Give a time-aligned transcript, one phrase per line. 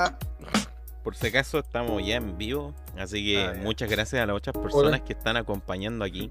[0.00, 0.16] Ah.
[1.02, 4.56] Por si acaso estamos ya en vivo, así que Ah, muchas gracias a las otras
[4.56, 6.30] personas que están acompañando aquí.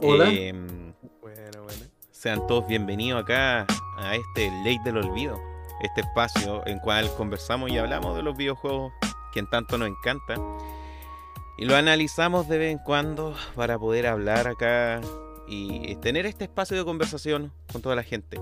[0.00, 0.28] Hola.
[0.30, 1.84] Em, Bueno, bueno.
[2.12, 3.66] sean todos bienvenidos acá
[3.98, 5.40] a este Late del Olvido,
[5.82, 8.92] este espacio en cual conversamos y hablamos de los videojuegos
[9.32, 10.40] que en tanto nos encantan.
[11.58, 15.00] Y lo analizamos de vez en cuando para poder hablar acá
[15.48, 18.40] y tener este espacio de conversación con toda la gente.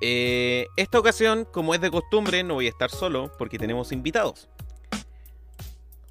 [0.00, 4.48] Eh, esta ocasión, como es de costumbre, no voy a estar solo porque tenemos invitados.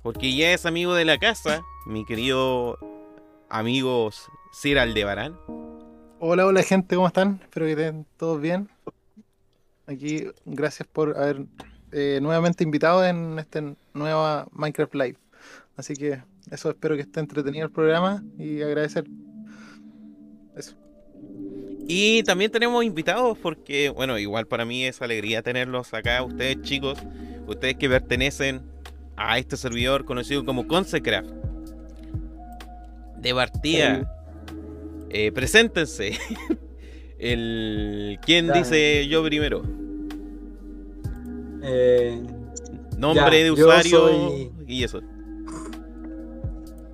[0.02, 2.77] Porque ya es amigo de la casa, mi querido
[3.49, 4.09] amigo
[4.52, 5.38] Sir Aldebarán.
[6.20, 7.39] Hola, hola gente, ¿cómo están?
[7.44, 8.70] Espero que estén todos bien.
[9.88, 11.45] Aquí, gracias por haber
[11.91, 15.17] eh, nuevamente invitado en este nueva Minecraft Live.
[15.77, 19.05] Así que eso, espero que esté entretenido el programa y agradecer.
[20.55, 20.75] Eso.
[21.88, 26.98] Y también tenemos invitados porque, bueno, igual para mí es alegría tenerlos acá, ustedes chicos,
[27.48, 28.61] ustedes que pertenecen
[29.16, 31.30] a este servidor conocido como Consecraft.
[33.17, 34.11] De partida,
[35.09, 36.17] eh, preséntense.
[37.19, 38.53] El ¿Quién Ya.
[38.53, 39.61] dice yo primero?
[41.63, 42.22] Eh,
[42.97, 45.02] Nombre Ya, de usuario soy- y eso.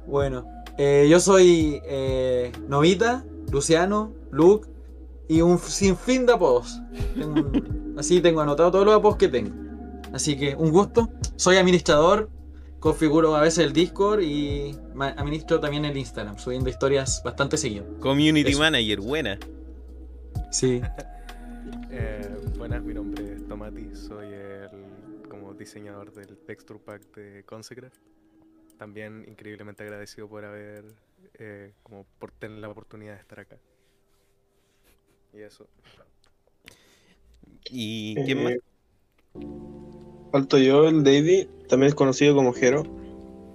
[0.08, 0.46] bueno,
[0.78, 4.68] eh, yo soy eh, Novita, Luciano, Luke
[5.32, 6.82] y un sinfín de apodos.
[7.16, 9.52] Tengo un- así tengo anotado todos los apodos que tengo.
[10.12, 11.10] Así que un gusto.
[11.38, 12.30] Soy administrador,
[12.82, 17.86] configuro a veces el Discord y administro también el Instagram, subiendo historias bastante seguido.
[18.02, 18.60] Community Eso.
[18.60, 19.40] Manager, buena.
[20.52, 20.82] Sí.
[21.92, 27.96] Eh, buenas, mi nombre es Tomati, soy el como diseñador del texture pack de Consecraft.
[28.78, 30.84] También increíblemente agradecido por haber,
[31.36, 33.58] eh, como por tener la oportunidad de estar acá.
[35.34, 35.66] Y eso.
[37.70, 38.54] ¿Y quién más?
[38.54, 38.60] Eh,
[40.32, 42.84] Falto yo, el Davey, también es conocido como Jero.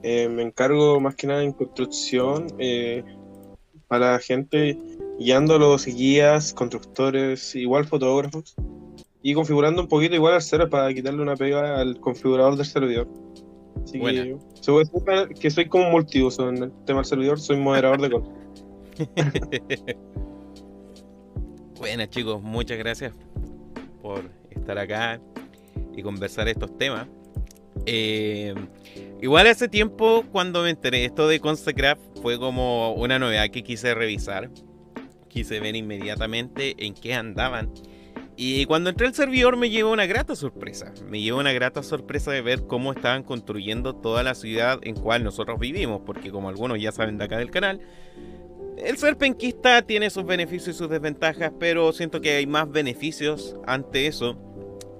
[0.03, 3.03] Eh, me encargo más que nada en construcción eh,
[3.89, 4.79] para la gente,
[5.19, 8.55] guiando a los guías, constructores, igual fotógrafos,
[9.23, 13.09] y configurando un poquito igual al server para quitarle una pega al configurador del servidor.
[13.83, 14.25] Así Buena.
[14.25, 18.01] que se puede decir que soy como multiuso en el tema del servidor, soy moderador
[18.01, 18.35] de cosas.
[21.79, 23.13] Buenas chicos, muchas gracias
[24.01, 25.20] por estar acá
[25.95, 27.07] y conversar estos temas.
[27.85, 28.55] Eh,
[29.20, 33.95] igual hace tiempo cuando me enteré esto de Consecraft fue como una novedad que quise
[33.95, 34.51] revisar.
[35.29, 37.70] Quise ver inmediatamente en qué andaban.
[38.36, 40.95] Y cuando entré al servidor me llevó una grata sorpresa.
[41.09, 45.25] Me llevó una grata sorpresa de ver cómo estaban construyendo toda la ciudad en cual
[45.25, 46.01] nosotros vivimos.
[46.07, 47.81] Porque como algunos ya saben de acá del canal,
[48.77, 53.57] el ser penquista tiene sus beneficios y sus desventajas, pero siento que hay más beneficios
[53.67, 54.37] ante eso.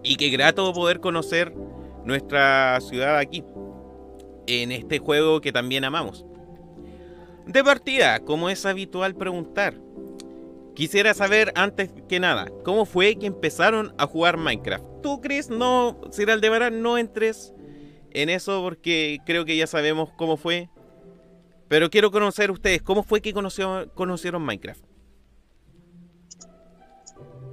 [0.03, 1.53] Y qué grato poder conocer
[2.04, 3.44] nuestra ciudad aquí,
[4.47, 6.25] en este juego que también amamos.
[7.47, 9.75] De partida, como es habitual preguntar,
[10.75, 14.84] quisiera saber antes que nada, ¿cómo fue que empezaron a jugar Minecraft?
[15.03, 17.53] ¿Tú, Chris, no, Sir Aldebarán, no entres
[18.12, 20.70] en eso porque creo que ya sabemos cómo fue?
[21.69, 24.82] Pero quiero conocer ustedes, ¿cómo fue que conoció- conocieron Minecraft?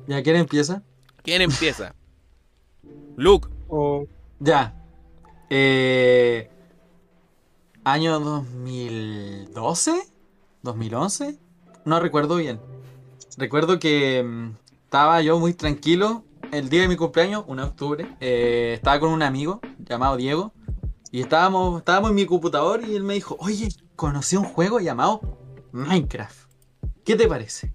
[0.08, 0.84] ¿Ya quién empieza?
[1.24, 1.96] ¿Quién empieza?
[3.16, 3.48] Luke.
[3.70, 4.06] O
[4.40, 4.76] Ya.
[5.50, 6.50] Eh,
[7.84, 9.94] año 2012,
[10.64, 11.38] 2011,
[11.86, 12.60] no recuerdo bien.
[13.38, 14.50] Recuerdo que mm,
[14.86, 18.08] estaba yo muy tranquilo el día de mi cumpleaños, 1 de octubre.
[18.20, 20.54] eh, estaba con un amigo llamado Diego
[21.12, 25.22] y estábamos, estábamos en mi computador y él me dijo, oye, conocí un juego llamado
[25.72, 26.50] Minecraft.
[27.06, 27.74] ¿Qué te parece?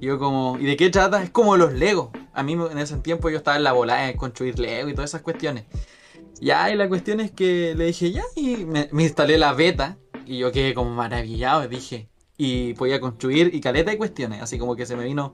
[0.00, 1.22] Y yo como, ¿y de qué trata?
[1.22, 2.10] Es como los Legos.
[2.32, 5.10] A mí en ese tiempo yo estaba en la bola de construir Lego y todas
[5.10, 5.64] esas cuestiones.
[6.40, 9.96] Ya, y la cuestión es que le dije ya y me, instalé la beta
[10.26, 14.74] y yo quedé como maravillado, dije, y podía construir y caleta de cuestiones, así como
[14.74, 15.32] que se me vino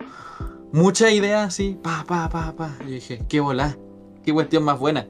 [0.72, 2.76] mucha idea así, pa, pa, pa, pa.
[2.86, 3.78] Y dije, qué volá,
[4.24, 5.06] qué cuestión más buena.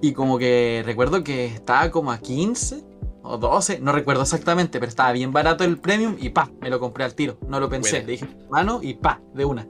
[0.00, 2.91] Y como que recuerdo que estaba como a 15
[3.22, 6.80] o 12, no recuerdo exactamente, pero estaba bien barato el premium y pa, me lo
[6.80, 9.66] compré al tiro, no lo pensé, le dije, mano y pa, de una.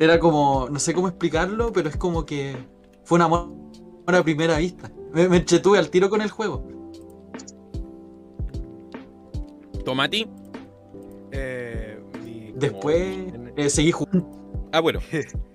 [0.00, 2.56] Era como, no sé cómo explicarlo, pero es como que
[3.04, 3.54] fue un amor
[4.06, 4.90] a primera vista.
[5.12, 6.66] Me, me entretuve al tiro con el juego.
[9.84, 10.26] Tomati.
[11.30, 12.00] Eh,
[12.54, 14.68] Después eh, seguí jugando.
[14.72, 15.00] Ah, bueno.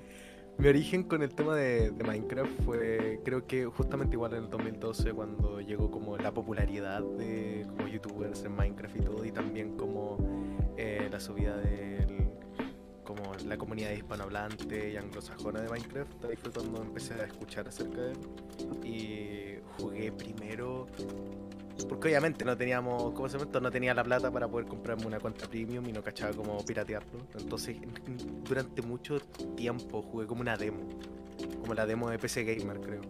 [0.59, 5.13] Mi origen con el tema de, Minecraft fue, creo que justamente igual en el 2012,
[5.13, 10.17] cuando llegó como la popularidad de como youtubers en Minecraft y todo, y también como
[10.75, 12.29] eh, la subida del
[13.05, 16.25] como la comunidad hispanohablante y anglosajona de Minecraft.
[16.25, 18.17] Ahí fue cuando empecé a escuchar acerca de él.
[18.83, 20.87] Y jugué primero.
[21.85, 23.61] Porque obviamente no teníamos, ¿cómo se llama esto?
[23.61, 27.19] No tenía la plata para poder comprarme una cuenta premium y no cachaba cómo piratearlo.
[27.37, 27.77] Entonces,
[28.43, 29.19] durante mucho
[29.55, 30.87] tiempo jugué como una demo.
[31.61, 33.01] Como la demo de PC Gamer, creo.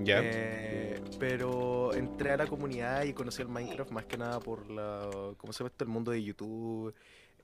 [0.00, 0.20] Ya.
[0.22, 5.08] Eh, pero entré a la comunidad y conocí el Minecraft más que nada por la,
[5.36, 5.84] ¿cómo se llama esto?
[5.84, 6.94] El mundo de YouTube,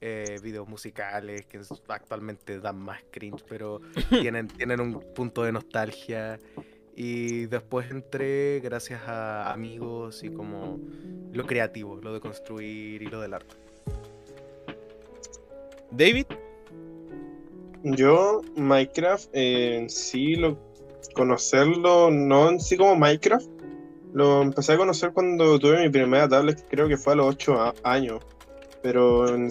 [0.00, 3.80] eh, videos musicales que actualmente dan más cringe, pero
[4.10, 6.38] tienen, tienen un punto de nostalgia.
[7.00, 10.80] Y después entré gracias a amigos y como
[11.32, 13.54] lo creativo, lo de construir y lo del arte.
[15.92, 16.26] David,
[17.84, 20.58] Yo, Minecraft, eh, en sí, lo,
[21.14, 23.48] conocerlo, no en sí como Minecraft,
[24.12, 27.74] lo empecé a conocer cuando tuve mi primera tablet, creo que fue a los 8
[27.84, 28.18] años.
[28.82, 29.50] Pero en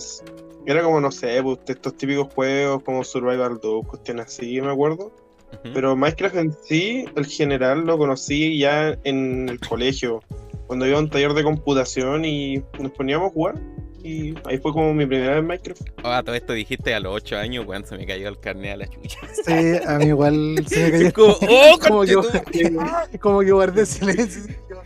[0.66, 5.27] era como, no sé, pues, estos típicos juegos como Survival 2, cuestiones así, me acuerdo.
[5.74, 10.22] Pero Minecraft en sí, el general, lo conocí ya en el colegio,
[10.68, 13.56] cuando iba a un taller de computación y nos poníamos a jugar.
[14.04, 15.82] Y ahí fue como mi primera vez en Minecraft.
[16.04, 18.78] Ah, todo esto dijiste a los 8 años, weón, se me cayó el carnet a
[18.78, 19.20] la chucha.
[19.46, 19.52] Sí,
[19.86, 21.14] a mí igual se me cayó.
[21.14, 24.44] Como, ¡oh, como, que, como que guardé silencio.
[24.70, 24.82] Yo,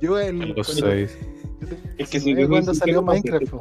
[0.00, 1.16] yo el, Los cuando- seis.
[1.60, 3.54] yo te- Es que sí, si cuando salió Minecraft.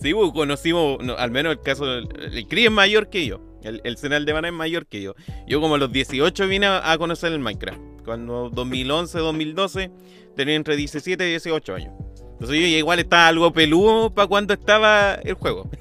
[0.00, 3.40] Sí, pues, conocimos, no, al menos el caso del el Cris es mayor que yo.
[3.62, 5.14] El, el Senal de Mana es mayor que yo.
[5.46, 7.80] Yo como a los 18 vine a, a conocer el Minecraft.
[8.04, 9.90] Cuando 2011, 2012
[10.36, 11.92] tenía entre 17 y 18 años.
[12.32, 15.68] Entonces yo ya igual estaba algo peludo para cuando estaba el juego.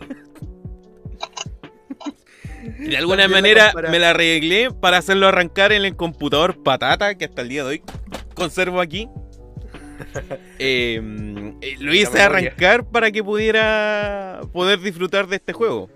[2.80, 7.26] De alguna También manera me la arreglé para hacerlo arrancar en el computador patata que
[7.26, 7.82] hasta el día de hoy
[8.36, 9.08] conservo aquí.
[10.60, 11.02] Eh,
[11.62, 15.90] eh, lo hice arrancar para que pudiera poder disfrutar de este juego.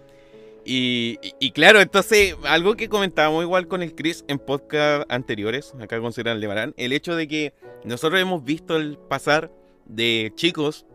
[0.66, 5.74] Y, y- y claro, entonces, algo que comentábamos igual con el Chris en podcast anteriores,
[5.82, 9.52] acá con Serán Lemarán, el hecho de que nosotros hemos visto el pasar
[9.86, 10.86] de chicos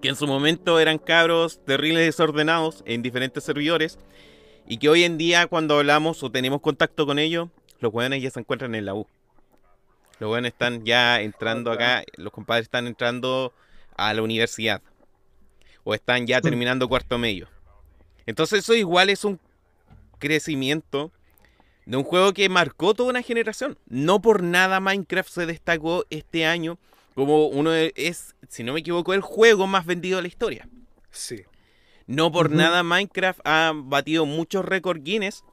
[0.00, 3.98] que en su momento eran cabros terribles desordenados en diferentes servidores
[4.66, 7.48] y que hoy en día cuando hablamos o tenemos contacto con ellos,
[7.80, 9.06] los jóvenes ya se encuentran en la U.
[10.20, 13.52] Los jóvenes están ya entrando acá, los compadres están entrando
[13.96, 14.80] a la universidad
[15.84, 17.48] o están ya terminando cuarto medio.
[18.26, 19.40] Entonces eso igual es un
[20.18, 21.10] crecimiento
[21.86, 23.78] de un juego que marcó toda una generación.
[23.86, 26.78] No por nada Minecraft se destacó este año
[27.14, 30.68] como uno de, es, si no me equivoco, el juego más vendido de la historia.
[31.10, 31.42] Sí.
[32.06, 35.44] No por nada Minecraft ha batido muchos récords Guinness.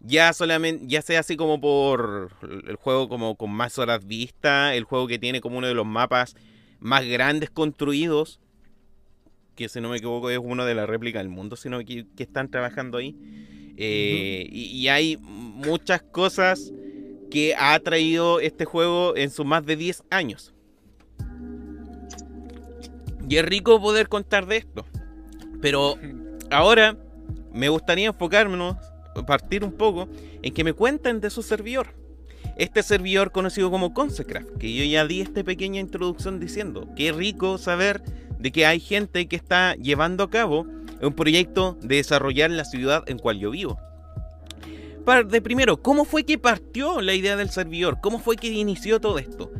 [0.00, 4.84] Ya solamente, ya sea así como por el juego como con más horas vista, el
[4.84, 6.36] juego que tiene como uno de los mapas
[6.78, 8.38] más grandes construidos,
[9.54, 12.22] que si no me equivoco es uno de la réplica del mundo, sino que, que
[12.22, 13.16] están trabajando ahí.
[13.76, 16.72] Eh, y, y hay muchas cosas
[17.30, 20.54] que ha traído este juego en sus más de 10 años.
[23.28, 24.84] Y es rico poder contar de esto.
[25.60, 25.96] Pero
[26.50, 26.96] ahora
[27.52, 28.76] me gustaría enfocarnos,
[29.26, 30.08] partir un poco,
[30.42, 31.94] en que me cuenten de su servidor.
[32.56, 37.58] Este servidor conocido como Consecraft, que yo ya di esta pequeña introducción diciendo, qué rico
[37.58, 38.02] saber
[38.44, 40.66] de que hay gente que está llevando a cabo
[41.00, 43.80] un proyecto de desarrollar la ciudad en cual yo vivo.
[45.30, 48.00] De primero, ¿cómo fue que partió la idea del servidor?
[48.02, 49.50] ¿Cómo fue que inició todo esto?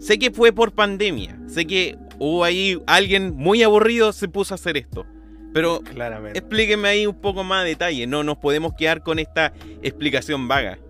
[0.00, 4.56] Sé que fue por pandemia, sé que hubo ahí alguien muy aburrido se puso a
[4.56, 5.06] hacer esto.
[5.54, 6.36] Pero Claramente.
[6.36, 9.52] explíquenme ahí un poco más de detalle, no nos podemos quedar con esta
[9.82, 10.80] explicación vaga.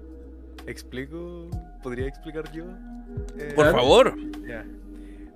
[0.67, 1.50] ¿Explico?
[1.83, 2.65] ¿Podría explicar yo?
[3.37, 4.17] Eh, Por favor.
[4.49, 4.65] Ya.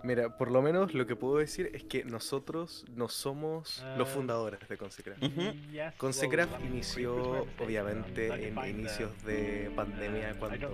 [0.06, 4.60] Mira, por lo menos lo que puedo decir es que nosotros no somos los fundadores
[4.68, 5.20] de Consecraft.
[5.20, 5.52] Ujú.
[5.96, 10.68] Consecraft inició, obviamente, en inicios de pandemia, cuando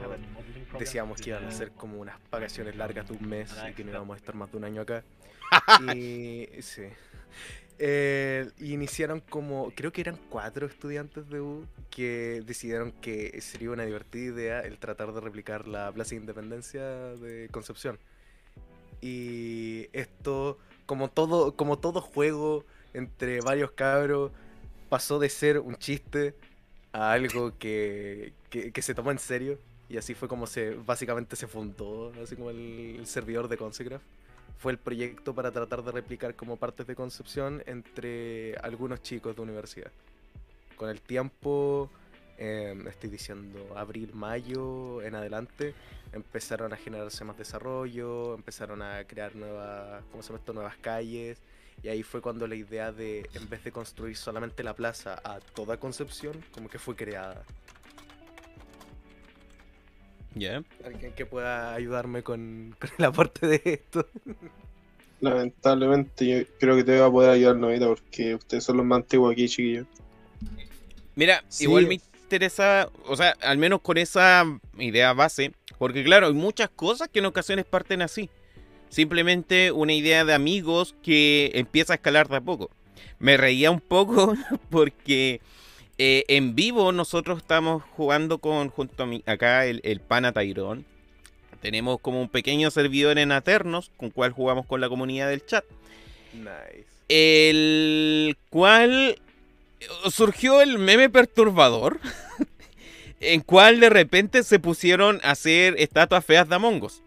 [0.79, 3.93] decíamos que iban a ser como unas vacaciones largas de un mes y que no
[3.93, 5.03] íbamos a estar más de un año acá.
[5.97, 6.83] y sí.
[7.79, 13.71] Eh, y iniciaron como, creo que eran cuatro estudiantes de U que decidieron que sería
[13.71, 17.99] una divertida idea el tratar de replicar la Plaza de Independencia de Concepción.
[19.02, 24.30] Y esto, como todo, como todo juego entre varios cabros,
[24.88, 26.35] pasó de ser un chiste
[26.92, 29.59] a algo que, que, se tomó en serio.
[29.88, 34.04] Y así fue como se básicamente se fundó, así como el, el servidor de Consecraft.
[34.59, 39.42] Fue el proyecto para tratar de replicar como partes de Concepción entre algunos chicos de
[39.42, 39.90] universidad.
[40.76, 41.90] Con el tiempo,
[42.42, 45.76] eh, estoy diciendo abril, mayo en adelante,
[46.12, 50.52] empezaron a generarse más desarrollo, empezaron a crear nuevas, ¿cómo se llama esto?
[50.52, 51.42] Nuevas calles
[51.82, 55.40] Y ahí fue cuando la idea de, en vez de construir solamente la plaza a
[55.40, 57.49] toda Concepción, como que fue creada.
[60.34, 60.64] ¿Ya?
[60.84, 64.08] Alguien que pueda ayudarme con, con el aporte de esto.
[65.20, 68.99] Lamentablemente, yo creo que te voy a poder ayudar, Novita, porque ustedes son los más
[68.99, 69.87] antiguos aquí, chiquillos.
[71.14, 71.64] Mira, Sí.
[71.64, 71.94] igual me
[72.33, 74.47] interesa, o sea, al menos con esa
[74.79, 78.31] idea base, porque claro, hay muchas cosas que en ocasiones parten así.
[78.89, 82.71] Simplemente una idea de amigos que empieza a escalar de a poco.
[83.19, 84.35] Me reía un poco
[84.71, 85.43] porque
[85.99, 90.85] eh, en vivo nosotros estamos jugando con junto a mí, acá el, el pana Tyrone.
[91.61, 95.65] Tenemos como un pequeño servidor en Aternos, con cual jugamos con la comunidad del chat
[96.33, 96.87] Nice.
[97.11, 99.21] el cual
[100.11, 102.01] surgió el meme perturbador,
[103.21, 107.03] en cual de repente se pusieron a hacer estatuas feas de Among Us.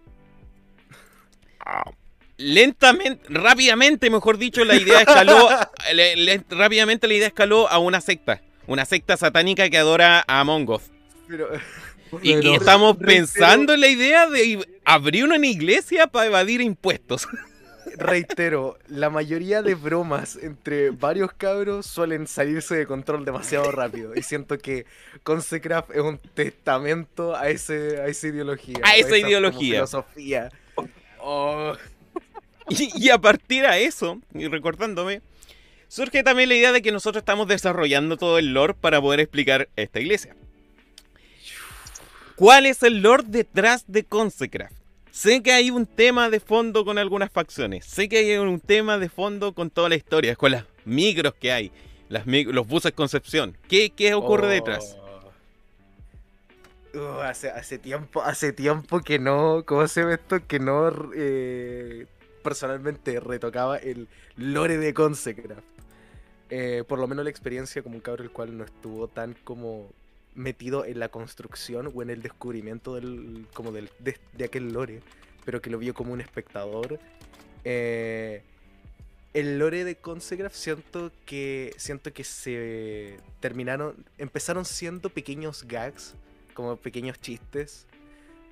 [2.37, 5.47] Lentamente, rápidamente, mejor dicho, la idea escaló,
[5.93, 10.41] le- le- rápidamente la idea escaló a una secta, una secta satánica que adora a
[10.41, 10.83] Among Us.
[11.27, 11.47] Pero,
[12.21, 17.27] Y, y Pero- estamos pensando en la idea de abrir una iglesia para evadir impuestos.
[17.97, 24.13] Reitero, la mayoría de bromas entre varios cabros suelen salirse de control demasiado rápido.
[24.15, 24.85] Y siento que
[25.23, 28.77] Consecraft es un testamento a, ese, a esa ideología.
[28.83, 29.73] A esa como ideología.
[29.75, 30.51] filosofía.
[31.19, 31.73] Oh,
[32.69, 35.21] Y, y a partir a eso, y recordándome,
[35.87, 39.69] surge también la idea de que nosotros estamos desarrollando todo el lore para poder explicar
[39.75, 40.35] esta iglesia.
[42.35, 44.75] ¿Cuál es el lore detrás de Consecraft?
[45.15, 47.85] Sé que hay un tema de fondo con algunas facciones.
[47.85, 51.53] Sé que hay un tema de fondo con toda la historia, con las micros que
[51.53, 51.71] hay,
[52.09, 53.57] los buses Concepción.
[53.69, 54.49] ¿Qué, qué ocurre oh.
[54.49, 54.97] detrás?
[56.93, 60.45] Uh, hace, hace tiempo, hace tiempo que no, ¿cómo se llama esto?
[60.45, 62.07] Que no eh,
[62.43, 65.63] personalmente retocaba el lore de Consecraft.
[66.49, 69.89] Eh, por lo menos la experiencia como un cabro el cual no estuvo tan como
[70.35, 75.01] metido en la construcción o en el descubrimiento del, como del, de, aquel lore,
[75.45, 76.99] pero que lo vio como un espectador.
[77.63, 78.43] Eh,
[79.33, 86.15] el lore de Consecraft siento que siento que se terminaron, empezaron siendo pequeños gags,
[86.53, 87.85] como pequeños chistes,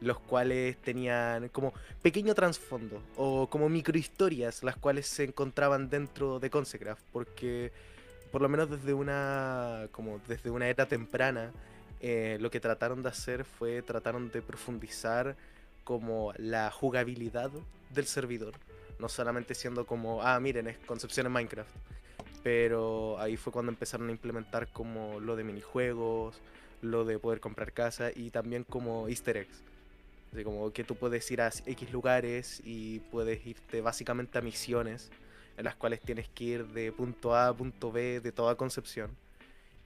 [0.02, 6.50] los cuales tenían como pequeño trasfondo o como microhistorias, las cuales se encontraban dentro de
[6.50, 7.72] Consecraft, porque
[8.32, 11.54] por lo menos desde una como desde una era temprana
[12.04, 15.36] eh, lo que trataron de hacer fue trataron de profundizar
[15.84, 17.50] como la jugabilidad
[17.90, 18.54] del servidor
[19.00, 21.72] no solamente siendo como ah miren es concepción en Minecraft
[22.44, 26.40] pero ahí fue cuando empezaron a implementar como lo de minijuegos
[26.82, 29.64] lo de poder comprar casa y también como easter eggs
[30.34, 35.12] Así como que tú puedes ir a X lugares y puedes irte básicamente a misiones
[35.58, 39.16] en las cuales tienes que ir de punto A a punto B de toda Concepción.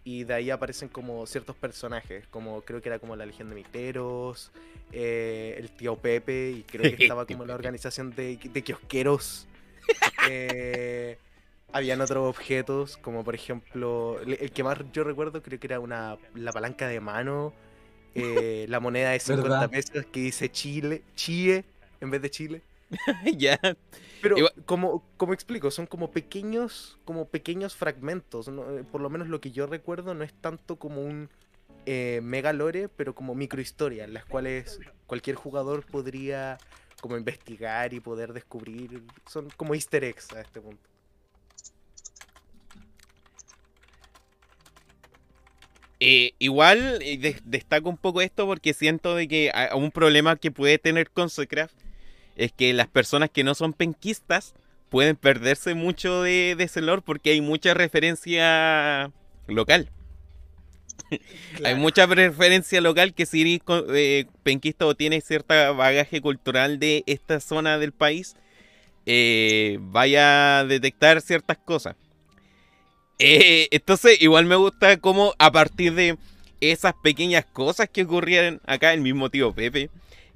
[0.07, 3.55] Y de ahí aparecen como ciertos personajes, como creo que era como la Legión de
[3.55, 4.53] Miteros,
[4.93, 9.47] eh, el tío Pepe, y creo que estaba como la organización de, de kiosqueros.
[10.29, 11.17] Eh,
[11.71, 16.17] habían otros objetos, como por ejemplo, el que más yo recuerdo creo que era una
[16.35, 17.53] la palanca de mano,
[18.13, 19.69] eh, la moneda de 50 ¿Verdad?
[19.69, 21.63] pesos que dice Chile, Chile
[22.01, 22.61] en vez de Chile.
[23.37, 23.59] ya.
[24.21, 28.47] Pero Igual- como, como explico, son como pequeños, como pequeños fragmentos.
[28.47, 28.77] ¿no?
[28.77, 31.29] Eh, Por lo menos lo que yo recuerdo no es tanto como un
[31.85, 36.57] eh, mega lore, pero como microhistorias, las cuales cualquier jugador podría
[37.01, 39.03] como investigar y poder descubrir.
[39.27, 40.81] Son como easter eggs a este punto.
[45.99, 50.35] Eh, igual eh, de- destaco un poco esto porque siento de que a- un problema
[50.35, 51.73] que puede tener Consecraft
[52.37, 54.53] es que las personas que no son penquistas
[54.89, 59.11] pueden perderse mucho de, de ese lore porque hay mucha referencia
[59.47, 59.89] local.
[61.63, 63.61] Hay mucha referencia local que si eres
[63.93, 68.35] eh, penquista o tienes cierta bagaje cultural de esta zona del país,
[69.05, 71.95] eh, vaya a detectar ciertas cosas.
[73.19, 76.17] Eh, entonces, igual me gusta cómo a partir de
[76.61, 79.89] esas pequeñas cosas que ocurrieron acá, el mismo tío Pepe,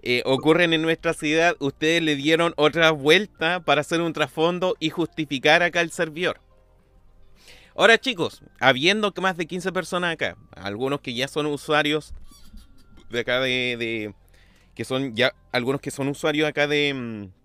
[0.04, 4.90] eh, ocurren en nuestra ciudad, ustedes le dieron otra vuelta para hacer un trasfondo y
[4.90, 6.42] justificar acá el servidor.
[7.76, 12.14] Ahora chicos, habiendo más de 15 personas acá, algunos que ya son usuarios
[13.10, 14.14] de acá de,
[14.74, 17.42] que son ya algunos que son usuarios acá de mm,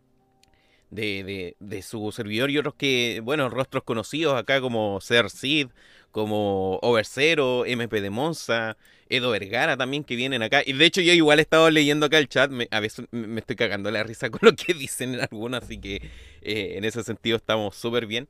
[0.90, 5.68] de, de, de su servidor y otros que, bueno, rostros conocidos acá como Ser Sid,
[6.10, 8.76] como Overcero, MP de Monza,
[9.08, 10.62] Edo Vergara también que vienen acá.
[10.64, 13.40] Y de hecho yo igual he estado leyendo acá el chat, me- a veces me
[13.40, 15.96] estoy cagando la risa con lo que dicen en algunos, así que
[16.42, 18.28] eh, en ese sentido estamos súper bien.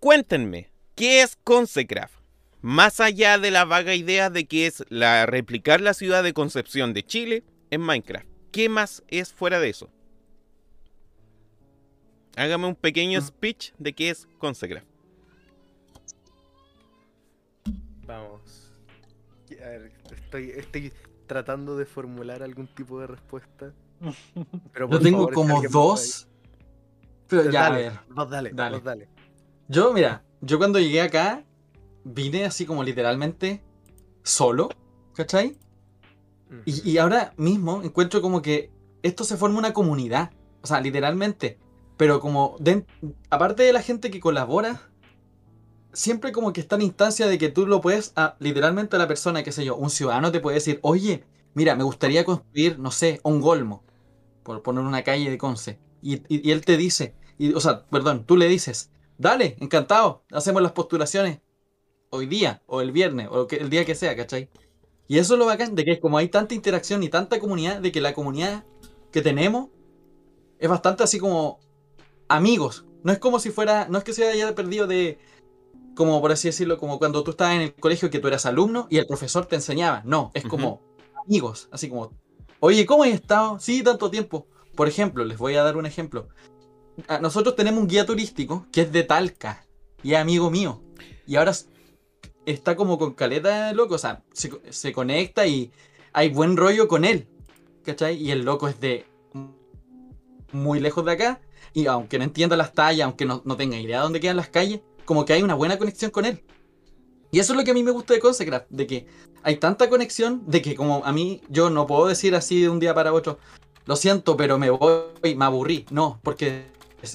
[0.00, 2.14] Cuéntenme, ¿qué es Consecraft?
[2.62, 6.92] Más allá de la vaga idea de que es la replicar la ciudad de Concepción
[6.94, 8.26] de Chile en Minecraft.
[8.52, 9.90] ¿Qué más es fuera de eso?
[12.36, 14.86] Hágame un pequeño speech de qué es Consecraft.
[18.06, 18.40] Vamos.
[19.66, 20.92] A ver, estoy, estoy
[21.26, 23.72] tratando de formular algún tipo de respuesta.
[24.72, 26.28] Pero Yo tengo favor, como dos.
[27.28, 28.00] Pero ya, a dale, ver.
[28.08, 28.76] Vos dale, Dale.
[28.76, 29.08] vos dale.
[29.68, 31.42] Yo, mira, yo cuando llegué acá,
[32.04, 33.64] vine así como literalmente
[34.22, 34.68] solo,
[35.14, 35.58] ¿cachai?
[36.64, 38.70] Y, y ahora mismo encuentro como que
[39.02, 40.30] esto se forma una comunidad.
[40.62, 41.58] O sea, literalmente.
[41.96, 42.56] Pero como,
[43.30, 44.80] aparte de la gente que colabora,
[45.96, 49.08] siempre como que está en instancia de que tú lo puedes, a, literalmente a la
[49.08, 51.24] persona, qué sé yo, un ciudadano te puede decir, oye,
[51.54, 53.84] mira, me gustaría construir, no sé, un golmo,
[54.44, 55.78] por poner una calle de Conce.
[56.02, 60.62] Y, y- él te dice, y, o sea, perdón, tú le dices, dale, encantado, hacemos
[60.62, 61.40] las postulaciones
[62.10, 64.48] hoy día, o el viernes, o el día que sea, ¿cachai?
[65.08, 67.80] Y eso es lo bacán, de que es como hay tanta interacción y tanta comunidad,
[67.80, 68.64] de que la comunidad
[69.12, 69.70] que tenemos
[70.58, 71.58] es bastante así como
[72.28, 72.86] amigos.
[73.04, 75.18] No es como si fuera, no es que se haya perdido de,
[75.96, 78.86] como por así decirlo, como cuando tú estabas en el colegio que tú eras alumno
[78.90, 80.02] y el profesor te enseñaba.
[80.04, 80.82] No, es como
[81.26, 82.12] amigos, así como,
[82.60, 83.58] oye, ¿cómo has estado?
[83.58, 84.46] Sí, tanto tiempo.
[84.76, 86.28] Por ejemplo, les voy a dar un ejemplo.
[87.20, 89.66] Nosotros tenemos un guía turístico que es de Talca
[90.02, 90.82] y es amigo mío.
[91.26, 91.52] Y ahora
[92.44, 95.72] está como con caleta de loco, o sea, se conecta y
[96.12, 97.26] hay buen rollo con él.
[97.84, 98.16] ¿Cachai?
[98.22, 99.06] Y el loco es de
[100.52, 101.40] muy lejos de acá.
[101.72, 104.48] Y aunque no entienda las tallas, aunque no, no tenga idea de dónde quedan las
[104.48, 106.44] calles, como que hay una buena conexión con él.
[107.30, 109.06] Y eso es lo que a mí me gusta de Consecraft, de que
[109.42, 112.78] hay tanta conexión, de que como a mí yo no puedo decir así de un
[112.78, 113.38] día para otro,
[113.86, 115.86] lo siento, pero me voy, me aburrí.
[115.90, 116.66] No, porque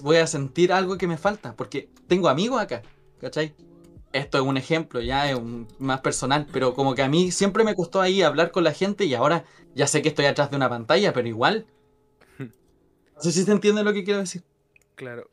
[0.01, 2.81] voy a sentir algo que me falta, porque tengo amigos acá,
[3.19, 3.53] ¿cachai?
[4.13, 7.63] Esto es un ejemplo, ya es un, más personal, pero como que a mí siempre
[7.63, 10.57] me costó ahí hablar con la gente y ahora ya sé que estoy atrás de
[10.57, 11.65] una pantalla, pero igual.
[13.15, 14.41] No sé si se entiende lo que quiero decir.
[14.95, 15.29] Claro.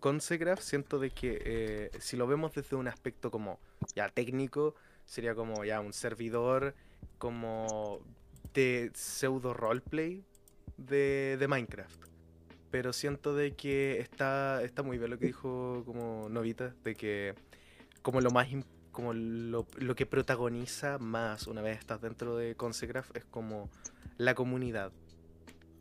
[0.00, 3.58] Consecraft siento de que eh, si lo vemos desde un aspecto como
[3.94, 6.74] ya técnico, sería como ya un servidor
[7.18, 8.00] como
[8.52, 10.24] de pseudo roleplay
[10.76, 12.04] de, de Minecraft.
[12.70, 17.34] Pero siento de que está, está muy bien lo que dijo como Novita, de que
[18.02, 18.48] como lo más
[18.92, 23.68] como lo, lo que protagoniza más una vez estás dentro de Consecraft es como
[24.16, 24.90] la comunidad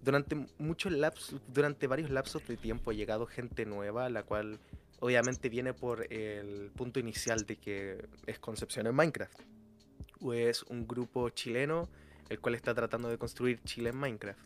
[0.06, 4.60] durante muchos lapsos, durante varios lapsos de tiempo ha llegado gente nueva, la cual
[5.00, 9.42] obviamente viene por el punto inicial de que es Concepción en Minecraft.
[10.22, 11.90] O es un grupo chileno
[12.30, 14.40] el cual está tratando de construir Chile en Minecraft.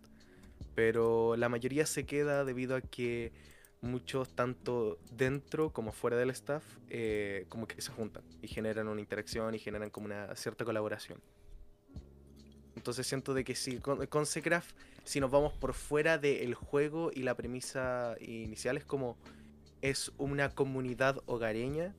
[0.75, 3.33] Pero la mayoría se queda debido a que
[3.81, 9.01] muchos, tanto dentro como fuera del staff, eh, como que se juntan y generan una
[9.01, 11.21] interacción y generan como una cierta colaboración.
[12.79, 17.23] Entonces siento de que si con Consecraft, si nos vamos por fuera del juego y
[17.23, 19.17] la premisa inicial es como
[19.81, 21.93] es una comunidad hogareña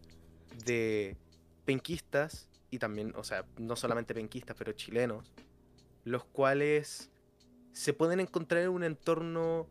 [0.65, 1.19] de
[1.67, 5.35] penquistas y también, o sea, no solamente penquistas, pero chilenos,
[6.05, 7.11] los cuales
[7.73, 9.67] se pueden encontrar en un entorno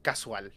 [0.00, 0.54] casual.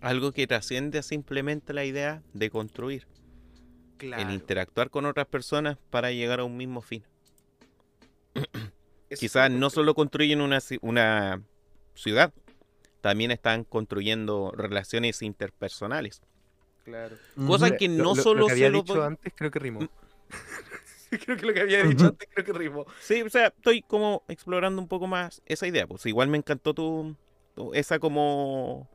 [0.00, 3.06] Algo que trasciende simplemente la idea de construir,
[4.02, 4.20] Claro.
[4.28, 7.04] el interactuar con otras personas para llegar a un mismo fin.
[9.16, 11.40] Quizás no solo construyen una, una
[11.94, 12.32] ciudad,
[13.00, 16.20] también están construyendo relaciones interpersonales.
[16.84, 17.16] Claro.
[17.46, 19.80] Cosa que no lo- solo lo que había se dicho antes creo que rimó.
[19.82, 19.88] Mm.
[21.24, 22.86] creo que lo que había dicho antes creo que rimó.
[23.00, 25.86] Sí, o sea, estoy como explorando un poco más esa idea.
[25.86, 27.14] Pues igual me encantó tu,
[27.54, 28.88] tu- esa como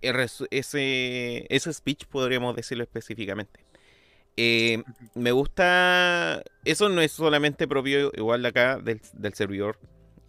[0.00, 3.64] ese ese speech podríamos decirlo específicamente.
[4.36, 4.82] Eh,
[5.14, 9.78] me gusta, eso no es solamente propio igual de acá del, del servidor.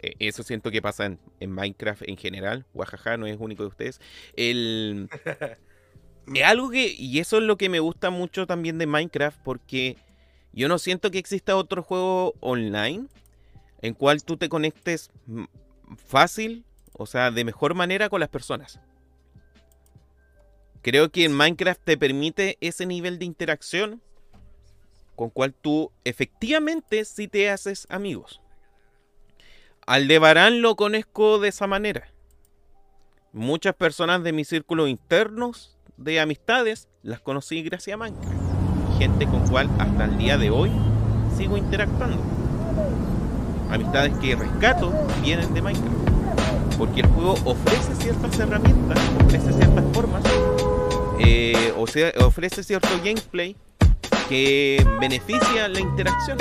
[0.00, 2.66] Eh, eso siento que pasa en, en Minecraft en general.
[2.74, 4.00] Guajaja no es único de ustedes.
[4.36, 5.08] El
[6.44, 9.96] algo que, y eso es lo que me gusta mucho también de Minecraft, porque
[10.52, 13.06] yo no siento que exista otro juego online
[13.82, 15.10] en cual tú te conectes
[16.06, 18.80] fácil, o sea, de mejor manera con las personas.
[20.84, 24.02] Creo que en Minecraft te permite ese nivel de interacción
[25.16, 28.42] con cual tú efectivamente sí te haces amigos.
[29.86, 32.12] Aldebarán lo conozco de esa manera.
[33.32, 38.98] Muchas personas de mis círculos internos de amistades las conocí gracias a Minecraft.
[38.98, 40.70] Gente con cual hasta el día de hoy
[41.34, 42.22] sigo interactuando.
[43.70, 44.92] Amistades que rescato
[45.22, 46.76] vienen de Minecraft.
[46.76, 50.22] Porque el juego ofrece ciertas herramientas, ofrece ciertas formas,
[51.18, 53.56] eh, o sea, ofrece cierto gameplay
[54.28, 56.38] que beneficia la interacción.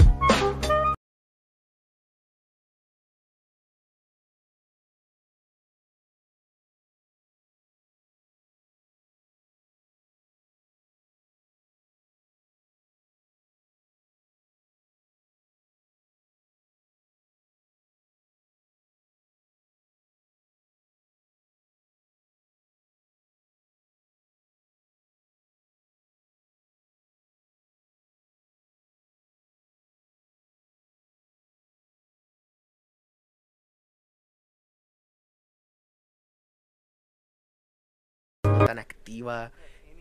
[38.74, 39.52] Tan activa.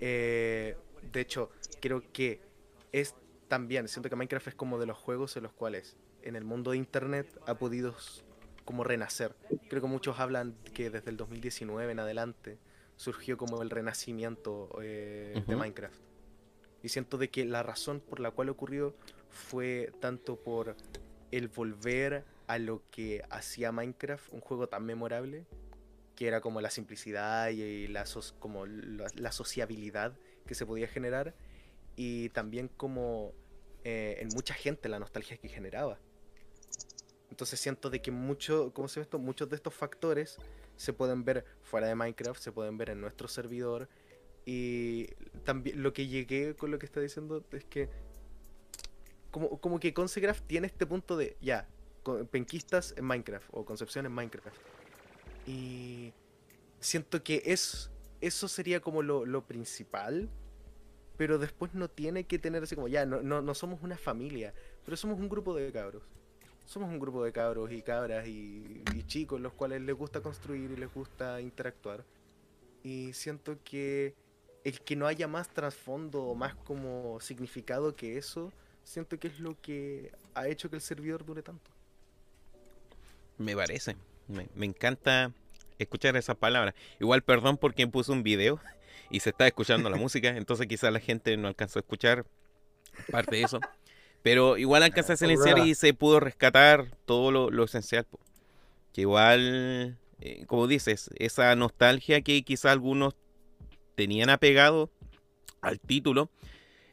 [0.00, 0.76] eh,
[1.12, 2.40] de hecho, creo que
[2.92, 3.14] es
[3.48, 6.70] también, siento que Minecraft es como de los juegos en los cuales en el mundo
[6.70, 7.94] de Internet ha podido
[8.64, 9.34] como renacer.
[9.68, 12.58] Creo que muchos hablan que desde el 2019 en adelante
[12.96, 15.56] surgió como el renacimiento eh, de.
[15.56, 16.00] Minecraft.
[16.82, 18.94] Y siento de que la razón por la cual ocurrió
[19.28, 20.76] fue tanto por
[21.30, 25.46] el volver a lo que hacía Minecraft, un juego tan memorable,
[26.22, 28.04] que era como la simplicidad y la,
[28.38, 31.34] como la, sociabilidad que se podía generar,
[31.96, 33.32] y también como
[33.82, 35.98] eh, en mucha gente la nostalgia que generaba.
[37.28, 39.18] Entonces siento de que mucho, ¿cómo se llama esto?
[39.18, 40.38] muchos de estos factores
[40.76, 43.88] se pueden ver fuera de Minecraft, se pueden ver en nuestro servidor.
[44.46, 45.08] Y
[45.42, 47.88] también lo que llegué con lo que está diciendo es que
[49.32, 51.66] como, como que Concegraph tiene este punto de ya,
[52.30, 54.81] penquistas en Minecraft o concepción en Minecraft.
[55.46, 56.12] Y
[56.80, 60.28] siento que es, eso sería como lo, lo principal,
[61.16, 64.54] pero después no tiene que tener así como ya, no, no, no somos una familia,
[64.84, 66.02] pero somos un grupo de cabros.
[66.64, 70.70] Somos un grupo de cabros y cabras y, y chicos los cuales les gusta construir
[70.70, 72.04] y les gusta interactuar.
[72.84, 74.14] Y siento que
[74.64, 78.52] el que no haya más trasfondo o más como significado que eso,
[78.84, 81.70] siento que es lo que ha hecho que el servidor dure tanto.
[83.38, 83.96] Me parece.
[84.28, 85.32] Me, me encanta
[85.78, 86.74] escuchar esas palabras.
[87.00, 88.60] Igual, perdón por quien puso un video
[89.10, 92.24] y se está escuchando la música, entonces quizás la gente no alcanzó a escuchar
[93.10, 93.60] parte de eso.
[94.22, 98.06] Pero igual alcanzé a silenciar y se pudo rescatar todo lo, lo esencial.
[98.92, 103.16] Que igual, eh, como dices, esa nostalgia que quizás algunos
[103.96, 104.90] tenían apegado
[105.60, 106.30] al título,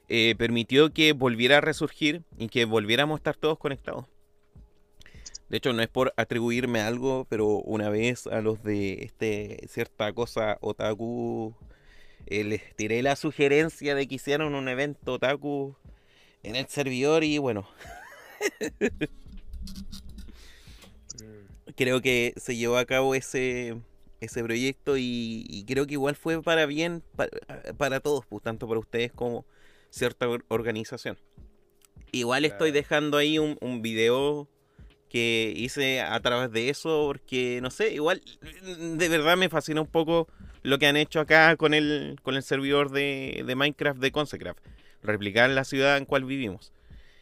[0.08, 4.06] eh, permitió que volviera a resurgir y que volviéramos a estar todos conectados.
[5.50, 10.14] De hecho, no es por atribuirme algo, pero una vez a los de este cierta
[10.14, 11.56] cosa otaku
[12.28, 15.76] eh, les tiré la sugerencia de que hicieran un evento otaku
[16.44, 17.68] en el servidor y bueno,
[21.76, 23.76] creo que se llevó a cabo ese,
[24.22, 27.30] ese proyecto y, y creo que igual fue para bien pa-
[27.78, 29.46] para, todos, pues, tanto para ustedes como
[29.90, 31.18] cierta or- organización.
[32.12, 34.48] Igual estoy dejando ahí un, un video
[35.10, 38.22] que hice a través de eso porque no sé, igual
[38.62, 40.28] de verdad me fascina un poco
[40.62, 44.60] lo que han hecho acá con el, con el servidor de, de Minecraft de Consecraft,
[45.02, 46.72] replicar la ciudad en cual vivimos.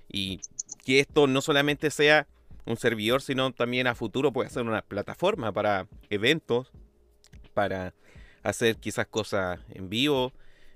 [0.09, 0.41] Y
[0.85, 2.27] que esto no solamente sea
[2.65, 6.71] un servidor, sino también a futuro puede ser una plataforma para eventos,
[7.53, 7.93] para
[8.43, 10.33] hacer quizás cosas en vivo.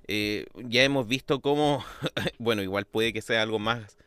[0.07, 1.83] Eh, ya hemos visto cómo,
[2.39, 3.97] bueno, igual puede que sea algo más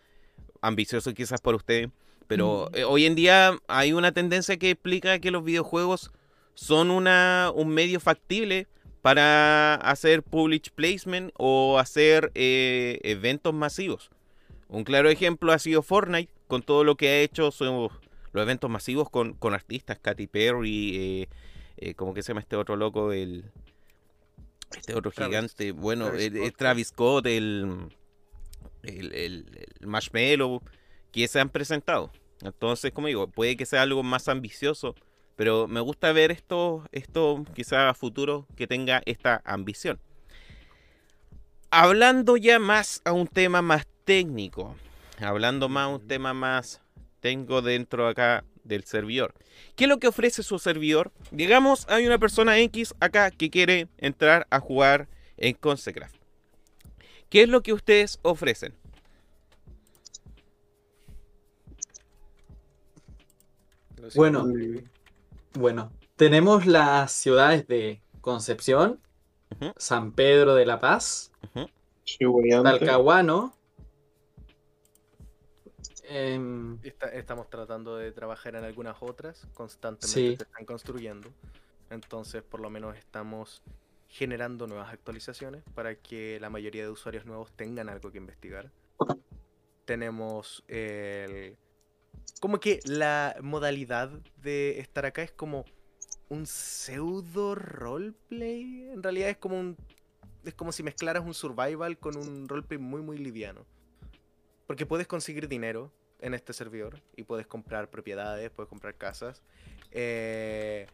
[0.61, 1.91] ambicioso quizás por ustedes,
[2.27, 6.11] pero eh, hoy en día hay una tendencia que explica que los videojuegos
[6.55, 8.67] son una, un medio factible
[9.03, 14.11] para hacer public placement o hacer eh, eventos masivos.
[14.69, 17.91] Un claro ejemplo ha sido Fortnite, con todo lo que ha hecho los
[18.35, 21.29] eventos masivos con, con artistas, Katy Perry, eh,
[21.77, 23.13] eh, ¿cómo que se llama este otro loco?
[23.13, 23.45] El,
[24.77, 25.31] este otro Travis.
[25.33, 26.57] gigante, bueno, Travis el- el Scott.
[26.59, 27.89] Travis Scott, el,
[28.83, 30.63] el, el- el Marshmallow,
[31.15, 32.11] que se han presentado.
[32.43, 34.97] Entonces, como digo, puede que sea algo más ambicioso,
[35.37, 40.01] pero me gusta ver esto, esto quizá futuro que tenga esta ambición.
[41.71, 44.75] Hablando ya más a un tema más técnico,
[45.21, 46.81] hablando más a un tema más
[47.21, 49.35] tengo dentro acá del servidor.
[49.77, 51.13] ¿Qué es lo que ofrece su servidor?
[51.31, 56.17] Digamos, hay una persona X acá que quiere entrar a jugar en Consecraft.
[57.31, 58.75] ¿Qué es lo que ustedes ofrecen?
[63.94, 64.45] Lo siento, Bueno.
[65.55, 69.01] Bueno, tenemos las ciudades de Concepción.
[69.77, 71.31] San Pedro de la Paz,
[72.05, 72.71] Chihuayante.
[72.71, 73.55] Talcahuano.
[76.07, 80.37] em, Está- estamos tratando de trabajar en algunas otras, constantemente Sí.
[80.37, 81.29] se están construyendo.
[81.91, 83.63] Entonces, por lo menos estamos
[84.09, 88.71] generando nuevas actualizaciones para que la mayoría de usuarios nuevos tengan algo que investigar.
[89.87, 91.57] Tenemos el...
[92.41, 94.11] Como que la modalidad
[94.43, 95.65] de estar acá es como
[96.29, 98.89] un pseudo roleplay.
[98.93, 99.77] En realidad es como un...
[100.45, 103.65] Es como si mezclaras un survival con un roleplay muy muy liviano.
[104.67, 109.43] Porque puedes conseguir dinero en este servidor y puedes comprar propiedades, puedes comprar casas,
[109.91, 110.87] eh,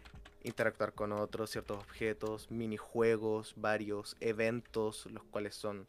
[0.43, 5.87] interactuar con otros, ciertos objetos, minijuegos, varios eventos, los cuales son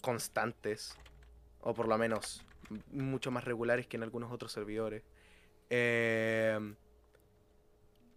[0.00, 0.96] constantes,
[1.60, 2.42] o por lo menos
[2.90, 5.02] mucho más regulares que en algunos otros servidores.
[5.70, 6.58] Eh,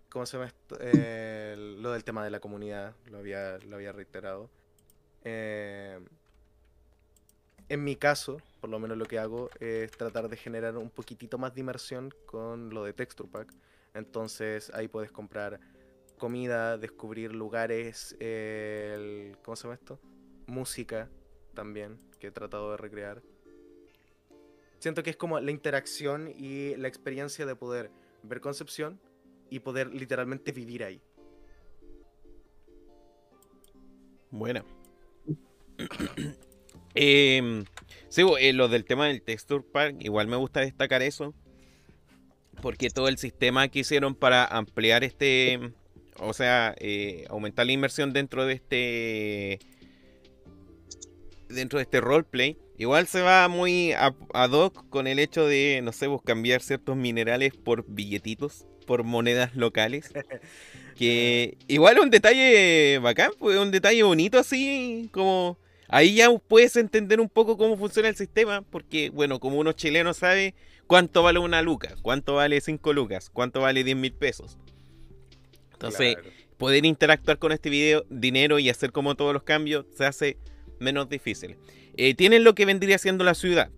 [0.09, 0.77] ¿Cómo se llama esto?
[0.79, 4.49] Eh, lo del tema de la comunidad, lo había, lo había reiterado.
[5.23, 5.99] Eh,
[7.69, 11.37] en mi caso, por lo menos lo que hago es tratar de generar un poquitito
[11.37, 13.53] más de inmersión con lo de Texture Pack.
[13.93, 15.59] Entonces ahí puedes comprar
[16.17, 18.15] comida, descubrir lugares,
[19.43, 19.99] ¿cómo se llama esto?
[20.47, 21.09] Música
[21.53, 23.21] también, que he tratado de recrear.
[24.79, 27.91] Siento que es como la interacción y la experiencia de poder
[28.23, 28.99] ver Concepción
[29.49, 31.01] y poder literalmente vivir ahí.
[34.31, 34.65] Bueno.
[36.99, 37.63] Em,
[38.09, 41.35] sí, eh, lo del tema del Texture Pack, igual me gusta destacar eso.
[42.59, 45.73] Porque todo el sistema que hicieron para ampliar este.
[46.19, 49.59] O sea, eh, aumentar la inversión dentro de este.
[51.49, 52.57] Dentro de este roleplay.
[52.77, 56.95] Igual se va muy ad hoc con el hecho de, no sé, pues cambiar ciertos
[56.95, 60.11] minerales por billetitos, por monedas locales.
[60.97, 65.59] Que igual es un detalle bacán, pues un detalle bonito así, como...
[65.89, 70.15] Ahí ya puedes entender un poco cómo funciona el sistema, porque, bueno, como uno chileno
[70.15, 70.55] sabe
[70.87, 74.57] cuánto vale una luca, cuánto vale 5 lucas, cuánto vale 10 mil pesos.
[75.73, 76.29] Entonces, Claro.
[76.57, 80.37] poder interactuar con este video, dinero y hacer como todos los cambios se hace
[80.79, 81.57] menos difícil.
[81.97, 83.69] Eh, tienen lo que vendría siendo la ciudad.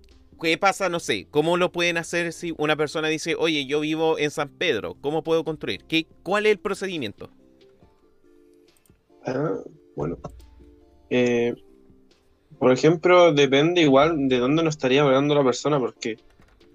[0.42, 0.90] ¿Qué pasa?
[0.90, 1.28] No sé.
[1.32, 5.24] ¿Cómo lo pueden hacer si una persona dice, oye, yo vivo en San Pedro, ¿cómo
[5.24, 5.84] puedo construir?
[5.86, 7.30] ¿Qué, ¿Cuál es el procedimiento?
[9.26, 9.56] Ah,
[9.96, 10.18] bueno.
[11.10, 11.56] Eh,
[12.58, 16.18] por ejemplo, depende igual de dónde nos estaría hablando la persona, porque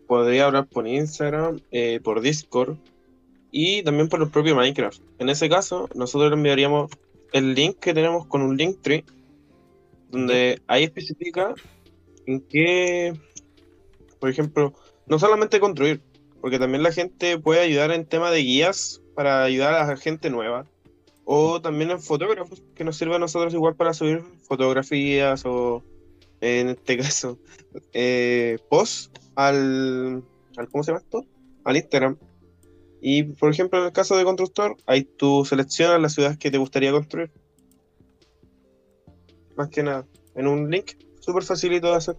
[0.07, 2.77] podría hablar por Instagram, eh, por Discord
[3.51, 5.01] y también por el propio Minecraft.
[5.19, 6.91] En ese caso, nosotros le enviaríamos
[7.33, 9.05] el link que tenemos con un link tree,
[10.15, 11.55] donde ahí especifica
[12.27, 13.19] en qué,
[14.21, 14.73] por ejemplo,
[15.07, 16.01] no solamente construir,
[16.41, 20.31] porque también la gente puede ayudar en tema de guías para ayudar a la gente
[20.31, 20.67] nueva.
[21.25, 25.83] O también en fotógrafos, que nos sirve a nosotros igual para subir fotografías o,
[26.41, 27.39] en este caso,
[27.93, 30.23] eh, posts al,
[30.57, 31.25] al, ¿cómo se llama esto?
[31.65, 32.19] Al Instagram.
[33.01, 36.59] Y, por ejemplo, en el caso de constructor, ahí tú seleccionas las ciudades que te
[36.59, 37.31] gustaría construir.
[39.57, 42.17] Más que nada, en un link, súper facilito de hacer.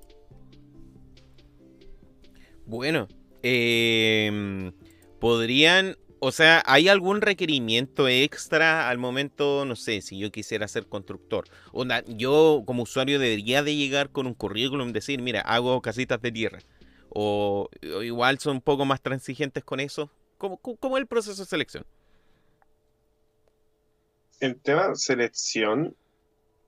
[2.65, 3.07] Bueno,
[3.43, 4.71] em,
[5.19, 10.87] podrían, o sea, ¿hay algún requerimiento extra al momento, no sé, si yo quisiera ser
[10.87, 11.45] constructor?
[11.73, 16.31] Onda, yo como usuario debería de llegar con un currículum, decir, mira, hago casitas de
[16.31, 16.59] tierra.
[17.09, 20.09] O, o igual son un poco más transigentes con eso.
[20.37, 21.85] ¿Cómo, cómo- cómo es el proceso de selección?
[24.39, 25.95] El tema selección,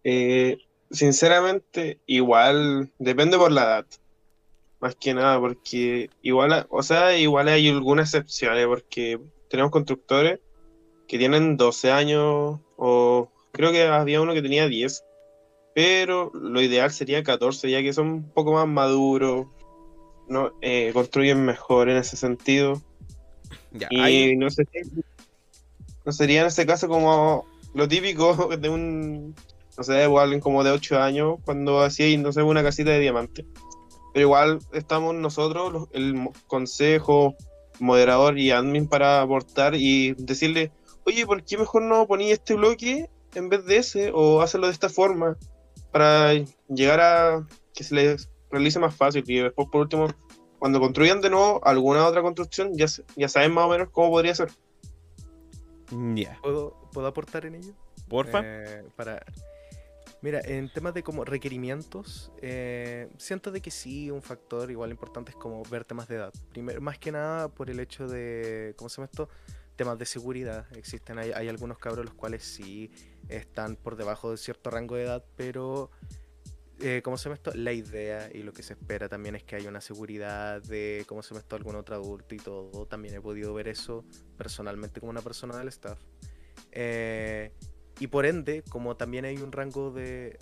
[0.09, 3.85] eh, sinceramente, igual depende por la edad.
[4.79, 10.39] Más que nada, porque igual, o sea, igual hay algunas excepciones, porque tenemos constructores
[11.09, 15.03] que tienen 12 años, o creo que había uno que tenía 10,
[15.75, 19.47] pero lo ideal sería 14, ya que son un poco más maduros,
[20.29, 22.81] no, Eh, construyen mejor en ese sentido.
[23.73, 24.63] Ya, Y no sé,
[26.05, 29.35] no sería en ese caso como lo típico de un,
[29.77, 32.99] no sé, igual alguien como de 8 años cuando hacía, no sé, una casita de
[32.99, 33.45] diamante.
[34.13, 37.35] Pero igual estamos nosotros, los- el consejo,
[37.79, 40.71] moderador y admin para aportar y decirle,
[41.05, 44.11] oye, ¿por qué mejor no poní este bloque en vez de ese?
[44.13, 45.37] O hacerlo de esta forma
[45.91, 46.33] para
[46.67, 49.23] llegar a que se les realice más fácil.
[49.27, 50.07] Y después, por último,
[50.57, 54.33] cuando construyan de nuevo alguna otra construcción, ya, ya saben más o menos cómo podría
[54.33, 54.49] ser.
[56.15, 57.73] ya, ¿Puedo, ¿Puedo aportar en ello?
[58.09, 58.41] porfa.
[58.43, 59.23] Eh, para...
[60.21, 65.31] Mira, en temas de como requerimientos, eh, siento de que sí, un factor igual importante
[65.31, 66.33] es como ver temas de edad.
[66.49, 69.29] Primero, más que nada por el hecho de, ¿cómo se llama esto?
[69.75, 70.65] Temas de seguridad.
[70.75, 72.89] Existen, hay, algunos cabros los cuales sí
[73.29, 75.91] están por debajo de cierto rango de edad, pero,
[76.79, 77.51] eh, ¿cómo se llama esto?
[77.53, 81.21] La idea y lo que se espera también es que haya una seguridad de, ¿cómo
[81.21, 81.55] se llama esto?
[81.55, 82.87] Algún otro adulto y todo.
[82.87, 84.03] También he podido ver eso
[84.35, 85.99] personalmente como una persona del staff.
[86.71, 87.51] Eh,
[87.99, 90.37] y por ende, como también hay un rango de...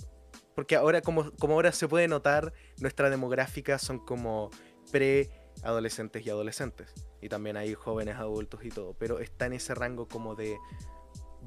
[0.55, 4.49] Porque ahora, como, como ahora se puede notar, nuestra demográfica son como
[4.91, 6.93] pre-adolescentes y adolescentes.
[7.21, 8.93] Y también hay jóvenes adultos y todo.
[8.97, 10.57] Pero está en ese rango como de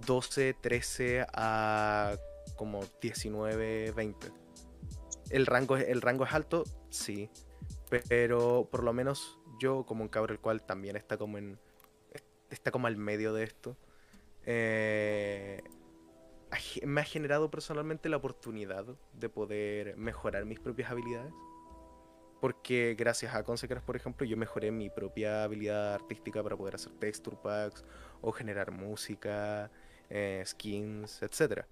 [0.06, 2.16] 12, 13 a
[2.56, 4.30] como 19, 20.
[5.30, 7.30] El rango, el rango es alto, sí.
[8.08, 11.58] Pero por lo menos yo, como un cabro el cual también está como en.
[12.50, 13.76] está como al medio de esto.
[14.44, 15.62] eh,
[16.84, 21.32] me ha generado personalmente la oportunidad de poder mejorar mis propias habilidades.
[22.40, 26.92] Porque gracias a Consecras, por ejemplo, yo mejoré mi propia habilidad artística para poder hacer
[26.92, 27.84] texture packs
[28.20, 29.72] o generar música,
[30.08, 31.64] eh, skins, etc.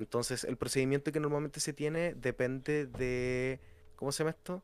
[0.00, 3.60] Entonces, el procedimiento que normalmente se tiene depende de.
[3.94, 4.62] ¿Cómo se llama esto?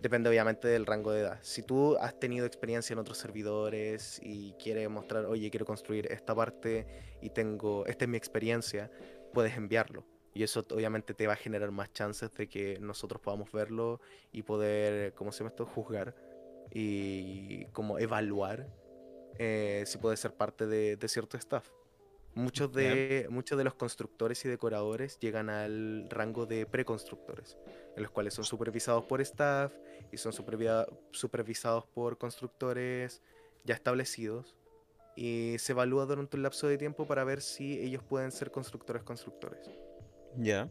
[0.00, 1.38] Depende obviamente del rango de edad.
[1.42, 6.34] Si tú has tenido experiencia en otros servidores y quieres mostrar, oye, quiero construir esta
[6.34, 6.86] parte
[7.20, 8.90] y tengo, esta es mi experiencia,
[9.32, 10.04] puedes enviarlo.
[10.34, 14.42] Y eso obviamente te va a generar más chances de que nosotros podamos verlo y
[14.42, 15.66] poder, ¿cómo se llama esto?
[15.66, 16.14] Juzgar
[16.70, 18.68] y como evaluar
[19.38, 21.77] eh, si puede ser parte de cierto staff.
[22.38, 27.58] Muchos de, muchos de los constructores y decoradores llegan al rango de preconstructores,
[27.96, 29.72] en los cuales son supervisados por staff
[30.12, 33.22] y son supervisados por constructores
[33.64, 34.54] ya establecidos.
[35.16, 39.02] Y se evalúa durante un lapso de tiempo para ver si ellos pueden ser constructores
[39.02, 39.68] constructores.
[40.36, 40.70] Ya.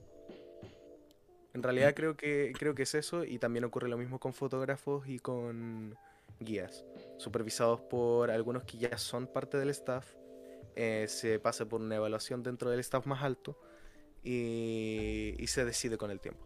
[1.53, 5.05] En realidad creo que, creo que es eso y también ocurre lo mismo con fotógrafos
[5.09, 5.97] y con
[6.39, 6.85] guías,
[7.17, 10.07] supervisados por algunos que ya son parte del staff,
[10.79, 13.57] eh, se pasa por una evaluación dentro del staff más alto
[14.23, 16.45] y, se decide con el tiempo.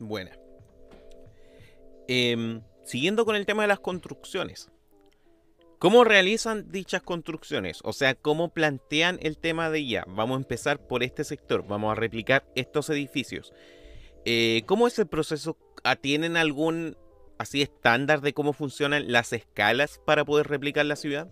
[0.00, 0.36] Buena.
[2.08, 4.72] Em, siguiendo con el tema de las construcciones.
[5.78, 7.78] ¿Cómo realizan dichas construcciones?
[7.84, 10.04] O sea, ¿cómo plantean el tema de ya?
[10.08, 13.52] Vamos a empezar por este sector, vamos a replicar estos edificios.
[14.24, 15.56] Eh, ¿Cómo es el proceso?
[16.00, 16.96] ¿Tienen algún
[17.38, 21.30] así estándar de cómo funcionan las escalas para poder replicar la ciudad?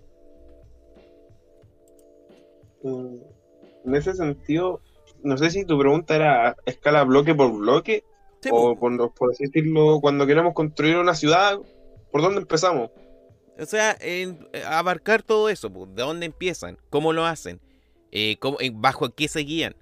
[2.85, 4.81] En ese sentido,
[5.23, 8.05] no sé si tu pregunta era a escala bloque por bloque
[8.51, 11.59] o por, por así decirlo, cuando queremos construir una ciudad,
[12.11, 12.90] ¿por dónde empezamos?
[13.59, 16.79] O sea, en- eh, abarcar todo eso, po, ¿de dónde empiezan?
[16.90, 17.61] ¿Cómo lo hacen?
[18.11, 19.77] Eh, cómo- ¿Bajo qué se guían?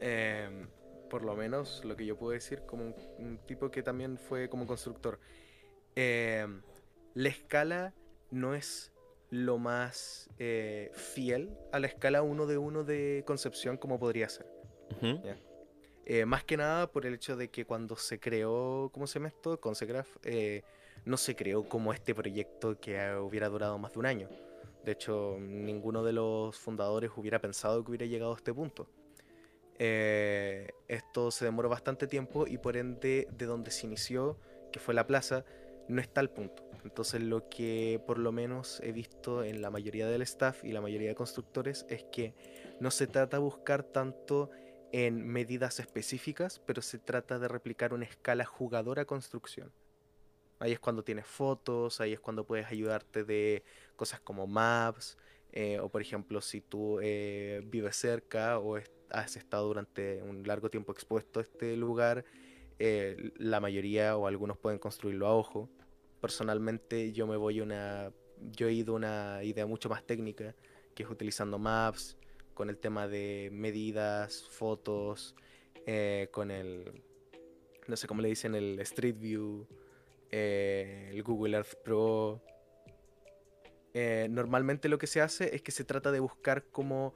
[0.00, 0.68] Em,
[1.10, 4.48] por lo menos lo que yo puedo decir como un, un tipo que también fue
[4.48, 5.18] como constructor.
[5.98, 6.60] em,
[7.14, 7.94] la escala
[8.30, 8.92] no es
[9.30, 14.46] lo más eh, fiel a la escala uno de uno de concepción como podría ser.
[16.08, 19.28] Eh, más que nada por el hecho de que cuando se creó, ¿cómo se llama
[19.28, 19.60] esto?
[19.60, 20.62] Consegraph, eh,
[21.04, 24.28] no se creó como este proyecto que hubiera durado más de un año.
[24.84, 28.88] De hecho, ninguno de los fundadores hubiera pensado que hubiera llegado a este punto.
[29.80, 34.38] Eh, esto se demoró bastante tiempo y por ende de donde se inició,
[34.70, 35.44] que fue la plaza,
[35.88, 36.64] no está al punto.
[36.84, 40.80] Entonces lo que por lo menos he visto en la mayoría del staff y la
[40.80, 42.34] mayoría de constructores es que
[42.80, 44.50] no se trata de buscar tanto
[44.92, 49.72] en medidas específicas, pero se trata de replicar una escala jugadora-construcción.
[50.58, 53.62] Ahí es cuando tienes fotos, ahí es cuando puedes ayudarte de
[53.96, 55.18] cosas como maps,
[55.52, 58.78] eh, o por ejemplo si tú eh, vives cerca o
[59.10, 62.24] has estado durante un largo tiempo expuesto a este lugar,
[62.78, 65.68] eh, la mayoría o algunos pueden construirlo a ojo.
[66.20, 68.12] Personalmente yo me voy una,
[68.52, 70.54] yo he ido a una idea mucho más técnica,
[70.94, 72.16] que es utilizando maps,
[72.54, 75.34] con el tema de medidas, fotos,
[75.86, 77.02] eh, con el,
[77.86, 79.66] no sé cómo le dicen, el Street View,
[80.30, 82.42] eh, el Google Earth Pro.
[84.28, 87.14] Normalmente lo que se hace es que se trata de buscar como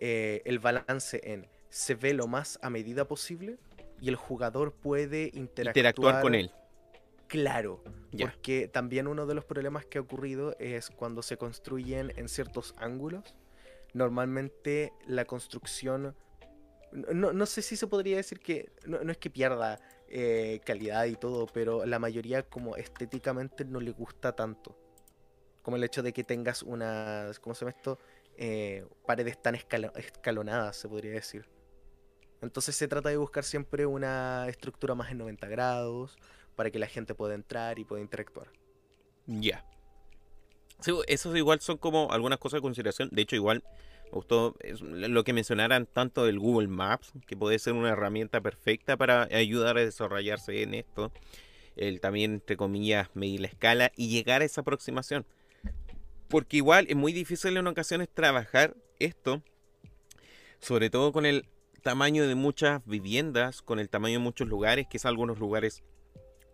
[0.00, 3.58] el balance en se ve lo más a medida posible
[4.00, 6.52] y el jugador puede interactuar, Interactuar con él.
[7.26, 7.84] Claro,
[8.18, 12.74] porque también uno de los problemas que ha ocurrido es cuando se construyen en ciertos
[12.76, 13.34] ángulos.
[13.94, 16.16] Normalmente la construcción,
[16.92, 19.78] no, no sé si se podría decir que, no, no es que pierda
[20.08, 24.76] eh, calidad y todo, pero la mayoría como estéticamente no le gusta tanto.
[25.62, 27.98] Como el hecho de que tengas unas, ¿cómo se llama esto?
[28.36, 31.46] Eh, paredes tan escalo- escalonadas, se podría decir.
[32.42, 36.16] Entonces se trata de buscar siempre una estructura más en 90 grados
[36.56, 38.48] para que la gente pueda entrar y pueda interactuar.
[39.26, 39.64] Ya.
[40.80, 43.10] Sí, esos igual son como algunas cosas de consideración.
[43.12, 43.62] De hecho, igual
[44.04, 48.96] me gustó lo que mencionaran tanto del Google Maps, que puede ser una herramienta perfecta
[48.96, 51.12] para ayudar a desarrollarse en esto.
[51.76, 55.26] El también, entre comillas, medir la escala y llegar a esa aproximación.
[56.28, 59.42] Porque igual es muy difícil en ocasiones trabajar esto,
[60.60, 61.46] sobre todo con el
[61.80, 65.82] tamaño de muchas viviendas, con el tamaño de muchos lugares, que es algunos lugares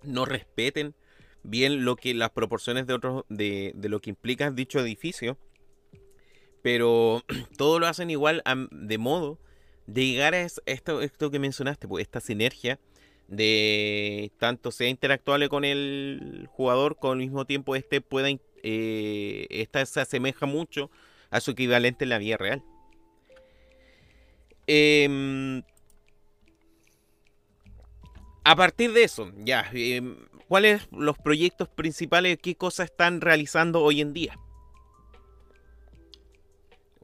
[0.03, 0.95] no respeten
[1.43, 5.39] bien lo que las proporciones de otros de, de lo que implica dicho edificio
[6.67, 7.23] pero
[7.57, 9.39] todo lo hacen igual de modo
[9.87, 12.81] de llegar a esto, esto que mencionaste, pues esta sinergia
[13.29, 18.31] de tanto sea interactuable con el jugador, con al mismo tiempo este pueda,
[18.65, 20.91] eh, esta se asemeja mucho
[21.31, 22.65] a su equivalente en la vida real.
[24.67, 25.63] Em,
[28.45, 30.17] a partir de eso, ya, em,
[30.49, 32.39] ¿cuáles los proyectos principales?
[32.43, 34.39] ¿Qué cosas están realizando hoy en día?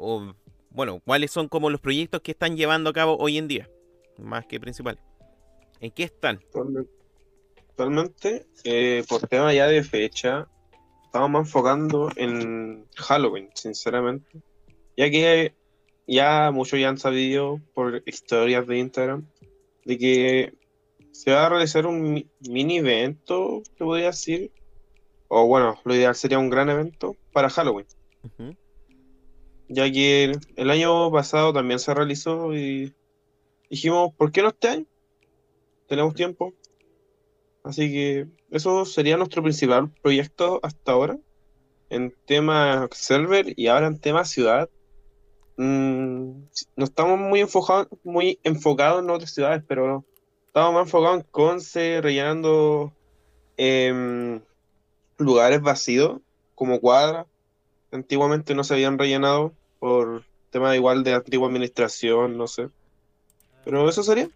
[0.03, 0.35] o
[0.71, 3.69] bueno, cuáles son como los proyectos que están llevando a cabo hoy en día,
[4.19, 4.99] más que principal.
[5.81, 6.41] ¿En qué están?
[7.69, 10.49] Actualmente, eh, por tema ya de fecha,
[11.05, 14.43] estamos enfocando en Halloween, sinceramente,
[14.97, 15.55] ya que
[16.15, 19.27] ya muchos ya han sabido por historias de Instagram
[19.85, 20.55] de que
[21.13, 24.51] se va a realizar un mini evento, te podría decir,
[25.29, 27.87] o bueno, lo ideal sería un gran evento para Halloween
[29.73, 32.95] ya que el año pasado también se realizó y
[33.71, 34.87] dijimos, ¿por qué no este año?
[35.89, 36.53] Tenemos tiempo.
[37.65, 41.19] Así que eso sería nuestro principal proyecto hasta ahora
[41.91, 44.69] en tema server y ahora en tema ciudad.
[45.63, 50.05] Mm, no estamos muy enfocados, muy enfocados en otras ciudades, pero
[50.49, 52.93] estamos más enfocados en Conce, rellenando
[53.57, 54.41] em,
[55.19, 56.21] lugares vacíos
[56.57, 57.29] como cuadras.
[57.93, 62.69] Antiguamente no se habían rellenado por tema igual de antigua administración, no sé.
[63.65, 64.29] Pero eso sería.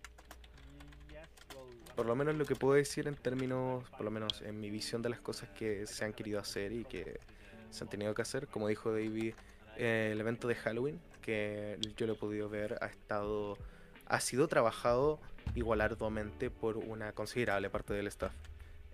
[1.97, 5.03] Por lo menos lo que puedo decir en términos, por lo menos en mi visión
[5.03, 7.19] de las cosas que se han querido hacer y que
[7.71, 9.35] se han tenido que hacer, como dijo David,
[9.77, 13.59] eh, el evento de Halloween, que yo lo he podido ver, ha estado,
[14.07, 15.19] ha sido trabajado
[15.57, 18.33] igual arduamente por una considerable parte del staff.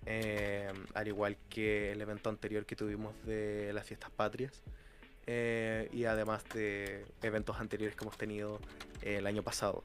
[0.05, 4.63] Eh, al igual que el evento anterior que tuvimos de las fiestas patrias,
[5.27, 8.59] eh, y además de eventos anteriores que hemos tenido
[9.03, 9.83] eh, el año pasado.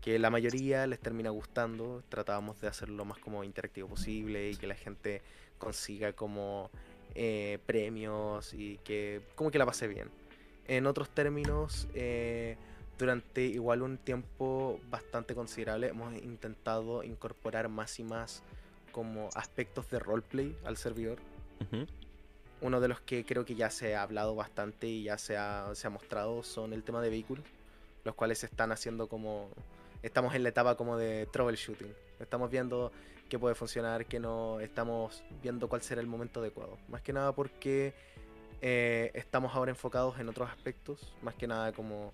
[0.00, 4.56] Que la mayoría les termina gustando, tratábamos de hacerlo lo más como interactivo posible y
[4.56, 5.22] que la gente
[5.58, 6.70] consiga como
[7.66, 10.08] premios y que como que la pase bien.
[10.70, 11.88] En otros términos,
[12.96, 18.42] durante igual un tiempo bastante considerable hemos intentado incorporar más y más
[18.92, 21.18] como aspectos de roleplay al servidor
[22.60, 25.70] uno de los que creo que ya se ha hablado bastante y ya se ha,
[25.74, 27.44] se ha mostrado son el tema de vehículos,
[28.04, 29.50] los cuales se están haciendo como...
[30.02, 31.92] Estamos en la etapa como de troubleshooting.
[32.20, 32.90] Estamos viendo
[33.28, 34.58] qué puede funcionar, qué no.
[34.60, 36.78] Estamos viendo cuál será el momento adecuado.
[36.88, 37.92] Más que nada porque
[38.60, 41.14] eh, estamos ahora enfocados en otros aspectos.
[41.22, 42.12] Más que nada como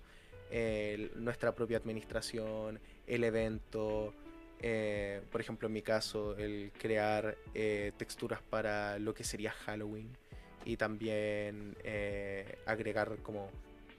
[1.15, 4.13] nuestra propia administración, el evento.
[4.59, 10.09] Eh, por ejemplo, en mi caso, el crear eh, texturas para lo que sería Halloween
[10.65, 13.49] y también eh, agregar como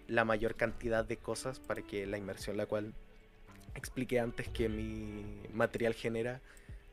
[0.09, 2.93] la mayor cantidad de cosas para que la inmersión, la cual
[3.75, 6.41] expliqué antes que mi material genera,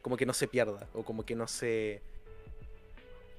[0.02, 2.02] como que no se pierda o como que no se...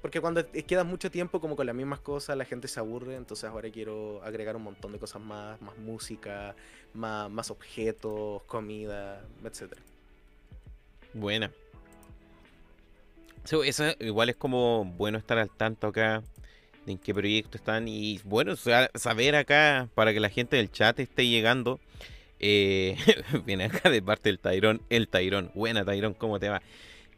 [0.07, 3.43] Porque cuando quedas mucho tiempo como con las mismas cosas, la gente se aburre, entonces
[3.43, 6.55] ahora quiero agregar un montón de cosas más, más música,
[6.93, 9.73] más, más objetos, comida, etc.
[11.13, 11.51] Buena,
[13.43, 16.23] eso igual es como bueno estar al tanto acá
[16.85, 20.97] de en qué proyecto están y bueno, saber acá para que la gente del chat
[21.01, 21.81] esté llegando.
[22.39, 22.95] Eh,
[23.45, 25.51] viene acá de parte del Tairón, el Tairón.
[25.53, 26.61] Buena Tairón, ¿cómo te va?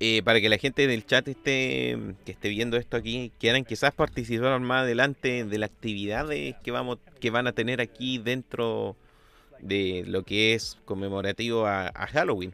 [0.01, 3.93] Eh, para que la gente del chat esté que esté viendo esto aquí, quieran quizás
[3.93, 8.95] participar más adelante de las actividades que vamos que van a tener aquí dentro
[9.59, 12.53] de lo que es conmemorativo a Halloween.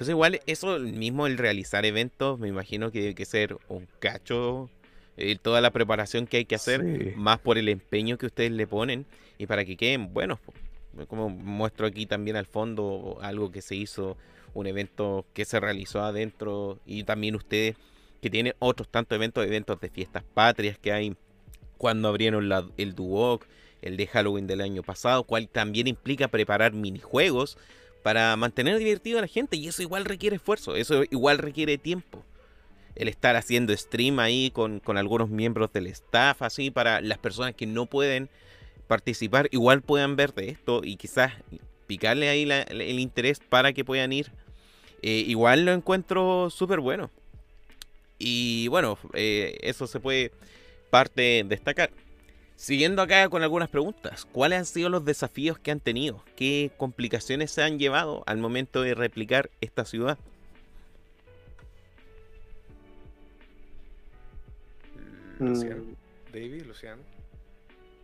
[0.00, 4.70] Entonces igual eso mismo, el realizar eventos, me imagino que debe que ser un cacho,
[5.18, 8.66] eh, toda la preparación que hay que hacer, más por el empeño que ustedes le
[8.66, 9.04] ponen
[9.36, 10.38] y para que queden buenos.
[11.06, 14.16] Como muestro aquí también al fondo algo que se hizo,
[14.54, 17.76] un evento que se realizó adentro y también ustedes
[18.20, 21.16] que tienen otros tantos eventos, eventos de fiestas patrias que hay
[21.78, 23.46] cuando abrieron el Duoc,
[23.80, 27.56] el de Halloween del año pasado, cual también implica preparar minijuegos
[28.02, 32.22] para mantener divertido a la gente y eso igual requiere esfuerzo, eso igual requiere tiempo.
[32.96, 37.54] El estar haciendo stream ahí con, con algunos miembros del staff, así para las personas
[37.54, 38.28] que no pueden
[38.86, 41.32] participar, igual puedan ver de esto y quizás
[41.86, 44.32] picarle ahí el interés para que puedan ir.
[45.02, 47.10] Eh, igual lo encuentro súper bueno.
[48.18, 50.32] Y bueno, eh, eso se puede
[50.90, 51.90] parte destacar.
[52.56, 56.22] Siguiendo acá con algunas preguntas, ¿cuáles han sido los desafíos que han tenido?
[56.36, 60.18] ¿Qué complicaciones se han llevado al momento de replicar esta ciudad?
[65.38, 65.82] Luciano.
[65.82, 65.94] Mm,
[66.34, 67.02] David, Luciano.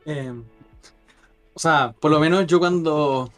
[0.06, 0.32] Eh,
[1.52, 3.30] o sea, por lo menos yo cuando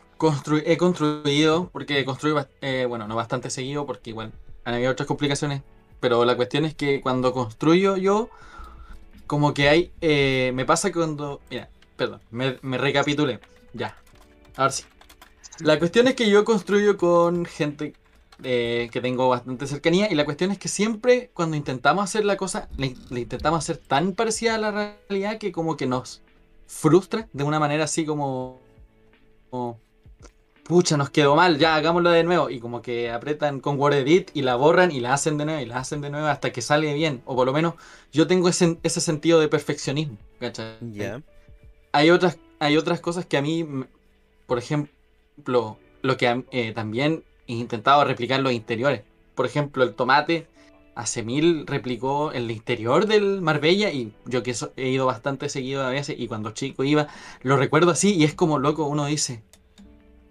[0.65, 4.33] he construido, porque construí, bas- eh, bueno, no bastante seguido, porque igual
[4.65, 5.63] han habido otras complicaciones,
[6.01, 8.29] pero la cuestión es que cuando construyo yo,
[9.27, 13.41] como que hay, eh, me pasa cuando, mira, perdón, me, me recapitulé,
[13.73, 13.97] ya,
[14.57, 14.85] a ver si.
[15.61, 17.95] La cuestión es que yo construyo con gente
[18.45, 22.37] eh, que tengo bastante cercanía y la cuestión es que siempre cuando intentamos hacer la
[22.37, 24.71] cosa, le, intentamos hacer tan parecida a la
[25.09, 26.23] realidad que como que nos
[26.67, 28.61] frustra de una manera así como,
[30.69, 32.51] pucha, nos quedó mal, ya hagámoslo de nuevo.
[32.51, 35.61] Y como que apretan con Word Edit y la borran y la hacen de nuevo
[35.61, 37.23] y la hacen de nuevo hasta que sale bien.
[37.25, 37.75] O por lo menos
[38.13, 40.19] yo tengo ese, ese sentido de perfeccionismo.
[41.91, 43.67] Hay otras, hay otras cosas que a mí,
[44.47, 49.03] por ejemplo, lo que eh, también he intentado replicar los interiores.
[49.35, 50.47] Por ejemplo, el tomate
[50.95, 55.91] hace mil replicó el interior del Marbella y yo que he ido bastante seguido a
[55.91, 57.07] veces y cuando chico iba,
[57.43, 59.41] lo recuerdo así y es como loco, uno dice,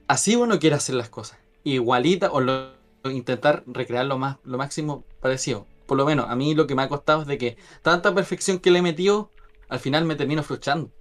[0.07, 2.71] así uno quiere hacer las cosas, igualita o lo-
[3.05, 5.65] intentar recrear lo, más, lo máximo parecido.
[5.85, 8.59] Por lo menos a mí lo que me ha costado es de que tanta perfección
[8.59, 9.31] que le he metido,
[9.69, 10.91] al final me termino frustrando.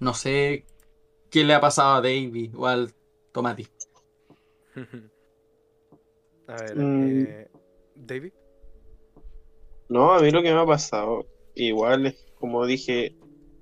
[0.00, 0.64] No sé
[1.30, 2.92] qué le ha pasado a Davey o al
[3.32, 3.68] Tomati.
[6.48, 7.24] A ver, Mm.
[7.24, 7.48] eh,
[7.94, 8.32] David.
[9.88, 13.14] No, a mí lo que me ha pasado, igual es como dije,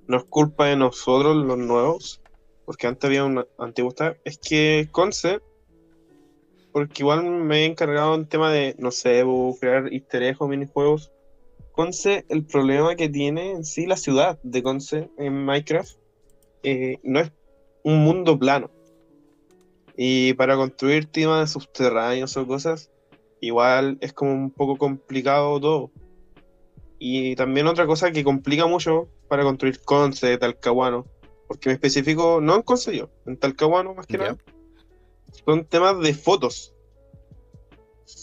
[0.07, 2.21] no es culpa de nosotros los nuevos,
[2.69, 5.43] porque antes había un antiguo staff, es que Concept,
[6.71, 9.25] porque igual me he encargado en tema de, no sé,
[9.59, 11.11] crear easter eggs o minijuegos.
[11.71, 15.97] Conce, el problema que tiene en sí la ciudad de Conce en Minecraft
[16.61, 17.31] eh, no es
[17.83, 18.69] un mundo plano.
[19.97, 22.91] Y para construir temas subterráneos o cosas,
[23.41, 25.91] igual es como un poco complicado todo.
[26.99, 31.07] Y también otra cosa que complica mucho para construir Conce, Talcahuano,
[31.49, 34.37] porque me especifico, no en Conce yo, en Talcahuano más que nada,
[35.43, 36.75] son temas de fotos.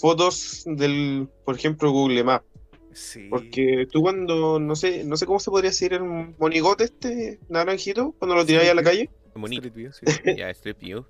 [0.00, 2.46] Fotos del, por ejemplo, Google Maps.
[2.92, 3.26] Sí.
[3.28, 6.04] Porque tú cuando, no sé, no sé cómo se podría decir el
[6.38, 9.10] monigote este naranjito, cuando lo tiráis a la calle.
[9.34, 10.06] Street View, sí.
[10.38, 11.04] Ya, Strip View.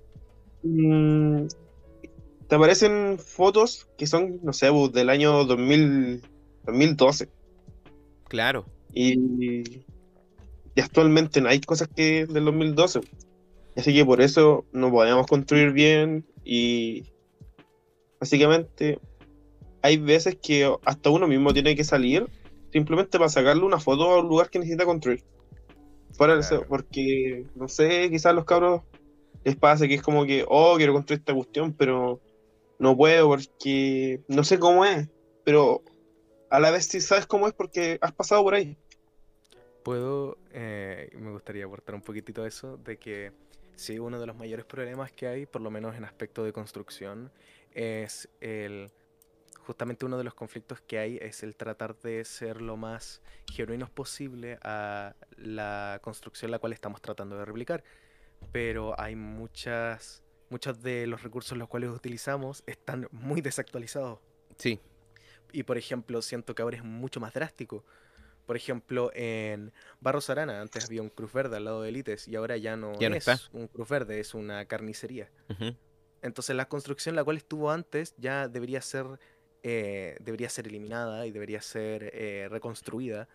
[0.63, 1.45] mm,
[2.47, 6.23] te aparecen fotos que son, no sé, del año 2000,
[6.65, 7.29] 2012.
[8.27, 8.65] Claro.
[8.91, 9.85] Y,
[10.77, 13.01] y actualmente no hay cosas que del 2012.
[13.75, 17.03] Así que por eso no podemos construir bien y
[18.19, 18.99] básicamente
[19.81, 22.27] hay veces que hasta uno mismo tiene que salir
[22.71, 25.23] simplemente para sacarle una foto a un lugar que necesita construir.
[26.15, 26.67] Para eso, Claro.
[26.69, 28.83] porque, no sé, quizás los cabros
[29.43, 32.21] les pasa que es como que, oh, quiero construir esta cuestión, pero
[32.77, 35.09] no puedo porque no sé cómo es,
[35.43, 35.81] pero
[36.51, 38.77] a la vez sí sabes cómo es porque has pasado por ahí.
[39.87, 43.31] Puedo, eh, me gustaría aportar un poquitito a eso, de que
[43.77, 47.31] sí, uno de los mayores problemas que hay, por lo menos en aspecto de construcción,
[47.71, 48.91] es el,
[49.59, 53.89] justamente uno de los conflictos que hay es el tratar de ser lo más genuinos
[53.89, 57.81] posible a la construcción la cual estamos tratando de replicar.
[58.51, 64.19] Pero hay muchas, muchos de los recursos los cuales utilizamos están muy desactualizados.
[64.57, 64.81] Sí.
[65.53, 67.85] Y por ejemplo, siento que ahora es mucho más drástico.
[68.47, 72.35] Por ejemplo, en Barros Arana antes había un Cruz Verde al lado de Elites y
[72.35, 73.39] ahora ya no, Ya no es está.
[73.55, 75.29] un Cruz Verde, es una carnicería.
[76.23, 79.05] Entonces la construcción la cual estuvo antes ya debería ser,
[79.63, 83.27] eh, debería ser eliminada y debería ser eh, reconstruida.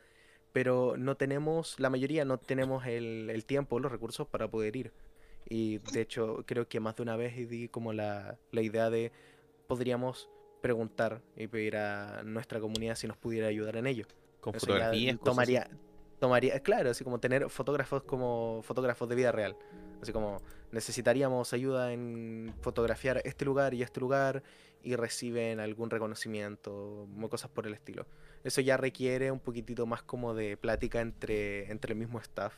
[0.53, 4.93] Pero no tenemos, la mayoría no tenemos el, el tiempo, los recursos para poder ir.
[5.49, 9.13] Y de hecho creo que más de una vez di como la, la idea de
[9.67, 10.29] podríamos
[10.63, 14.07] preguntar y pedir a nuestra comunidad si nos pudiera ayudar en ello.
[14.43, 15.71] Con Eso fotografías, cosas tomaría,
[16.19, 19.57] tomaría, claro, así como tener fotógrafos como fotógrafos de vida real.
[20.03, 24.43] Así como necesitaríamos ayuda en fotografiar este lugar y este lugar
[24.83, 28.05] y reciben algún reconocimiento cosas por el estilo.
[28.43, 32.53] Eso ya requiere un poquitito más como de plática entre, entre el mismo staff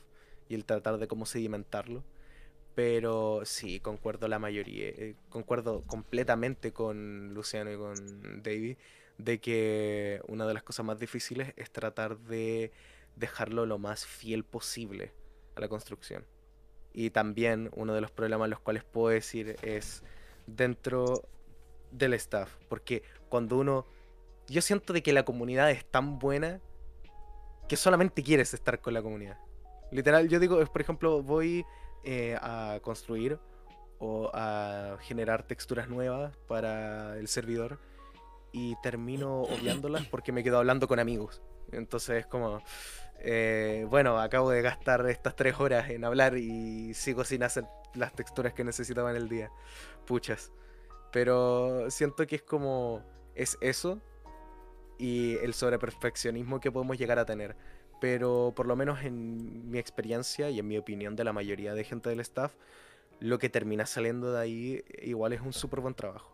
[0.49, 2.03] y el tratar de cómo sedimentarlo.
[2.75, 8.79] Pero sí, concuerdo la mayoría, eh, concuerdo completamente con Luciano y con David
[9.19, 12.73] de que una de las cosas más difíciles es tratar de
[13.17, 15.13] dejarlo lo más fiel posible
[15.55, 16.25] a la construcción.
[16.93, 20.03] Y también uno de los problemas los cuales puedo decir es
[20.47, 21.29] dentro
[21.91, 23.87] del staff, porque cuando uno
[24.49, 26.61] yo siento de que la comunidad es tan buena
[27.69, 29.39] que solamente quieres estar con la comunidad.
[29.91, 31.65] Literal, yo digo, por ejemplo, voy
[32.03, 33.39] eh, a construir
[33.99, 37.79] o a generar texturas nuevas para el servidor
[38.55, 41.43] y termino obviándolas porque me quedo hablando con amigos.
[41.73, 42.63] Entonces es como,
[43.19, 48.15] eh, bueno, acabo de gastar estas tres horas en hablar y sigo sin hacer las
[48.15, 49.51] texturas que necesitaba en el día.
[50.07, 50.53] Puchas.
[51.11, 53.03] Pero siento que es como,
[53.35, 54.01] es eso
[54.99, 57.57] y el sobreperfeccionismo que podemos llegar a tener.
[58.01, 61.83] Pero por lo menos en mi experiencia y en mi opinión de la mayoría de
[61.83, 62.55] gente del staff,
[63.19, 66.34] lo que termina saliendo de ahí igual es un súper buen trabajo.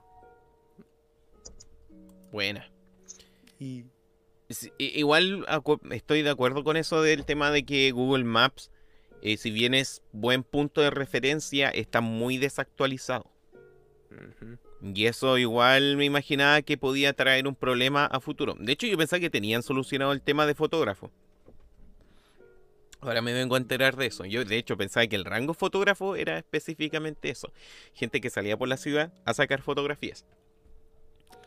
[2.33, 2.70] Buena.
[3.59, 3.85] Y
[4.49, 5.47] Sí, i- Igual
[5.93, 8.72] estoy de acuerdo con eso del tema de que Google Maps,
[9.22, 13.31] eh, si bien es buen punto de referencia, está muy desactualizado.
[14.83, 18.57] Y eso igual me imaginaba que podía traer un problema a futuro.
[18.59, 21.12] De hecho, yo pensaba que tenían solucionado el tema de fotógrafo.
[23.03, 24.24] Ahora me vengo a enterar de eso.
[24.24, 27.53] Yo de hecho pensaba que el rango fotógrafo era específicamente eso.
[27.95, 30.24] Gente que salía por la ciudad a sacar fotografías.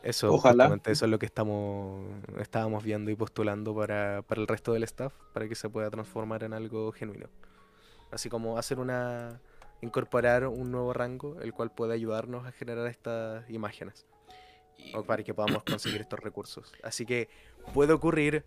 [0.03, 0.65] Eso, Ojalá.
[0.65, 2.05] justamente eso es lo que estamos,
[2.39, 6.43] estábamos viendo y postulando para, para el resto del staff, para que se pueda transformar
[6.43, 7.27] en algo genuino.
[8.11, 9.39] Así como hacer una.
[9.81, 14.05] incorporar un nuevo rango, el cual puede ayudarnos a generar estas imágenes.
[14.77, 16.71] Y- o para que podamos conseguir estos recursos.
[16.83, 17.27] Así que
[17.73, 18.43] puede ocurrir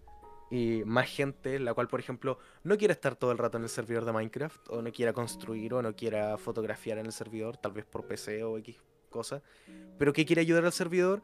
[0.50, 3.68] y más gente, la cual por ejemplo no quiere estar todo el rato en el
[3.68, 7.72] servidor de Minecraft, o no quiera construir, o no quiera fotografiar en el servidor, tal
[7.72, 8.76] vez por PC o X
[9.10, 9.42] cosa,
[9.98, 11.22] pero que quiere ayudar al servidor,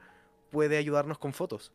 [0.52, 1.72] puede ayudarnos con fotos.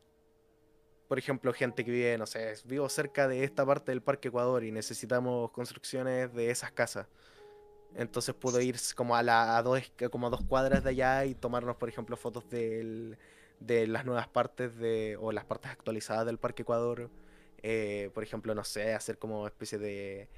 [1.10, 4.64] Por ejemplo, gente que vive, no sé, vivo cerca de esta parte del Parque Ecuador
[4.64, 7.08] y necesitamos construcciones de esas casas.
[7.96, 11.78] Entonces puedo ir como a, la, dos, como a dos cuadras de allá y tomarnos,
[11.78, 13.18] por ejemplo, fotos de
[13.88, 17.10] las nuevas partes de, o las partes actualizadas del Parque Ecuador.
[17.64, 20.30] Eh, por ejemplo, no sé, hacer como especie de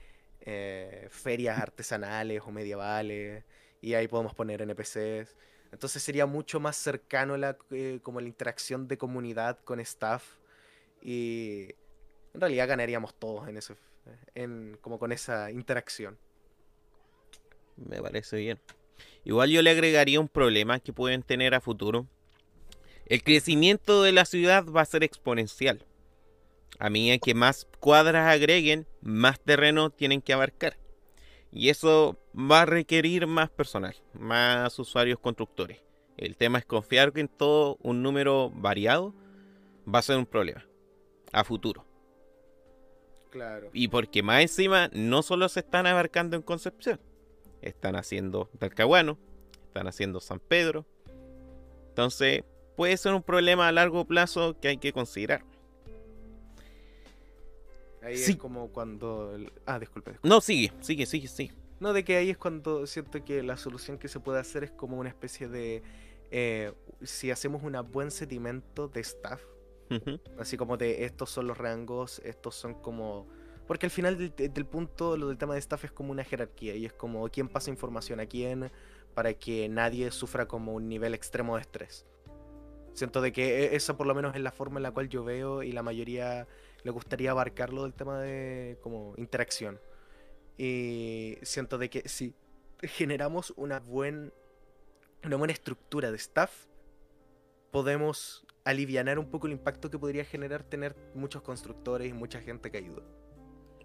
[0.41, 3.43] eh, ferias artesanales o medievales.
[3.81, 5.35] Y ahí podemos poner NPCs.
[5.71, 10.23] Entonces sería mucho más cercano la, eh, como la interacción de comunidad con staff.
[11.01, 11.75] Y
[12.33, 13.75] en realidad ganaríamos todos en eso.
[14.33, 16.17] En, como con esa interacción.
[17.77, 18.59] Me parece bien.
[19.23, 22.07] Igual yo le agregaría un problema que pueden tener a futuro.
[23.05, 25.85] El crecimiento de la ciudad va a ser exponencial.
[26.77, 30.77] A medida que más cuadras agreguen, más terreno tienen que abarcar.
[31.51, 35.79] Y eso va a requerir más personal, más usuarios constructores.
[36.17, 39.13] El tema es confiar que en todo un número variado
[39.87, 40.65] va a ser un problema
[41.31, 41.85] a futuro.
[43.31, 43.69] Claro.
[43.73, 46.99] Y porque más encima no solo se están abarcando en Concepción,
[47.61, 49.17] están haciendo Talcahuano,
[49.67, 50.85] están haciendo San Pedro.
[51.89, 52.43] Entonces
[52.75, 55.43] puede ser un problema a largo plazo que hay que considerar.
[58.01, 58.31] Ahí Sí.
[58.31, 59.35] es como cuando...
[59.35, 60.29] el- Ah, disculpe, disculpe.
[60.29, 61.53] No, sigue, sigue, sigue, sigue.
[61.79, 64.71] No, de que ahí es cuando siento que la solución que se puede hacer es
[64.71, 65.81] como una especie de...
[66.31, 69.41] eh, si hacemos un buen sedimento de staff,
[70.37, 73.27] así como de estos son los rangos, estos son como...
[73.67, 76.75] Porque al final del, del punto, lo del tema de staff es como una jerarquía
[76.75, 78.71] y es como quién pasa información a quién
[79.13, 82.05] para que nadie sufra como un nivel extremo de estrés.
[82.93, 85.23] Siento de que e- esa por lo menos es la forma en la cual yo
[85.23, 86.47] veo y la mayoría
[86.83, 89.79] le gustaría abarcarlo del tema de como interacción.
[90.57, 92.35] Y siento de que si
[92.81, 94.33] generamos una, buen,
[95.23, 96.65] una buena estructura de staff,
[97.71, 102.71] podemos alivianar un poco el impacto que podría generar tener muchos constructores y mucha gente
[102.71, 103.03] que ayuda.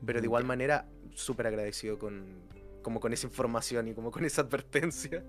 [0.05, 2.42] Pero de igual manera, súper agradecido con,
[2.82, 5.24] como con esa información y como con esa advertencia.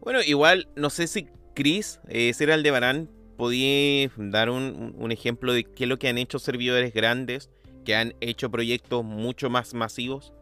[0.00, 5.64] Bueno, igual, no sé si Chris, eh, Sir Aldebarán, podía dar un- un ejemplo de
[5.64, 7.48] qué es lo que han hecho servidores grandes,
[7.86, 10.34] que han hecho proyectos mucho más masivos.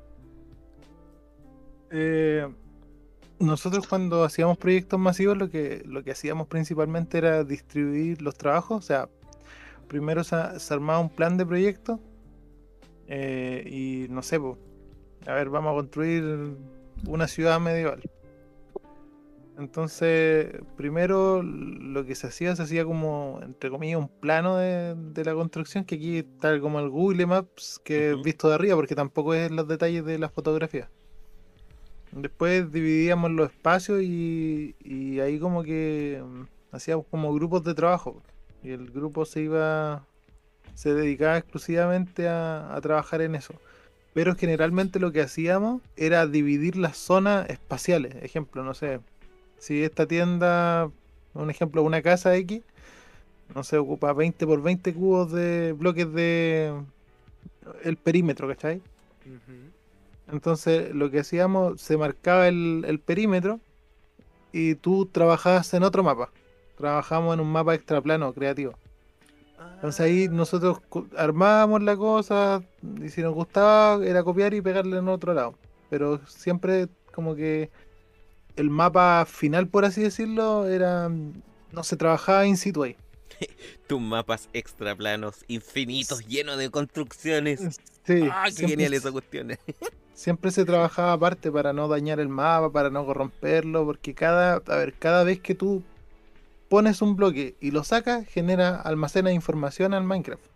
[1.92, 2.48] Eh,
[3.38, 8.78] nosotros cuando hacíamos proyectos masivos lo que, lo que hacíamos principalmente era distribuir los trabajos.
[8.78, 9.08] O sea,
[9.86, 12.00] primero se, se armaba un plan de proyecto
[13.08, 14.58] eh, y no sé, po,
[15.26, 16.56] a ver, vamos a construir
[17.06, 18.00] una ciudad medieval.
[19.58, 25.24] Entonces, primero lo que se hacía, se hacía como, entre comillas, un plano de, de
[25.24, 28.18] la construcción, que aquí está como el Google Maps que Ujú.
[28.18, 30.90] es visto de arriba, porque tampoco es los detalles de las fotografías.
[32.12, 36.42] Después dividíamos los espacios y, y ahí como que mm,
[36.72, 38.22] hacíamos como grupos de trabajo.
[38.62, 40.06] Y el grupo se iba,
[40.74, 43.54] se dedicaba exclusivamente a, a trabajar en eso.
[44.14, 48.16] Pero generalmente lo que hacíamos era dividir las zonas espaciales.
[48.22, 49.00] Ejemplo, no sé,
[49.58, 50.90] si esta tienda,
[51.34, 52.62] un ejemplo, una casa X,
[53.54, 56.74] no sé, ocupa 20 por 20 cubos de bloques de
[57.82, 58.76] el perímetro, ¿cachai?
[59.24, 60.32] Ujú.
[60.32, 63.60] Entonces lo que hacíamos, se marcaba el, el perímetro
[64.52, 66.30] y tú trabajabas en otro mapa.
[66.76, 68.74] Trabajamos en un mapa extraplano creativo.
[69.76, 72.62] Entonces ahí nosotros co- armábamos la cosa
[73.02, 75.54] y si nos gustaba era copiar y pegarle en otro lado.
[75.90, 77.70] Pero siempre como que
[78.56, 81.10] el mapa final, por así decirlo, era
[81.72, 82.96] no se trabajaba in situ ahí.
[83.86, 87.78] Tus mapas extraplanos infinitos, llenos de construcciones.
[88.04, 89.52] Sí, ¡Ah, qué genial esa cuestión!
[90.14, 94.76] Siempre se trabajaba aparte para no dañar el mapa, para no corromperlo, porque cada, a
[94.76, 95.82] ver, cada vez que tú
[96.70, 100.55] pones un bloque y lo sacas, genera, almacena información al Minecraft.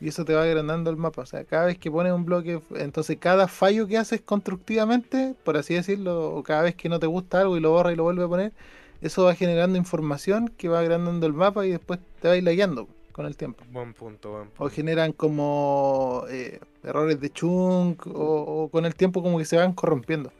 [0.00, 1.22] Y eso te va agrandando el mapa.
[1.22, 5.56] O sea, cada vez que pones un bloque, entonces cada fallo que haces constructivamente, por
[5.56, 8.02] así decirlo, o cada vez que no te gusta algo y lo borra y lo
[8.02, 8.52] vuelve a poner,
[9.00, 12.44] eso va generando información que va agrandando el mapa y después te va a ir
[12.44, 13.64] lagueando con el tiempo.
[13.70, 14.64] Buen punto, buen punto.
[14.64, 19.56] O generan como eh, errores de chunk, o, o con el tiempo como que se
[19.56, 20.32] van corrompiendo.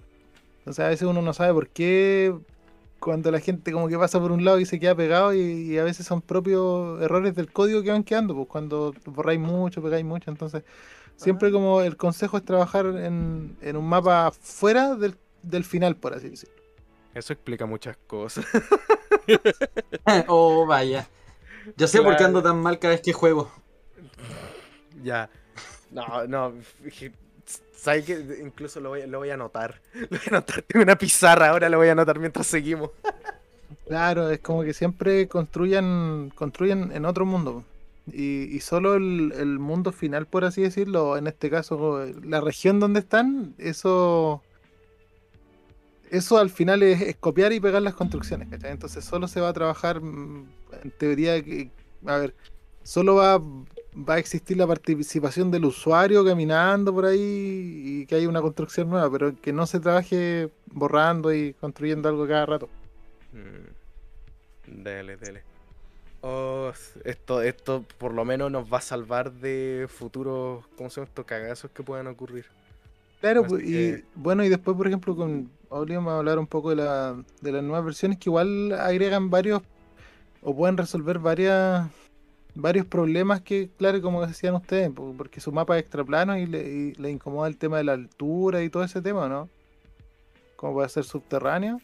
[0.59, 2.35] Entonces a veces uno no sabe por qué
[3.05, 5.79] cuando la gente como que pasa por un lado y se queda pegado y, y
[5.79, 10.07] a veces son propios errores del código que van quedando, pues cuando borráis mucho, pegáis
[10.07, 10.63] mucho, entonces
[11.15, 16.15] siempre como el consejo es trabajar en, en un mapa fuera del, del final, por
[16.15, 16.55] así decirlo.
[17.13, 18.47] Eso explica muchas cosas.
[20.27, 21.07] oh, vaya.
[21.77, 23.53] Ya sé por qué ando tan mal cada vez que juego.
[25.03, 25.29] ya.
[25.91, 26.55] No, no.
[27.77, 28.41] ¿Sabes qué?
[28.43, 29.81] Incluso lo voy, lo voy a anotar.
[29.95, 30.63] Lo voy a anotar.
[30.63, 32.91] Tengo una pizarra ahora, lo voy a anotar mientras seguimos.
[33.87, 37.65] Claro, es como que siempre construyan, construyen en otro mundo.
[38.11, 42.81] Y, y solo el, el mundo final, por así decirlo, en este caso, la región
[42.81, 44.43] donde están, eso.
[46.11, 48.71] Eso al final es, es copiar y pegar las construcciones, ¿cachai?
[48.71, 50.47] Entonces solo se va a trabajar, mm,
[50.83, 51.71] en teoría, que,
[52.07, 52.35] a ver,
[52.85, 53.43] solo va,
[53.97, 57.21] va a existir la participación del usuario caminando por ahí
[58.01, 62.27] y que haya una construcción nueva, pero que no se trabaje borrando y construyendo algo
[62.27, 62.69] cada rato.
[63.33, 64.83] Mm.
[64.83, 65.43] Dele, dele.
[66.23, 66.73] Oh,
[67.05, 71.27] esto, esto por lo menos nos va a salvar de futuros, ¿cómo se llama estos
[71.27, 72.47] cagazos que puedan ocurrir?
[73.21, 76.47] Claro, Así pues, y que- bueno, y después, por ejemplo, con Olium a hablar un
[76.47, 79.63] poco de, la, de las nuevas versiones que igual agregan varios
[80.43, 81.89] o pueden resolver varias
[82.55, 86.63] varios problemas que, claro, como decían ustedes, po- porque su mapa es extraplano y le,
[86.63, 89.49] y le incomoda el tema de la altura y todo ese tema, ¿no?
[90.57, 91.81] Como puede ser subterráneo.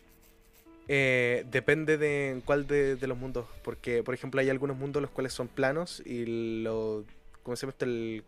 [0.89, 5.11] Eh, depende de cuál de, de los mundos, porque por ejemplo hay algunos mundos los
[5.13, 7.05] cuales son planos y lo,
[7.45, 7.85] ¿cómo se llama esto?
[7.85, 8.25] El,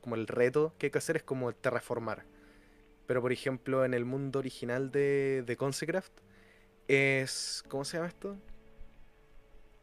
[0.00, 2.24] como el reto que hay que hacer es como terraformar.
[3.06, 6.12] Pero por ejemplo en el mundo original de, de Consecraft
[6.86, 8.36] es, ¿cómo se llama esto?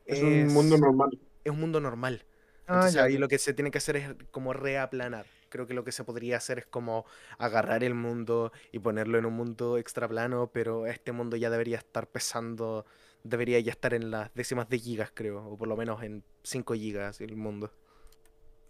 [0.06, 1.10] Es un mundo normal.
[1.44, 2.26] Es un mundo normal.
[2.68, 5.26] Ah, Entonces ya, ahí lo que se tiene que hacer es como reaplanar.
[5.50, 7.06] Creo que lo que se podría hacer es como
[7.38, 12.08] agarrar el mundo y ponerlo en un mundo extraplano, pero este mundo ya debería estar
[12.08, 12.86] pesando,
[13.24, 16.74] debería ya estar en las décimas de gigas, creo, o por lo menos en 5
[16.76, 17.74] gigas el mundo.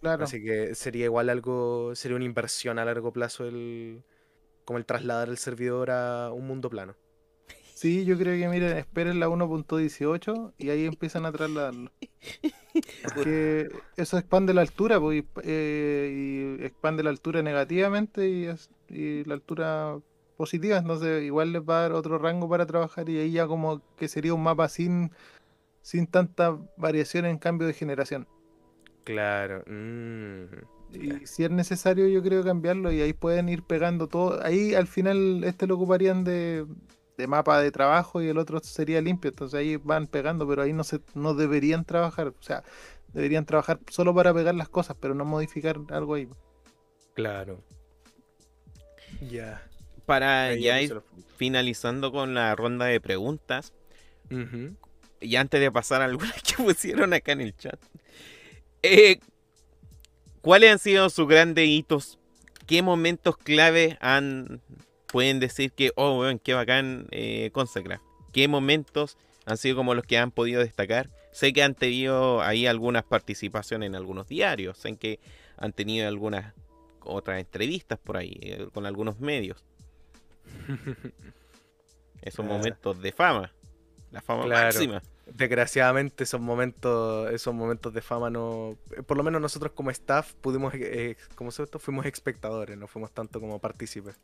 [0.01, 0.25] Claro.
[0.25, 4.03] Así que sería igual algo, sería una inversión a largo plazo el
[4.65, 6.95] como el trasladar el servidor a un mundo plano.
[7.81, 11.91] Sí, yo creo que miren, esperen la 1.18 y ahí empiezan a trasladarlo.
[13.11, 18.69] Porque eso expande la altura, pues, y, eh, y expande la altura negativamente y, es-
[18.87, 19.97] y la altura
[20.37, 23.81] positiva, entonces igual les va a dar otro rango para trabajar y ahí ya como
[23.97, 25.09] que sería un mapa sin,
[25.81, 28.27] sin tanta variación en cambio de generación.
[29.03, 29.63] Claro.
[29.65, 30.45] mm,
[30.93, 34.39] Y si es necesario, yo creo cambiarlo y ahí pueden ir pegando todo.
[34.43, 36.67] Ahí al final este lo ocuparían de,
[37.21, 39.29] de mapa de trabajo y el otro sería limpio.
[39.29, 42.27] Entonces ahí van pegando, pero ahí no se no deberían trabajar.
[42.27, 42.63] O sea,
[43.13, 46.27] deberían trabajar solo para pegar las cosas, pero no modificar algo ahí.
[47.13, 47.63] Claro.
[49.29, 49.61] Ya.
[50.05, 51.01] Para Ahí ya ir
[51.37, 53.73] finalizando con la ronda de preguntas,
[55.19, 57.79] y antes de pasar a algunas que pusieron acá en el chat,
[58.81, 59.19] eh,
[60.41, 62.17] ¿cuáles han sido sus grandes hitos?
[62.65, 64.61] ¿Qué momentos clave han
[65.11, 68.03] pueden decir que, oh, weón, qué bacán eh, Consecraft?
[68.31, 71.09] ¿Qué momentos han sido como los que han podido destacar?
[71.31, 75.19] Sé que han tenido ahí algunas participaciones en algunos diarios, sé que
[75.57, 76.53] han tenido algunas
[77.01, 79.63] otras entrevistas por ahí eh, con algunos medios.
[82.21, 83.51] Esos momentos de fama.
[84.11, 84.65] La fama Claro.
[84.65, 85.01] máxima.
[85.25, 90.33] Desgraciadamente esos momentos, esos momentos de fama no, eh, por lo menos nosotros como staff
[90.41, 91.79] pudimos, eh, ¿cómo se llama esto?
[91.79, 94.19] Fuimos espectadores, no fuimos tanto como partícipes.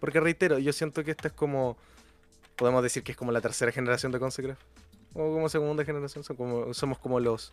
[0.00, 1.76] Porque reitero, yo siento que esta es como,
[2.56, 4.60] podemos decir que es como la tercera generación de Consecraft.
[5.12, 7.52] O como segunda generación, son como, somos como los,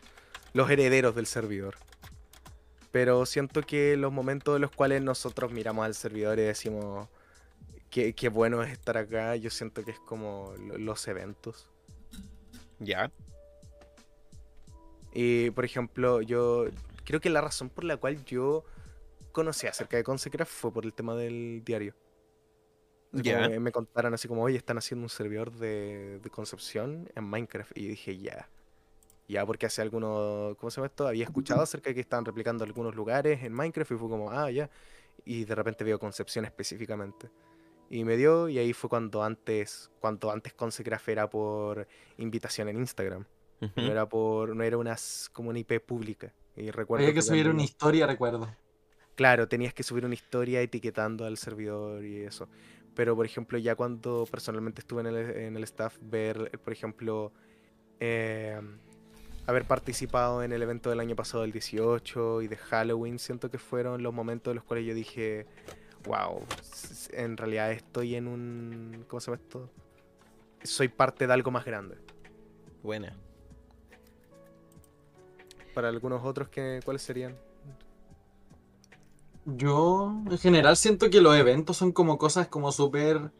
[0.54, 1.76] los herederos del servidor.
[2.92, 7.10] Pero siento que los momentos en los cuales nosotros miramos al servidor y decimos
[7.90, 11.70] que, qué bueno es estar acá, yo siento que es como lo- los eventos.
[12.80, 13.12] Ya.
[15.14, 16.66] Y, por ejemplo, yo
[17.04, 18.64] creo que la razón por la cual yo
[19.32, 21.96] conocí acerca de Consecraft fue por el tema del diario.
[23.12, 23.48] Ya.
[23.50, 27.76] me, me contaron así como, oye, están haciendo un servidor de, de Concepción en Minecraft.
[27.78, 28.50] Y dije, ya.
[29.28, 31.08] Ya, porque hace algunos, ¿cómo se llama esto?
[31.08, 34.50] Había escuchado acerca de que estaban replicando algunos lugares en Minecraft y fue como, ah,
[34.52, 34.70] ya.
[35.26, 37.30] Y de repente veo Concepción específicamente.
[37.90, 41.88] Y me dio, y ahí fue cuando antes, cuando antes Consecraft era por
[42.18, 43.26] invitación en Instagram.
[43.60, 44.96] No era por, no era una,
[45.34, 46.32] como una IP pública.
[46.56, 48.54] Y recuerdo Había que subir cuando- una historia, recuerdo.
[49.16, 52.48] Claro, tenías que subir una historia etiquetando al servidor y eso.
[52.98, 57.32] Pero, por ejemplo, ya cuando personalmente estuve en el, en el staff, ver, por ejemplo,
[58.00, 58.60] eh,
[59.46, 63.60] haber participado en el evento del año pasado, el 18, y de Halloween, siento que
[63.60, 65.46] fueron los momentos en los cuales yo dije,
[66.06, 66.44] wow,
[67.12, 69.06] en realidad estoy en un...
[69.08, 69.70] ¿Cómo se llama esto?
[70.64, 71.98] Soy parte de algo más grande.
[72.82, 73.16] Buena.
[75.76, 77.38] Para algunos otros, que, ¿cuáles serían?
[79.50, 83.32] Yo, en general, siento que los eventos son como cosas como súper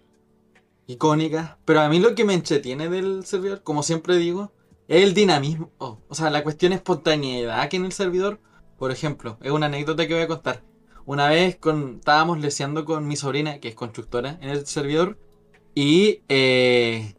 [0.88, 1.58] icónicas.
[1.66, 4.54] Pero a mí lo que me entretiene del servidor, como siempre digo,
[4.88, 5.70] es el dinamismo.
[5.80, 8.40] Oh, o sea, la cuestión espontaneidad que en el servidor.
[8.78, 10.64] Por ejemplo, es una anécdota que voy a contar.
[11.06, 11.58] Una vez
[11.98, 15.18] estábamos leseando con mi sobrina, que es constructora, en el servidor.
[15.76, 17.16] Y eh,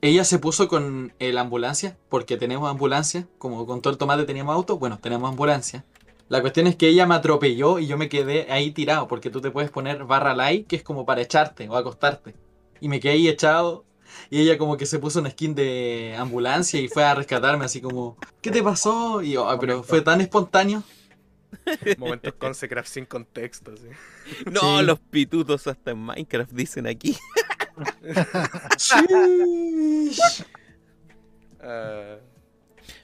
[0.00, 3.28] ella se puso con eh, la ambulancia, porque tenemos ambulancia.
[3.38, 5.84] Como con todo el tomate teníamos auto, bueno, tenemos ambulancia.
[6.28, 9.40] La cuestión es que ella me atropelló y yo me quedé ahí tirado, porque tú
[9.40, 12.34] te puedes poner barra light, que es como para echarte o acostarte.
[12.80, 13.84] Y me quedé ahí echado,
[14.28, 17.80] y ella como que se puso una skin de ambulancia y fue a rescatarme así
[17.80, 19.22] como, ¿qué te pasó?
[19.22, 20.82] Y yo, "Ah, pero fue tan espontáneo.
[21.96, 23.86] Momentos Consecraft sin contexto, así.
[24.50, 24.84] No, Sí.
[24.84, 27.16] los pitutos hasta en Minecraft dicen aquí.
[31.60, 32.16] Ah,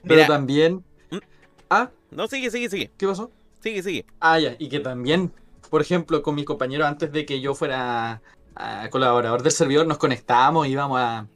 [0.03, 0.27] Pero Mira.
[0.27, 0.83] también...
[1.09, 1.17] ¿Mm?
[1.69, 2.91] Ah, No, sigue, sigue, sigue.
[2.97, 3.31] ¿qué pasó?
[3.61, 4.05] Sigue, sigue.
[4.19, 5.31] Ah, ya, y que también,
[5.69, 8.21] por ejemplo, con mis compañeros antes de que yo fuera
[8.55, 11.27] ah, colaborador del servidor, nos conectábamos, íbamos a,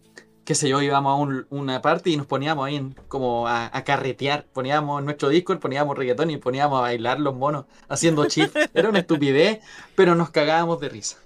[0.46, 3.76] qué sé yo, íbamos a un- una parte y nos poníamos ahí en- como a,
[3.76, 4.46] a carretear.
[4.54, 8.52] Poníamos en nuestro Discord, poníamos reggaetón y poníamos a bailar los monos haciendo chip.
[8.74, 9.60] Era una estupidez,
[9.96, 11.18] pero nos cagábamos de risa.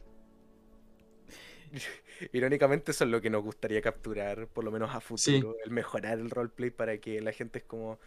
[2.33, 5.05] Irónicamente eso es lo que nos gustaría capturar, por lo menos a Sí.
[5.41, 7.99] futuro, el mejorar el roleplay para que la gente es como,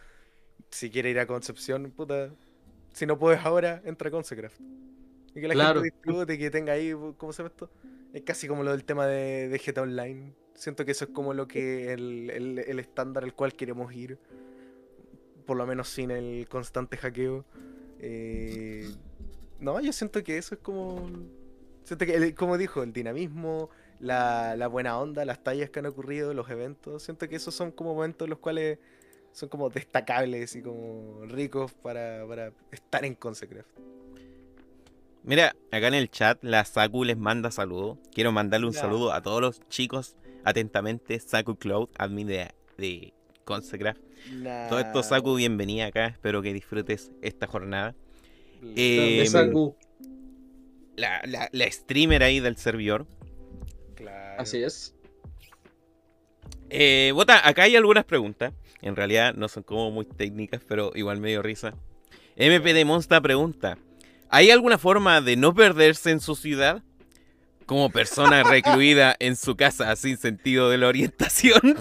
[0.71, 2.31] si quiere ir a Concepción, puta,
[2.93, 4.59] si no puedes ahora, entra a Consecraft.
[5.35, 5.81] Y que la Claro.
[5.81, 7.71] gente disfrute, que tenga ahí, ¿cómo se llama esto?
[8.13, 10.33] Es casi como lo del tema de, de GTA Online.
[10.55, 14.19] Siento que eso es como lo que el, el, el estándar al cual queremos ir,
[15.45, 17.45] por lo menos sin el constante hackeo.
[17.99, 18.95] Eh,
[19.59, 21.09] no, yo siento que eso es como...
[21.83, 25.85] Siento que, el- como dijo, el dinamismo, la, la buena onda, las tallas que han
[25.87, 27.03] ocurrido, los eventos.
[27.03, 28.79] Siento que esos son como momentos los cuales
[29.35, 33.67] son como destacables y como ricos para, para estar en Consecraft.
[35.23, 37.97] Mira, acá en el chat la Saku les manda saludos.
[38.13, 38.79] Quiero mandarle un Ya.
[38.81, 40.15] saludo a todos los chicos.
[40.45, 43.13] Atentamente, Saku Cloud, admin de, de
[43.43, 43.99] Consecraft.
[44.69, 46.07] Todo esto, Saku, bienvenida acá.
[46.07, 47.93] Espero que disfrutes esta jornada.
[48.75, 49.75] Eh, Saku.
[50.95, 53.05] La, la- la streamer ahí del servidor.
[53.95, 54.41] Claro.
[54.41, 54.94] Así es.
[56.69, 58.53] Eh, Bota, acá hay algunas preguntas.
[58.81, 61.73] En realidad no son como muy técnicas, pero igual medio risa.
[62.35, 63.77] MP de Monsta pregunta:
[64.29, 66.83] ¿Hay alguna forma de no perderse en su ciudad?
[67.65, 71.77] Como persona recluida en su casa sin sentido de la orientación.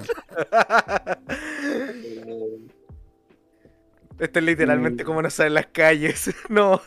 [4.18, 5.06] Esto es literalmente Mm.
[5.06, 6.32] como no saben las calles.
[6.48, 6.80] no.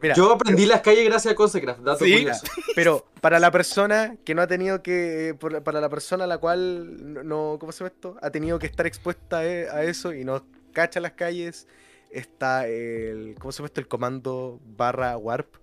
[0.00, 2.12] Mira, Yo aprendí las calles gracias a Consecraft, dato Sí.
[2.12, 2.46] curioso.
[2.76, 5.36] pero para la persona que no ha tenido que.
[5.64, 7.56] Para la persona a la cual no-.
[7.58, 8.16] ¿Cómo se llama esto?
[8.22, 11.66] Ha tenido que estar expuesta a e- a eso y no cacha las calles.
[12.10, 13.34] Está el.
[13.40, 13.80] ¿Cómo se llama esto?
[13.80, 15.56] El comando barra warp.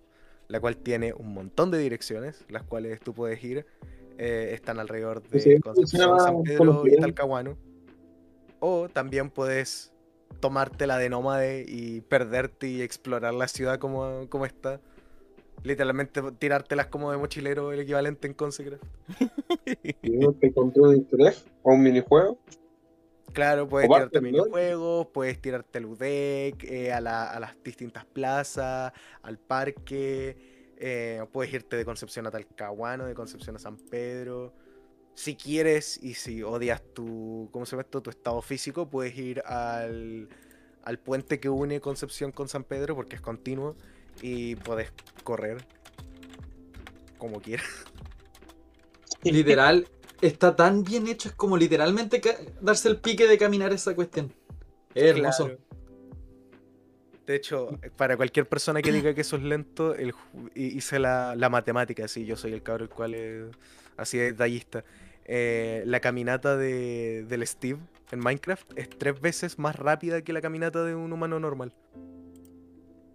[0.47, 2.43] La cual tiene un montón de direcciones.
[2.49, 3.65] Las cuales tú puedes ir.
[4.17, 6.95] eh, están alrededor de Sí, Concepción, San Pedro y.
[6.97, 7.57] Talcahuano.
[8.59, 9.91] O también puedes
[10.45, 14.79] tomártela de nómade y perderte y explorar la ciudad como, como está.
[15.63, 18.83] Literalmente tirártelas como de mochilero, el equivalente en Consecraft.
[20.03, 22.37] Y te un egg o un minijuego.
[23.33, 28.93] Claro, puedes tirarte minijuegos, puedes tirarte al UDEC, eh, a, la- a las distintas plazas,
[29.23, 30.37] al parque,
[30.77, 34.53] eh, puedes irte de Concepción a Talcahuano, de Concepción a San Pedro.
[35.15, 38.01] Si quieres y si odias tu, ¿cómo se llama esto?
[38.01, 40.27] Tu estado físico, puedes ir al,
[40.83, 43.75] al puente que une Concepción con San Pedro porque es continuo
[44.21, 44.91] y puedes
[45.23, 45.65] correr
[47.17, 47.65] como quieras.
[49.23, 49.87] Literal,
[50.21, 52.21] está tan bien hecho, es como literalmente
[52.61, 54.33] darse el pique de caminar esa cuestión.
[54.93, 55.45] Es hermoso.
[55.45, 55.61] Claro.
[57.25, 60.13] De hecho, para cualquier persona que diga que eso es lento, el
[60.53, 63.45] hice la, la matemática, sí, yo soy el cabro el cual es
[63.97, 64.83] así de detallista.
[65.25, 67.79] Eh, la caminata de, del Steve
[68.11, 71.73] en Minecraft es tres veces más rápida que la caminata de un humano normal.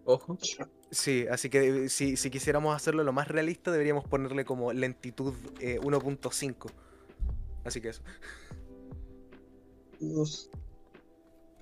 [0.04, 0.36] Ojo.
[0.90, 5.34] Sí, así que eh, si, si quisiéramos hacerlo lo más realista, deberíamos ponerle como lentitud
[5.60, 6.70] eh, 1.5.
[7.64, 8.02] Así que eso.
[10.00, 10.50] Dios.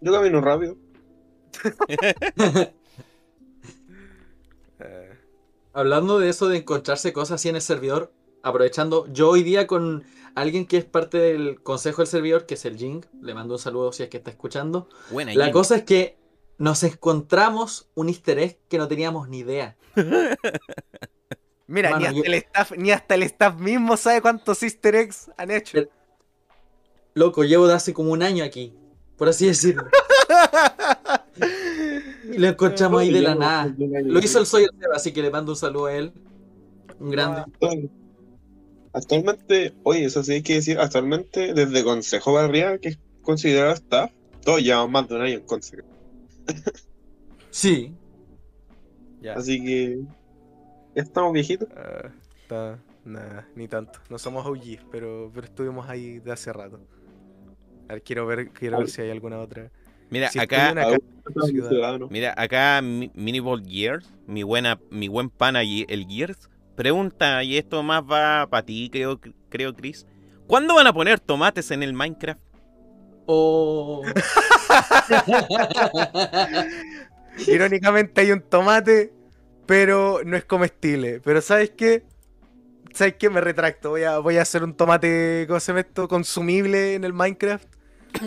[0.01, 0.76] Yo camino rápido.
[4.80, 5.18] Eh,
[5.72, 10.05] Hablando de eso de encontrarse cosas así en el servidor, aprovechando, yo hoy día con
[10.41, 13.59] alguien que es parte del consejo del servidor, que es el Jing, le mando un
[13.61, 14.89] saludo si es que está escuchando.
[15.11, 16.16] Buena, La cosa es que
[16.59, 19.76] nos encontramos un easter egg que no teníamos ni idea.
[21.66, 24.95] Mira, Mano, ni, hasta yo- el staff, ni hasta el staff mismo sabe cuántos easter
[24.95, 25.78] eggs han hecho.
[27.14, 28.72] Loco, llevo de hace como un año aquí,
[29.16, 29.84] por así decirlo.
[32.30, 33.74] Y lo encontramos ahí de la nada.
[33.78, 36.12] Lo hizo el Soy el Seba, así que le mando un saludo a él.
[37.01, 37.41] Un grande.
[37.41, 37.91] Actual-
[38.93, 44.11] Actualmente, oye, eso sí hay que decir, actualmente desde Consejo Barrial, que es considerado staff,
[44.45, 45.86] todos llevamos más de un año en Consejo.
[47.51, 47.93] Sí.
[49.20, 49.34] Ya.
[49.34, 49.99] Así que
[50.95, 51.68] ya estamos viejitos.
[51.76, 52.11] Ah,
[52.43, 53.99] está- nada, ni tanto.
[54.11, 56.78] No somos OGs, pero, pero estuvimos ahí de hace rato.
[57.89, 59.70] A ver, quiero ver, quiero ver si hay alguna otra.
[60.11, 60.99] Mira, Si acá, acá-
[61.47, 61.99] ciudad.
[62.11, 66.49] mira, acá Mi- Miniball Gears, mi buena, mi buen pana Ye- el Gears,
[66.79, 69.18] pregunta, y esto más va para ti, creo,
[69.49, 70.07] creo, Chris.
[70.47, 72.41] ¿Cuándo van a poner tomates en el Minecraft?
[73.26, 74.05] Oh.
[77.49, 79.12] Irónicamente hay un tomate,
[79.66, 81.20] pero no es comestible.
[81.20, 82.05] Pero ¿sabes qué?
[82.95, 83.29] ¿Sabes qué?
[83.29, 83.91] Me retracto.
[83.91, 86.07] Voy a, voy a hacer un tomate, ¿cómo se llama esto?
[86.07, 87.68] Consumible en el Minecraft.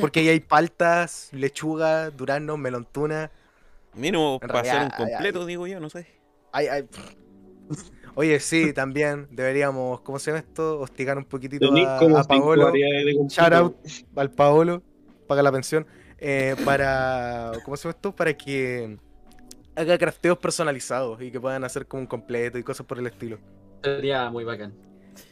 [0.01, 3.31] Porque ahí hay paltas, lechuga, durazno, melontuna.
[3.95, 6.05] Mínimo, para hacer un completo, digo yo, no sé.
[6.51, 6.85] Ay, ay.
[8.15, 10.79] Oye, sí, también deberíamos, ¿cómo se llama esto?
[10.79, 12.71] Hostigar un poquitito a, Paolo.
[13.29, 13.77] Shout out
[14.15, 14.83] al Paolo,
[15.27, 15.85] paga la pensión.
[16.17, 18.15] eh, para, ¿cómo se llama esto?
[18.15, 18.97] Para que
[19.75, 23.39] haga crafteos personalizados y que puedan hacer como un completo y cosas por el estilo.
[23.83, 24.73] Sería muy bacán.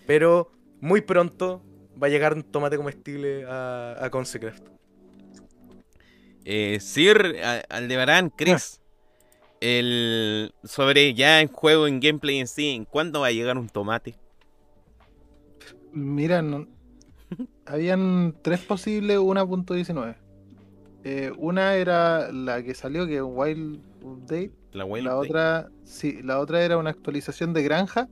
[0.08, 1.62] Pero muy pronto
[2.02, 4.64] va a llegar un tomate comestible a, a Consecraft.
[6.46, 7.36] Eh, Sir
[7.70, 8.82] Aldebarán, Chris,
[9.62, 13.70] el, sobre ya en juego, en gameplay en sí, ¿en ¿cuándo va a llegar un
[13.70, 14.16] tomate?
[15.92, 16.68] Mira, no-
[17.66, 20.18] habían tres posibles 1.19.
[21.04, 24.54] Eh, una era la que salió, que es Wild Update.
[24.72, 25.36] La, Wild La Update?
[25.36, 28.10] otra, sí, la otra era una actualización de granja.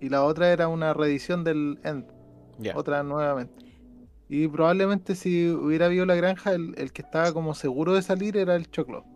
[0.00, 2.12] Y la otra era una reedición del End,
[2.70, 3.64] otra nuevamente.
[4.28, 8.36] Y probablemente si hubiera habido la granja, el, el que estaba como seguro de salir
[8.38, 9.06] era el choclo.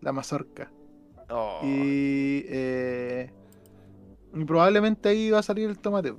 [0.00, 0.72] La mazorca.
[1.30, 3.32] Oh, Y, eh,
[4.34, 6.14] y probablemente ahí va a salir el tomate.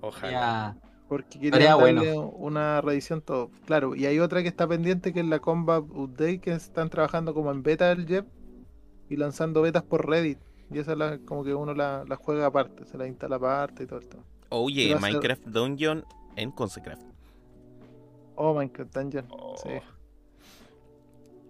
[0.00, 0.30] ojalá.
[0.30, 0.76] Ya.
[1.08, 1.38] Porque
[1.78, 2.04] bueno.
[2.04, 3.50] darle una reedición todo.
[3.64, 7.32] Claro, y hay otra que está pendiente que es la Combat Update que están trabajando
[7.32, 8.26] como en beta del Jeff
[9.08, 10.40] y lanzando betas por Reddit.
[10.70, 13.86] Y esa la, como que uno la, la juega aparte, se la instala aparte y
[13.86, 14.24] todo esto.
[14.48, 14.96] Oye.
[14.96, 16.04] Minecraft Dungeon
[16.36, 17.02] en Consecraft.
[18.34, 19.26] Oh, Minecraft Dungeon.
[19.30, 19.56] Oh.
[19.56, 19.70] Sí.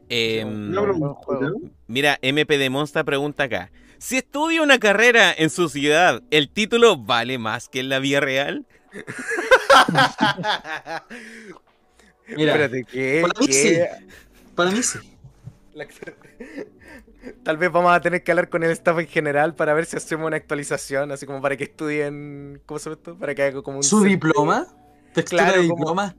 [0.08, 0.72] Em.
[1.88, 3.70] Mira, MP de Monsta pregunta acá.
[3.98, 8.20] Si estudia una carrera en su ciudad, ¿el título vale más que en la vida
[8.20, 8.66] real?
[12.36, 13.22] Mira, Espérate, ¿qué?
[13.26, 13.52] para mí ¿Qué?
[13.52, 13.78] sí.
[14.54, 14.98] para mí sí.
[15.74, 15.86] La-
[17.42, 19.96] Tal vez vamos a tener que hablar con el staff en general para ver si
[19.96, 23.18] hacemos una actualización, así como para que estudien, ¿cómo se llama esto?
[23.18, 24.66] Para que haga como un ¿Su diploma?
[25.12, 26.14] ¿Textura Claro, de como- diploma?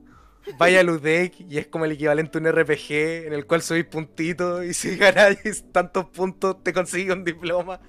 [0.56, 3.84] Vaya al UDEC y es como el equivalente a un RPG en el cual subís
[3.84, 7.80] puntitos y si ganáis tantos puntos te consigues un diploma.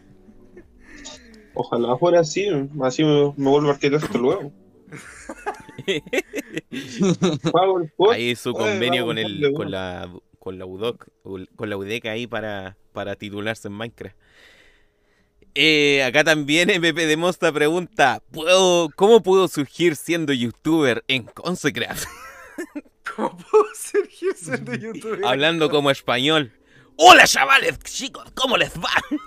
[1.53, 2.47] Ojalá fuera así,
[2.82, 4.51] así me, me vuelvo arquitecto luego.
[8.12, 11.07] Ahí su convenio con el con la con la UDOC,
[11.55, 14.16] con la UDEC ahí para, para titularse en Minecraft.
[15.55, 22.05] Eh, acá también MP de Mosta pregunta, ¿puedo, ¿cómo puedo surgir siendo youtuber en Consecraft?
[23.16, 25.26] ¿Cómo puedo surgir siendo youtuber?
[25.26, 26.51] Hablando como español.
[26.97, 28.89] Hola chavales, chicos, ¿cómo les va?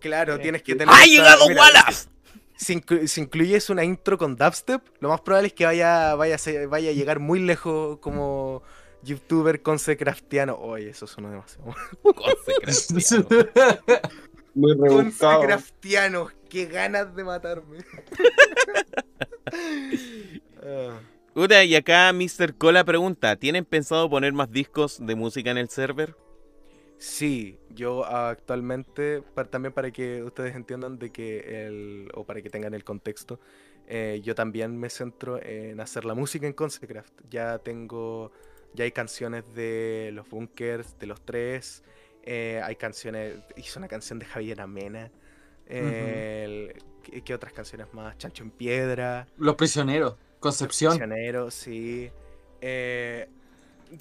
[0.00, 0.94] Claro, tienes que tener.
[0.94, 2.08] ¡Ha esta- llegado mira, Wallace!
[2.56, 6.34] Si, inclu- si incluyes una intro con dubstep, lo más probable es que vaya, vaya,
[6.34, 8.62] a ser- vaya a llegar muy lejos como
[9.02, 10.56] youtuber consecraftiano.
[10.58, 11.74] Oye, eso suena demasiado.
[12.02, 13.48] Consecraftiano.
[14.54, 15.40] Muy rebuscado.
[15.40, 17.78] Consecraftianos, qué ganas de matarme.
[20.62, 20.98] Ah,
[21.34, 22.56] Puta, y acá Mr.
[22.56, 26.16] Cola pregunta, ¿tienen pensado poner más discos de música en el server?
[26.98, 32.74] sí, yo actualmente, también para que ustedes entiendan de que el, o para que tengan
[32.74, 33.40] el contexto,
[33.86, 37.12] eh, yo también me centro en hacer la música en Consecraft.
[37.30, 38.32] Ya tengo,
[38.74, 41.82] ya hay canciones de los Bunkers, de los tres,
[42.22, 45.10] eh, hay canciones, hice una canción de Javier Amena,
[45.66, 48.16] eh, el- ¿qué, qué otras canciones más?
[48.18, 49.28] Chancho en Piedra.
[49.36, 50.16] Los prisioneros.
[50.44, 50.90] Concepción.
[50.98, 52.10] Prisionero, sí.
[52.60, 53.26] Eh,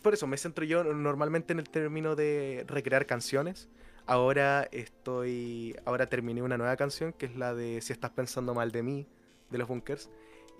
[0.01, 3.69] por eso me centro yo normalmente en el término de recrear canciones.
[4.05, 5.73] Ahora estoy.
[5.85, 9.07] Ahora terminé una nueva canción que es la de Si estás pensando mal de mí,
[9.51, 10.09] de los Bunkers.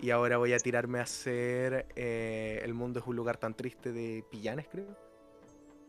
[0.00, 3.92] Y ahora voy a tirarme a hacer eh, El mundo es un lugar tan triste
[3.92, 4.96] de Pillanes, creo.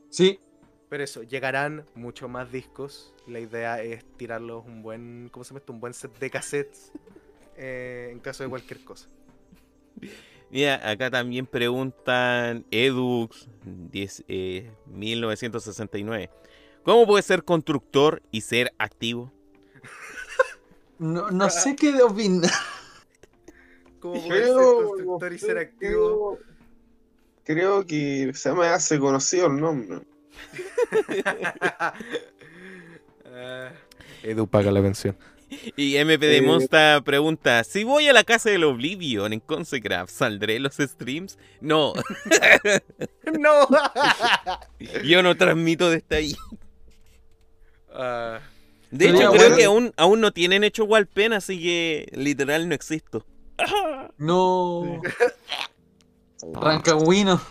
[0.09, 0.41] Sí.
[0.89, 3.15] Pero eso, llegarán mucho más discos.
[3.27, 5.29] La idea es tirarlos un buen.
[5.31, 5.71] ¿Cómo se llama esto?
[5.71, 6.91] Un buen set de cassettes.
[7.55, 9.07] eh, en caso de cualquier cosa.
[10.51, 16.29] Mira, acá también preguntan Edux 10, eh, 1969.
[16.83, 19.31] ¿Cómo puede ser constructor y ser activo?
[20.97, 22.51] No, no sé qué opinar.
[23.99, 26.37] ¿Cómo puede ser constructor y ser activo?
[27.43, 30.01] Creo, creo que se me hace conocido el nombre.
[34.23, 35.17] Edu paga la pensión.
[35.77, 36.41] Y MP de Eh.
[36.41, 41.37] Monsta pregunta, si voy a la casa del Oblivion en Consecraft, ¿saldré los streams?
[41.61, 41.93] No,
[43.39, 43.67] ¡No!
[45.03, 46.35] yo no transmito desde ahí.
[47.93, 48.39] Ah,
[48.91, 49.55] De hecho, creo bueno.
[49.55, 53.25] que aún, aún no tienen hecho Walpen, así que literal no existo.
[54.17, 55.01] No.
[56.53, 57.41] Rancagüino.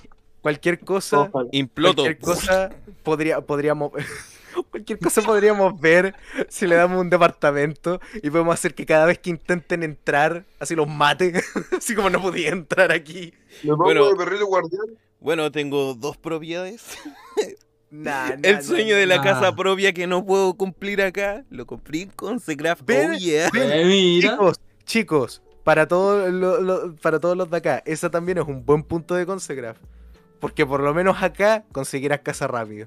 [0.40, 1.49] cualquier cosa, Ojalá.
[1.53, 2.03] Imploto.
[2.03, 2.70] cualquier cosa
[3.03, 3.92] podría, podríamos,
[4.71, 6.15] cualquier cosa podríamos ver
[6.49, 10.75] si le damos un departamento y podemos hacer que cada vez que intenten entrar, así
[10.75, 11.33] los mate,
[11.77, 13.33] así como no podía entrar aquí.
[13.63, 14.05] Bueno.
[14.47, 14.87] guardián.
[15.21, 16.85] Bueno, tengo dos propiedades.
[17.91, 19.23] Nah, nah, El nah, sueño de la nah.
[19.23, 22.83] casa propia que no puedo cumplir acá, lo cumplí en Consecraft.
[22.85, 23.49] Ven, Oh, yeah.
[23.53, 24.19] ven, Eh.
[24.21, 28.67] Chicos, chicos, para, todo lo- lo- para todos los de acá, esa también es un
[28.67, 29.81] buen punto de Consecraft.
[30.41, 32.87] Porque por lo menos acá conseguirás casa rápido.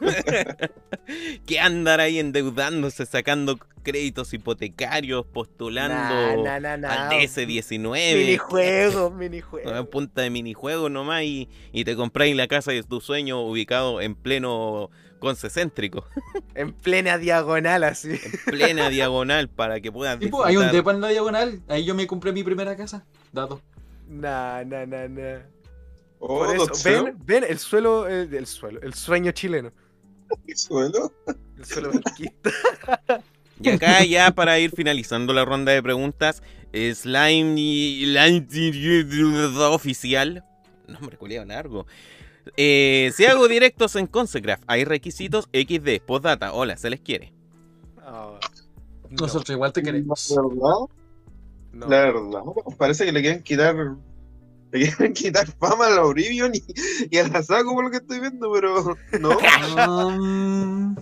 [1.46, 7.08] que andar ahí endeudándose, sacando créditos hipotecarios, postulando Nah, nah, nah, nah.
[7.08, 8.16] al DS19.
[8.16, 9.88] Minijuegos, A minijuegos.
[9.88, 14.14] punta de minijuego nomás y, y te compráis la casa de tu sueño ubicado en
[14.14, 16.06] pleno concecéntrico,
[16.54, 18.10] En plena diagonal, así.
[18.10, 21.62] en plena diagonal para que puedas Tipo, hay un depa en la diagonal.
[21.68, 23.04] Ahí yo me compré mi primera casa.
[23.32, 23.60] Dato.
[24.08, 25.38] Nah, nah, nah, nah.
[26.18, 29.72] Oh, Por eso, doctor, ven, ven el suelo, el, el suelo, el sueño chileno.
[30.46, 31.12] ¿qué suelo?
[31.58, 31.90] El suelo.
[33.60, 37.54] Y acá ya para ir finalizando la ronda de preguntas, Slime
[39.70, 40.44] oficial.
[40.88, 41.86] Nombre culiado largo.
[42.56, 47.32] Eh, si hago directos en Consecraft, hay requisitos XD, postdata, hola, se les quiere.
[47.96, 48.38] No,
[49.10, 50.30] Nosotros igual te queremos.
[50.30, 50.88] La verdad,
[51.72, 51.88] no.
[51.88, 52.42] la verdad,
[52.76, 53.76] parece que le quieren quitar.
[54.74, 56.62] Le quieren quitar fama al Oblivion y,
[57.10, 59.38] y a la saco por lo que estoy viendo, pero no.
[59.86, 60.96] Um,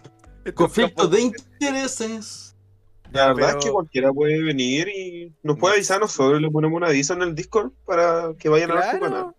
[0.54, 2.54] conflicto de intereses.
[3.12, 6.50] La verdad pero- es que cualquiera puede venir y nos puede avisar a nosotros, le
[6.50, 9.10] ponemos un aviso en el Discord para que vayan a ver su canal.
[9.10, 9.36] Claro.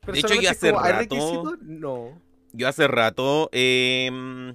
[0.00, 1.56] Pero De hecho, yo hace como, ¿hay rato-?
[1.62, 2.20] No.
[2.52, 4.54] Yo hace rato, eh,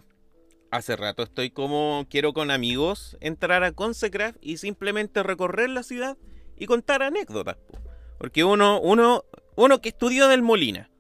[0.71, 6.17] hace rato estoy como, quiero con amigos entrar a Consecraft y simplemente recorrer la ciudad
[6.57, 7.55] y contar anécdotas.
[7.57, 7.77] po.
[8.21, 9.25] Porque uno, uno,
[9.55, 10.91] uno que estudió del Molina.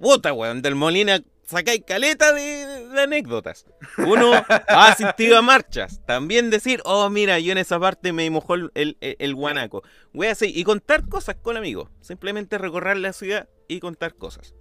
[0.00, 3.66] Puta, weón, del Molina sacáis caleta de, de anécdotas.
[3.98, 6.04] Uno ha asistido a marchas.
[6.06, 9.84] También decir, oh, mira, yo en esa parte me mojó el, el, el guanaco.
[10.12, 11.88] Voy así, y contar cosas con amigos.
[12.00, 14.52] Simplemente recorrer la ciudad y contar cosas.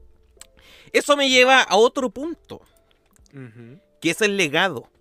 [0.93, 2.61] Eso me lleva a otro punto,
[3.99, 4.91] que es el legado.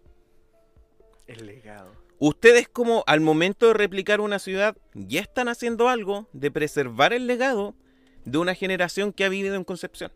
[1.27, 1.93] El legado.
[2.21, 7.27] Ustedes como al momento de replicar una ciudad ya están haciendo algo de preservar el
[7.27, 7.77] legado
[8.25, 10.13] de una generación que ha vivido en Concepción.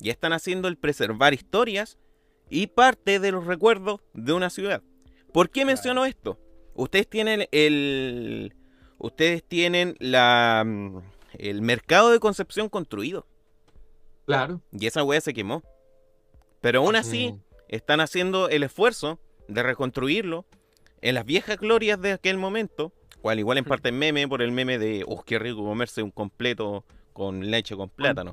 [0.00, 1.98] Y están haciendo el preservar historias
[2.50, 4.82] y parte de los recuerdos de una ciudad.
[5.32, 6.38] ¿Por qué menciono esto?
[6.74, 8.54] Ustedes tienen el.
[8.98, 10.64] Ustedes tienen la.
[10.66, 10.98] mm,
[11.38, 13.26] el mercado de Concepción construido.
[14.26, 14.60] Claro.
[14.72, 15.62] Y esa wea se quemó.
[16.60, 17.34] Pero aún así,
[17.68, 19.18] están haciendo el esfuerzo
[19.48, 20.44] de reconstruirlo
[21.02, 22.92] en las viejas glorias de aquel momento.
[23.22, 26.10] Cual igual en parte es meme por el meme de, oh, qué rico comerse un
[26.10, 28.32] completo con leche con plátano.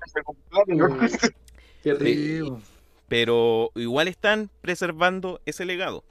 [1.84, 2.40] Qué Sí.
[2.40, 2.62] rico.
[3.08, 6.04] Pero igual están preservando ese legado.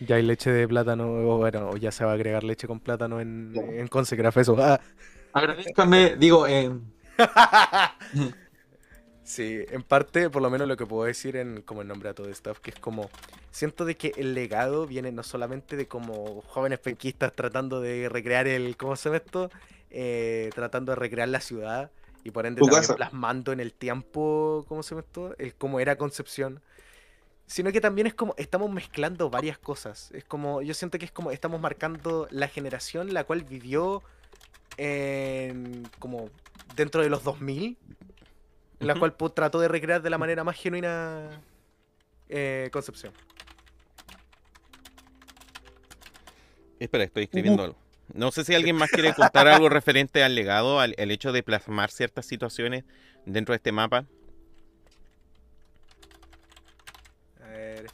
[0.00, 2.80] Ya hay leche de plátano, o bueno, o ya se va a agregar leche con
[2.80, 4.56] plátano en, en Consecraf, eso.
[4.58, 4.80] Ah.
[5.32, 6.70] Agradezcanme, digo, eh,
[9.22, 12.14] Sí, en parte, por lo menos lo que puedo decir en como en nombre a
[12.14, 13.08] todo staff, que es como,
[13.54, 18.48] siento de que el legado viene no solamente de como jóvenes penquistas tratando de recrear
[18.48, 19.52] el, ¿cómo se llama esto?
[19.90, 21.92] Eh, tratando de recrear la ciudad
[22.24, 22.96] y por ende también casa.
[22.96, 25.36] plasmando en el tiempo, ¿cómo se llama esto?
[25.38, 26.62] El cómo era Concepción.
[27.46, 30.10] Sino que también es como, estamos mezclando varias cosas.
[30.12, 34.02] Es como, yo siento que es como, estamos marcando la generación la cual vivió
[34.78, 36.28] en, como
[36.74, 37.78] dentro de los 2000
[38.80, 39.00] en la Ujú.
[39.00, 41.40] cual pues, trató de recrear de la manera más genuina
[42.28, 43.12] eh, Concepción.
[46.84, 47.76] Espera, estoy escribiendo algo.
[48.12, 51.42] No sé si alguien más quiere contar algo referente al legado, al el hecho de
[51.42, 52.84] plasmar ciertas situaciones
[53.24, 54.04] dentro de este mapa.
[57.42, 57.86] A ver.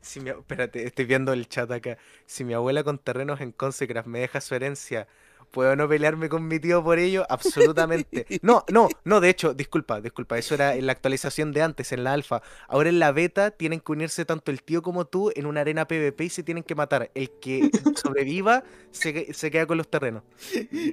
[0.00, 1.98] Si mi, espérate, estoy viendo el chat acá.
[2.24, 5.06] Si mi abuela con terrenos en Consecraft me deja su herencia,
[5.50, 7.24] ¿puedo no pelearme con mi tío por ello?
[7.28, 8.26] Absolutamente.
[8.42, 10.38] No, no, no, de hecho, disculpa, disculpa.
[10.38, 12.42] Eso era en la actualización de antes, en la alfa.
[12.68, 15.86] Ahora en la beta tienen que unirse tanto el tío como tú en una arena
[15.88, 17.10] PvP y se tienen que matar.
[17.14, 20.22] El que sobreviva se, que- se queda con los terrenos.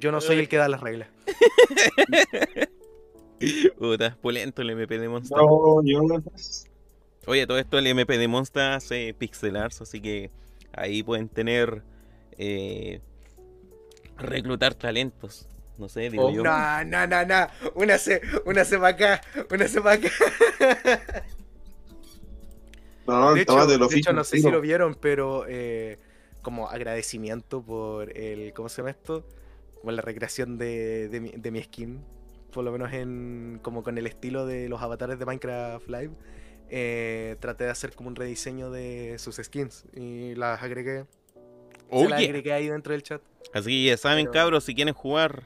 [0.00, 1.08] Yo no soy el que da las reglas.
[3.78, 5.36] Puta, pulento el MP de Monster.
[5.36, 6.22] No, yo no.
[7.26, 10.30] Oye, todo esto el MP de Monster hace pixelars, así que
[10.72, 11.82] ahí pueden tener.
[12.38, 13.00] eh,
[14.16, 15.48] reclutar talentos.
[15.78, 16.42] No sé, digo Oh, yo.
[16.42, 17.48] No, no, no, no.
[17.74, 19.20] Una se, una se va acá,
[19.50, 20.08] una se va acá.
[23.06, 26.00] No, De hecho, de hecho, no sé si lo vieron, pero eh,
[26.42, 29.28] como agradecimiento por el, ¿cómo se llama esto?
[29.80, 32.04] Como la recreación de, de mi, de mi skin,
[32.50, 36.16] por lo menos en como con el estilo de los avatares de Minecraft Live.
[36.68, 41.06] eh, traté de hacer como un rediseño de sus skins y las agregué.
[41.90, 42.28] Oh, se las yeah.
[42.28, 43.22] agregué ahí dentro del chat.
[43.52, 45.44] Así que ya saben, Pero- cabros, si quieren jugar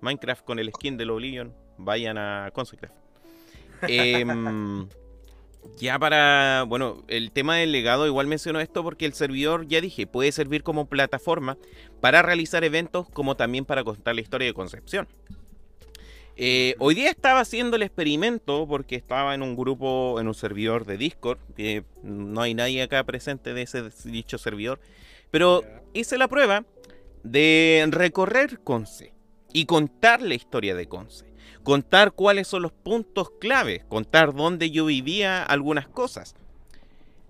[0.00, 2.94] Minecraft con el skin del Oblivion, vayan a Consecraft.
[3.82, 4.88] Em,
[5.78, 10.06] ya para, bueno, el tema del legado, igual menciono esto porque el servidor, ya dije,
[10.06, 11.56] puede servir como plataforma
[12.00, 15.08] para realizar eventos como también para contar la historia de Concepción.
[16.42, 20.86] Eh, hoy día estaba haciendo el experimento porque estaba en un grupo, en un servidor
[20.86, 24.80] de Discord, que no hay nadie acá presente de ese dicho servidor,
[25.30, 25.62] pero
[25.92, 26.64] hice la prueba
[27.22, 29.12] de recorrer Conce
[29.52, 31.30] y contar la historia de Conce.
[31.62, 36.34] Contar cuáles son los puntos clave, contar dónde yo vivía algunas cosas.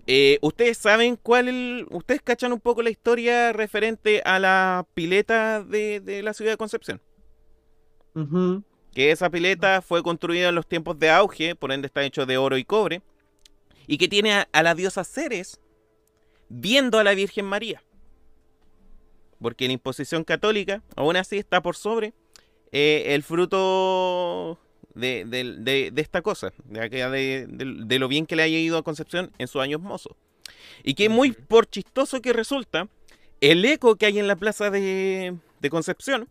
[0.07, 5.63] Eh, ustedes saben cuál, el- ustedes cachan un poco la historia referente a la pileta
[5.63, 7.01] de, de la ciudad de Concepción.
[8.93, 12.37] Que esa pileta fue construida en los tiempos de auge, por ende está hecho de
[12.37, 13.01] oro y cobre,
[13.87, 15.59] y que tiene a, a la diosa Ceres
[16.49, 17.83] viendo a la Virgen María.
[19.41, 22.13] Porque la imposición católica, aún así, está por sobre
[22.71, 24.59] eh, el fruto
[24.93, 29.31] de, de- de- de esta cosa, de, lo bien que le haya ido a Concepción
[29.37, 30.15] en sus años mozos.
[30.83, 32.87] Y que muy por chistoso que resulta,
[33.39, 36.29] el eco que hay en la plaza de, de Concepción,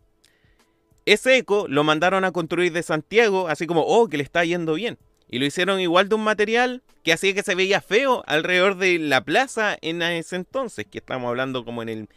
[1.05, 4.75] ese eco lo mandaron a construir de Santiago, así como, oh, que le está yendo
[4.75, 4.97] bien.
[5.29, 8.99] Y lo hicieron igual de un material que hacía que se veía feo alrededor de
[8.99, 12.09] la plaza en ese entonces, que estamos hablando como en el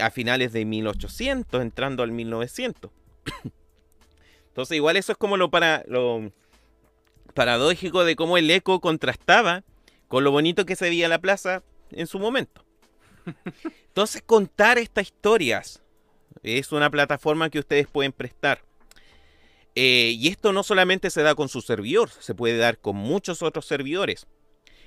[0.00, 2.90] a finales de 1800, entrando al 1900.
[4.48, 6.32] Entonces, igual eso es como lo, para, lo
[7.34, 9.64] paradójico de cómo el eco contrastaba
[10.08, 12.64] con lo bonito que se veía la plaza en su momento.
[13.88, 15.82] Entonces, contar estas historias
[16.42, 18.62] es una plataforma que ustedes pueden prestar.
[19.74, 23.42] Eh, y esto no solamente se da con su servidor, se puede dar con muchos
[23.42, 24.26] otros servidores.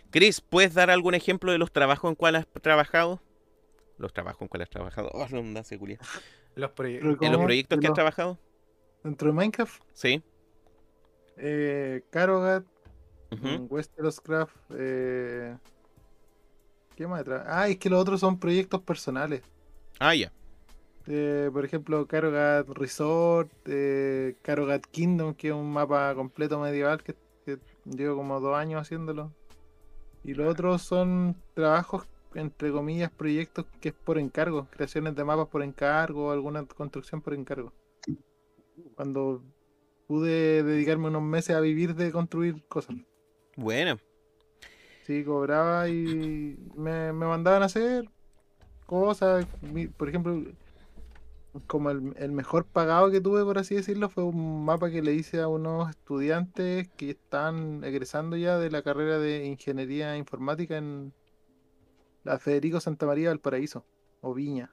[0.10, 3.22] Chris, ¿puedes dar algún ejemplo de los trabajos en cuales has trabajado?
[4.00, 5.10] Los trabajos en cuales has trabajado.
[5.14, 5.28] Oh,
[5.78, 6.00] culia.
[6.56, 8.40] Los proye- Pero ¿En los proyectos que has trabajado?
[9.04, 10.24] Dentro de Minecraft, Sí.
[11.38, 12.66] eh, Carogat,
[13.32, 13.48] Ujú.
[13.48, 15.56] mm, Westeros Craft, eh,
[16.96, 17.44] ¿qué más detrás?
[17.48, 19.42] Ah, es que los otros son proyectos personales.
[20.00, 20.32] Ah, ya.
[21.08, 27.16] Eh, por ejemplo, Carogat Resort, eh, Carogat Kingdom, que es un mapa completo medieval que,
[27.46, 29.34] que llevo como dos años haciéndolo.
[30.24, 32.06] Y los otros son trabajos,
[32.36, 37.34] entre comillas, proyectos que es por encargo, creaciones de mapas por encargo, alguna construcción por
[37.34, 37.74] encargo.
[38.96, 39.44] Cuando
[40.08, 42.96] pude dedicarme unos meses a vivir de construir cosas.
[43.56, 43.98] Bueno,
[45.06, 48.08] Sí, cobraba y me, me mandaban a hacer
[48.86, 49.48] cosas.
[49.98, 50.44] Por ejemplo,
[51.68, 55.14] como el, el mejor pagado que tuve, por así decirlo, fue un mapa que le
[55.14, 61.14] hice a unos estudiantes que están egresando ya de la carrera de ingeniería informática en
[62.24, 63.86] la Federico Santa María del Paraíso,
[64.22, 64.72] o Viña.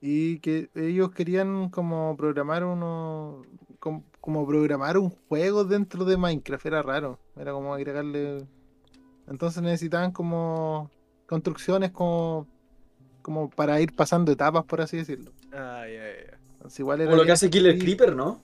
[0.00, 3.42] Y que ellos querían como programar uno,
[3.78, 8.46] como, como programar un juego dentro de Minecraft, era raro, era como agregarle...
[9.26, 10.90] Entonces necesitaban como
[11.26, 12.46] construcciones como,
[13.22, 15.32] como para ir pasando etapas, por así decirlo.
[15.52, 16.36] Ah, ya.
[16.52, 17.78] Entonces, igual era Como lo que hace Killer.
[17.78, 18.40] Creeper, ¿no?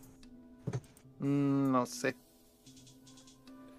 [1.20, 2.16] Mm, No sé.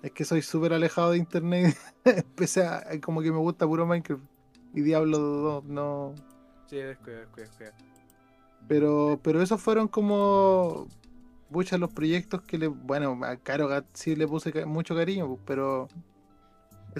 [0.03, 1.77] Es que soy súper alejado de internet.
[2.05, 4.21] Empecé a, como que me gusta puro Minecraft.
[4.75, 6.13] Y Diablo 2, no.
[6.67, 7.73] Sí, descuida, descuida, descuida.
[8.67, 10.87] Pero, pero esos fueron como.
[11.49, 12.67] Muchos los proyectos que le.
[12.67, 15.87] Bueno, a Carogat sí le puse mucho cariño, pues, pero.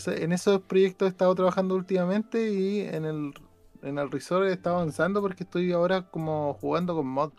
[0.06, 3.34] en esos proyectos he estado trabajando últimamente y en el,
[3.82, 7.36] en el resort he estado avanzando porque estoy ahora como jugando con mods.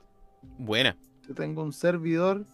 [0.59, 0.95] buena.
[1.27, 2.45] Yo tengo un servidor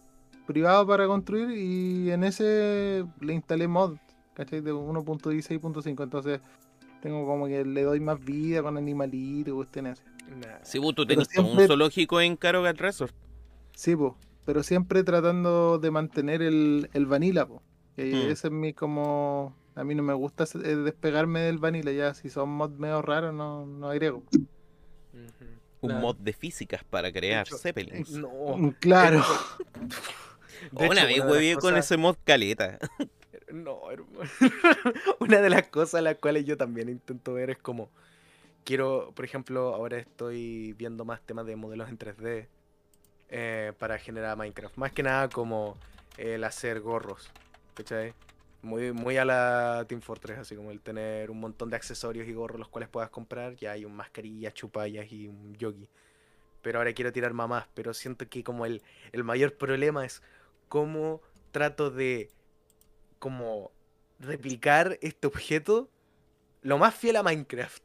[0.45, 3.97] privado para construir y en ese le instalé mod,
[4.33, 4.61] ¿cachai?
[4.61, 6.03] De 1.16.5.
[6.03, 6.41] Entonces
[7.01, 10.71] tengo como que le doy más vida con animalitos cuestiones así.
[10.71, 13.13] Si vos tú Pero tenés un zoológico en Carogat Resort.
[13.75, 17.61] Sí, po, pero siempre tratando de mantener el, el vanilla, po.
[17.95, 18.31] Que Mm.
[18.31, 19.55] ese es mi como...
[19.75, 23.33] A mí no me gusta eh, despegarme del vanilla, ya si son mods medio raros
[23.33, 24.23] no, no agrego.
[25.81, 26.01] Un Claro.
[26.01, 28.11] mod de físicas para crear Zeppelins.
[28.11, 28.55] No.
[28.57, 29.23] Mm, Claro.
[30.71, 32.77] De Una hecho, vez una hueví con ese mod caleta.
[33.51, 34.29] No, hermano.
[35.19, 37.89] Una de las cosas las cuales yo también intento ver es como.
[38.63, 42.47] Quiero, por ejemplo, ahora estoy viendo más temas de modelos en 3D
[43.29, 44.77] eh, para generar Minecraft.
[44.77, 45.77] Más que nada como
[46.17, 47.29] el hacer gorros.
[47.73, 48.13] ¿Cachai?
[48.61, 52.33] Muy, muy a la Team Fortress, así como el tener un montón de accesorios y
[52.33, 53.55] gorros los cuales puedas comprar.
[53.55, 55.89] Ya hay un mascarilla, chupallas y un yogi.
[56.61, 57.67] Pero ahora quiero tirar más más.
[57.73, 60.21] Pero siento que como el, el mayor problema es
[60.71, 61.21] cómo
[61.51, 62.31] trato de
[63.19, 63.73] como
[64.19, 65.89] replicar este objeto
[66.61, 67.83] lo más fiel a Minecraft.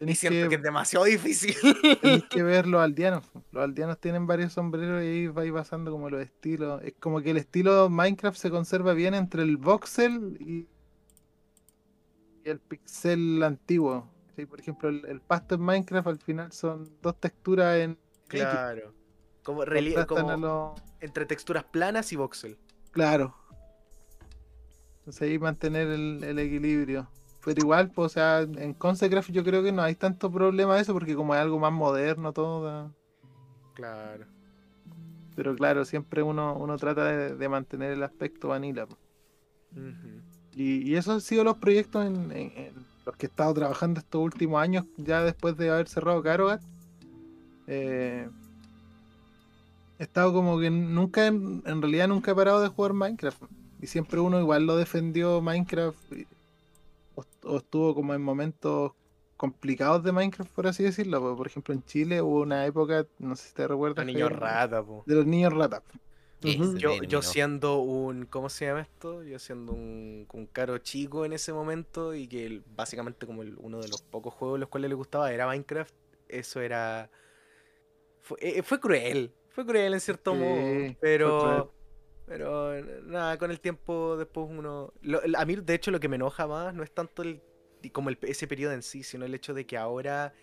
[0.00, 1.54] Y siento que, que, es demasiado difícil.
[2.02, 3.30] tenéis que ver los aldeanos.
[3.52, 6.82] Los aldeanos tienen varios sombreros y ahí vais basando como los estilos.
[6.82, 10.68] Es como que el estilo Minecraft se conserva bien entre el voxel y,
[12.44, 14.10] y el pixel antiguo.
[14.34, 17.96] Sí, por ejemplo, el, el pasto en Minecraft al final son dos texturas en
[18.26, 18.95] claro.
[19.46, 19.64] Como,
[20.36, 22.58] lo- entre texturas planas y voxel.
[22.90, 23.34] Claro.
[24.98, 27.08] Entonces ahí mantener el, el equilibrio.
[27.44, 30.82] Pero igual, pues, o sea, en Consecraft yo creo que no hay tanto problema de
[30.82, 32.92] eso porque como es algo más moderno todo.
[33.74, 34.26] Claro.
[35.36, 38.86] Pero claro, siempre uno, uno trata de, de mantener el aspecto vanilla.
[40.54, 44.00] Y, y esos han sido los proyectos en, en- en los que he estado trabajando
[44.00, 46.62] estos últimos años, ya después de haber cerrado Carogat.
[47.68, 48.28] Eh,
[49.98, 53.42] he estado como que nunca, en, en realidad nunca he parado de jugar Minecraft.
[53.80, 56.12] Y siempre uno igual lo defendió Minecraft.
[56.12, 56.26] y-
[57.14, 58.92] o, o estuvo como en momentos
[59.36, 61.20] complicados de Minecraft, por así decirlo.
[61.20, 64.32] porque, Por ejemplo, en Chile hubo una época, no sé si te recuerdas, Los niños
[64.32, 65.02] rata, po.
[65.06, 65.52] de los niños.
[66.42, 66.78] Ese Ujú.
[66.78, 69.22] Yo, yo siendo un, ¿cómo se llama esto?
[69.24, 73.56] Yo siendo un, un caro chico en ese momento y que el- básicamente como el-
[73.58, 75.94] uno de los pocos juegos los cuales le gustaba era Minecraft,
[76.28, 77.10] eso era...
[78.20, 81.72] Fue, eh, fue cruel, fue cruel en cierto Sí, modo, pero...
[82.26, 82.74] Pero
[83.04, 84.92] nada, con el tiempo después uno...
[85.02, 87.42] lo- a mí de hecho lo que me enoja más no es tanto el
[87.92, 90.34] como el, ese periodo en sí, sino el hecho de que ahora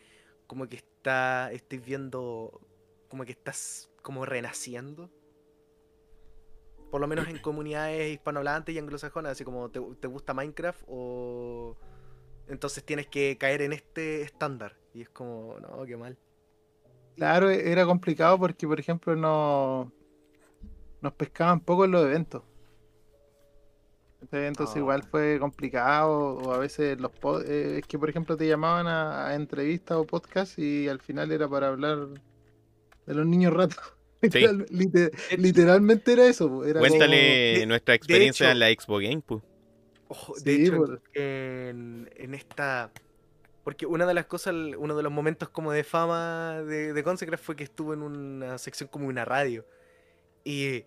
[0.48, 2.61] como que está, estoy viendo
[3.10, 5.11] como que estás como renaciendo
[6.90, 11.76] por lo menos en comunidades hispanohablantes y anglosajonas, así como te, te gusta Minecraft o
[12.48, 14.77] entonces tienes que caer en este estándar.
[14.94, 16.18] Y es como, no, qué mal.
[17.15, 19.91] Claro, e- era complicado porque, por ejemplo, no
[21.02, 22.44] nos pescaban poco en los eventos.
[24.31, 24.80] Entonces Ah.
[24.80, 28.88] igual fue complicado, o a veces los po- eh, es que por ejemplo te llamaban
[28.88, 32.07] a, a entrevistas o podcast y al final era para hablar
[33.06, 33.77] de los niños ratos.
[34.22, 36.64] Literal- lite- literalmente era eso.
[36.64, 39.44] Era Cuéntale nuestra experiencia hecho- en la Expo Game, pues.
[40.45, 42.91] De Sí, hecho, por- en, en esta...
[43.64, 47.44] Porque una de las cosas, uno de los momentos como de fama de, de Consecraft
[47.44, 49.65] fue que estuvo en una sección como una radio.
[50.44, 50.84] Y.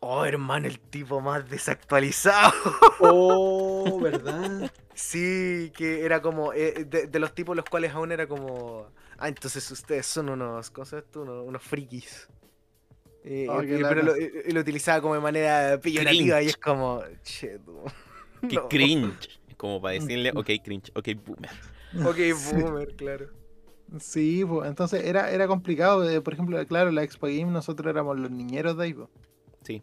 [0.00, 2.52] Oh, hermano, el tipo más desactualizado.
[3.00, 4.70] Oh, ¿verdad?
[4.94, 6.52] Sí, que era como.
[6.52, 8.88] eh, de, de los tipos los cuales aún era como.
[9.16, 10.70] Ah, entonces ustedes son unos.
[10.70, 11.22] ¿Cómo tú?
[11.22, 12.28] Unos, unos frikis.
[13.24, 17.02] Y, Oh, y- pero lo, utilizaba como de manera peyorativa y es como.
[17.22, 17.82] Che, tú.
[18.48, 18.68] Qué No.
[18.68, 19.40] cringe.
[19.56, 21.50] Como para decirle, ok, cringe, ok, boomer.
[22.06, 22.54] Ok, Sí.
[22.56, 23.26] boomer, claro.
[23.98, 26.08] Sí, pues, entonces era, era complicado.
[26.08, 29.08] eh, por ejemplo, claro, la Expo Game nosotros éramos los niñeros de ahí, pues.
[29.62, 29.82] Sí.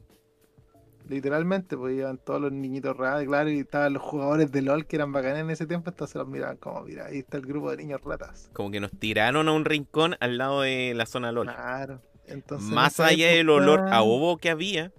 [1.08, 4.96] Literalmente, pues iban todos los niñitos ratas, claro, y estaban los jugadores de LOL que
[4.96, 7.78] eran bacanes en ese tiempo, entonces los miraban como, mira, ahí está el grupo de
[7.78, 8.50] niños ratas.
[8.54, 11.46] Como que nos tiraron a un rincón al lado de la zona LOL.
[11.46, 12.02] Claro.
[12.26, 14.92] Entonces, en Más allá del olor a ovo que había,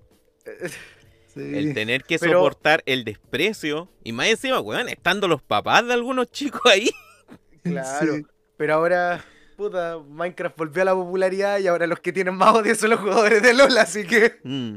[1.36, 3.88] sí, el tener que Pero- soportar el desprecio.
[4.02, 6.90] Y más encima, weón, estando los papás de algunos chicos ahí.
[7.62, 8.14] Claro.
[8.16, 8.26] sí.
[8.56, 9.24] Pero ahora,
[9.56, 13.00] puta, Minecraft volvió a la popularidad y ahora los que tienen más odio son los
[13.00, 14.34] jugadores de LOL, así que.
[14.44, 14.76] Mm,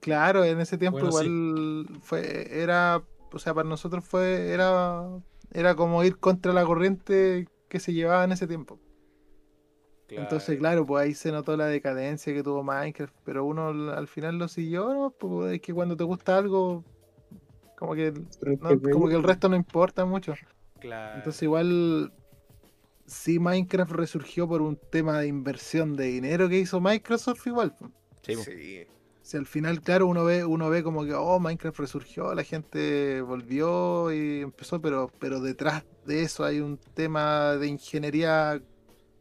[0.00, 1.26] Claro, en ese tiempo Bueno, sí.
[1.26, 5.02] igual fue, era, o sea, para nosotros fue, era,
[5.52, 8.80] era como ir contra la corriente que se llevaba en ese tiempo.
[10.08, 14.06] Entonces, claro, pues ahí se notó la decadencia que tuvo Minecraft, pero uno al al
[14.08, 15.10] final lo siguió, ¿no?
[15.10, 16.84] Pues es que cuando te gusta algo,
[17.76, 18.12] como que,
[18.60, 20.34] no- como que el resto no importa mucho.
[20.80, 21.16] Claro.
[21.16, 22.12] Entonces igual,
[23.06, 27.74] sí Minecraft resurgió por un tema de inversión de dinero que hizo Microsoft igual.
[27.78, 27.90] pues.
[28.22, 28.86] sí, sí.
[29.22, 33.20] Si al final, claro, uno ve, uno ve como que, oh, Minecraft resurgió, la gente
[33.22, 38.62] volvió y empezó, pero, pero detrás de eso hay un tema de ingeniería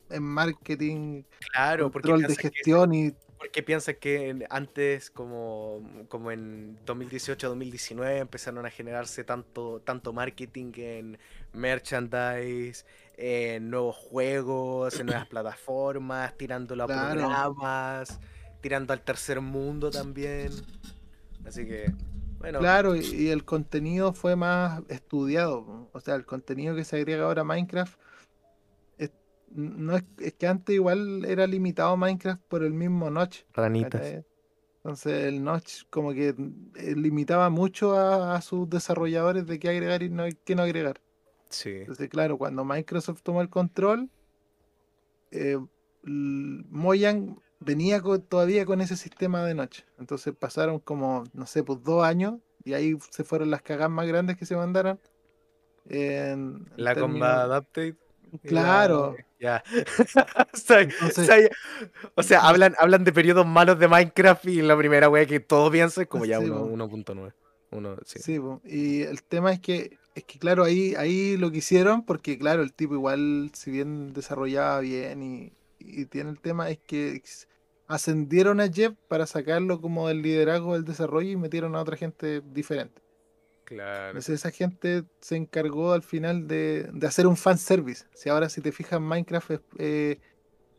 [0.09, 6.77] en marketing, Claro, control de que- gestión y porque piensas que antes, como, como en
[6.85, 11.17] 2018-2019, empezaron a generarse tanto, tanto marketing en
[11.53, 12.85] merchandise,
[13.17, 17.19] en nuevos juegos, en nuevas plataformas, tirándolo a Claro.
[17.21, 18.19] programas,
[18.61, 20.51] tirando al tercer mundo también.
[21.45, 21.91] Así que,
[22.39, 25.89] bueno, Claro, y, y el contenido fue más estudiado.
[25.91, 27.99] O sea, el contenido que se agrega ahora a Minecraft
[29.55, 33.39] no es, es que antes igual era limitado a Minecraft por el mismo notch.
[33.53, 34.01] ranitas.
[34.01, 34.25] ¿cachai?
[34.77, 36.35] Entonces el notch como que
[36.75, 41.01] eh, limitaba mucho a, a sus desarrolladores de qué agregar y no, qué no agregar.
[41.49, 41.69] Sí.
[41.71, 44.09] Entonces, claro, cuando Microsoft tomó el control,
[45.31, 45.57] eh,
[46.03, 49.85] Mojang venía todavía con ese sistema de noche.
[49.97, 54.07] Entonces pasaron como, no sé, pues dos años y ahí se fueron las cagas más
[54.07, 54.99] grandes que se mandaron.
[55.87, 57.95] En, en La términos- combat update.
[58.39, 59.15] Claro.
[59.17, 59.63] la- Ya.
[60.53, 61.49] O sea, Entonces- o sea,
[62.15, 65.69] o sea, hablan, hablan de periodos malos de Minecraft y la primera wea que todo
[65.69, 66.65] piensa es como ya Sí, uno- po.
[66.71, 67.33] 1.9.
[67.71, 68.19] Uno, sí.
[68.19, 72.37] Sí, y el tema es que, es que claro, ahí, ahí lo que hicieron, porque
[72.37, 77.21] claro, el tipo igual, si bien desarrollaba bien y, y tiene el tema, es que
[77.87, 82.41] ascendieron a Jeff para sacarlo como del liderazgo del desarrollo y metieron a otra gente
[82.41, 83.01] diferente.
[83.65, 84.07] Claro.
[84.09, 88.05] Entonces esa gente se encargó al final de, de hacer un fanservice.
[88.13, 89.59] Si ahora si te fijas, Minecraft es...
[89.77, 90.19] eh,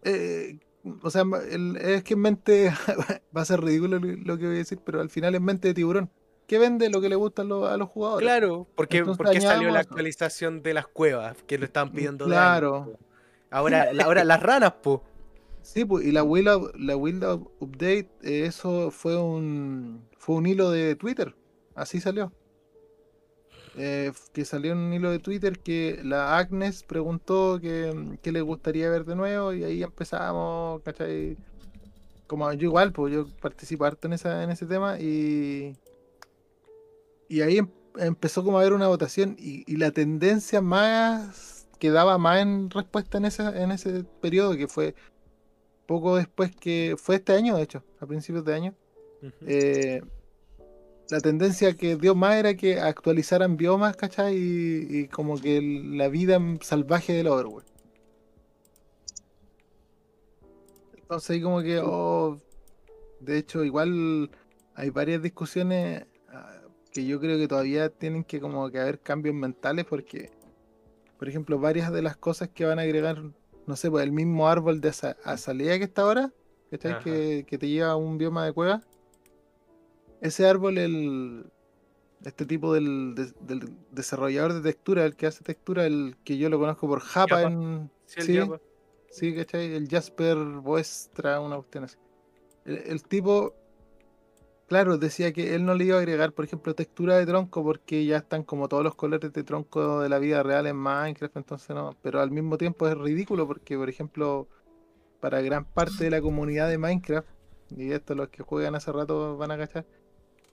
[0.03, 0.59] eh,
[1.03, 2.71] o sea, el- es que en mente
[3.37, 5.69] va a ser ridículo lo lo que voy a decir, pero al final es mente
[5.69, 6.11] de tiburón.
[6.47, 8.25] ¿Qué vende lo que le gusta a los, a los jugadores?
[8.25, 12.99] Claro, porque, Entonces porque salió la actualización de las cuevas que lo estaban pidiendo Claro.
[13.51, 15.03] Ahora, la- ahora las ranas, po.
[15.63, 20.37] Sí, pues, y la Will, Up- la Will Up- Update, eh, eso fue un, fue
[20.37, 21.35] un hilo de Twitter.
[21.75, 22.33] Así salió.
[23.79, 28.41] Eh, que salió en un hilo de Twitter que la Agnes preguntó que, que le
[28.41, 31.37] gustaría ver de nuevo y ahí empezamos, ¿cachai?
[32.27, 35.77] Como yo igual, pues yo participo harto en, esa, en ese tema y,
[37.29, 41.91] y ahí em- empezó como a haber una votación y, y la tendencia más que
[41.91, 44.95] daba más en respuesta en ese, en ese periodo que fue
[45.87, 48.75] poco después que fue este año, de hecho, a principios de año,
[49.43, 50.01] eh,
[51.11, 54.37] la tendencia que dio más era que actualizaran biomas, ¿cachai?
[54.37, 57.67] Y, y como que el- la vida salvaje del Overworld.
[60.97, 62.39] Entonces ahí como que, oh,
[63.21, 64.31] de hecho igual
[64.75, 66.61] hay varias discusiones ah,
[66.93, 70.31] que yo creo que todavía tienen que como que haber cambios mentales porque,
[71.19, 73.23] por ejemplo, varias de las cosas que van a agregar,
[73.67, 76.33] no sé, pues el mismo árbol de aza- azalea que está ahora,
[76.71, 76.99] ¿cachai?
[76.99, 78.83] Que, que te lleva a un bioma de cueva.
[80.21, 81.47] Ese árbol, el,
[82.25, 86.49] este tipo del, des- del desarrollador de textura, el que hace textura, el que yo
[86.51, 88.53] lo conozco por Japa, en, Sí, el sí,
[89.11, 89.75] sí, ¿cachai?
[89.75, 91.97] El Jasper Boestra, una cuestión así.
[92.65, 93.55] El, el tipo,
[94.67, 98.05] claro, decía que él no le iba a agregar, por ejemplo, textura de tronco porque
[98.05, 101.71] ya están como todos los colores de tronco de la vida real en Minecraft, entonces
[101.71, 101.97] no.
[102.03, 104.49] Pero al mismo tiempo es ridículo porque, por ejemplo,
[105.21, 107.29] para gran parte de la comunidad de Minecraft,
[107.77, 109.87] y esto los que juegan hace rato van a cachar.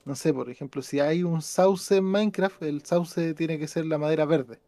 [0.05, 3.85] No sé, por ejemplo, si hay un sauce en Minecraft, el sauce tiene que ser
[3.85, 4.59] la madera verde.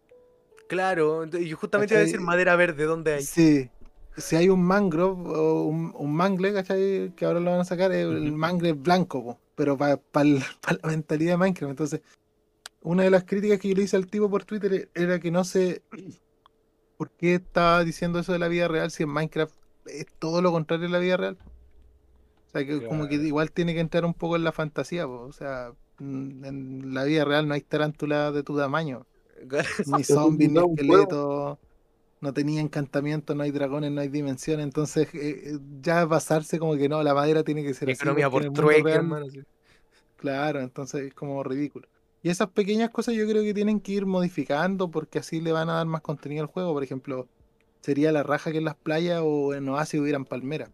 [0.67, 3.21] Claro, yo justamente iba a decir madera verde, ¿dónde hay?
[3.21, 3.69] Sí.
[4.17, 7.11] Si hay un mangrove o un, un mangle, ¿cachai?
[7.15, 8.37] Que ahora lo van a sacar, es el Ujú.
[8.37, 11.69] mangle blanco, po, pero para la mentalidad de Minecraft.
[11.71, 12.01] Entonces,
[12.81, 15.31] una de las críticas que yo le hice al tipo por Twitter e- era que
[15.31, 15.83] no sé
[16.97, 19.53] por qué estaba diciendo eso de la vida real si en Minecraft
[19.87, 21.37] es todo lo contrario de la vida real.
[22.56, 25.23] O sea, que como que igual tiene que entrar un poco en la fantasía, po.
[25.23, 29.06] O sea, mm, en la vida real no hay tarántulas de tu tamaño
[29.88, 31.57] ni Eso zombies, ni no, esqueletos,
[32.22, 36.77] no tenía encantamiento, no hay dragones, no hay dimensión, entonces eh, eh, ya basarse como
[36.77, 38.02] que no, la madera tiene que ser así.
[38.02, 39.30] Economía porque por trueque, real, hermano.
[39.30, 39.41] sí.
[40.15, 41.90] Claro, entonces es como ridículo.
[42.23, 45.69] Y esas pequeñas cosas yo creo que tienen que ir modificando porque así le van
[45.69, 46.73] a dar más contenido al juego.
[46.73, 47.27] Por ejemplo,
[47.82, 50.72] sería la raja que en las playas o en Oasis hubieran palmeras.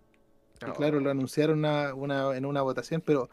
[0.67, 0.73] No.
[0.73, 3.29] claro, lo anunciaron una, una- en una votación, pero,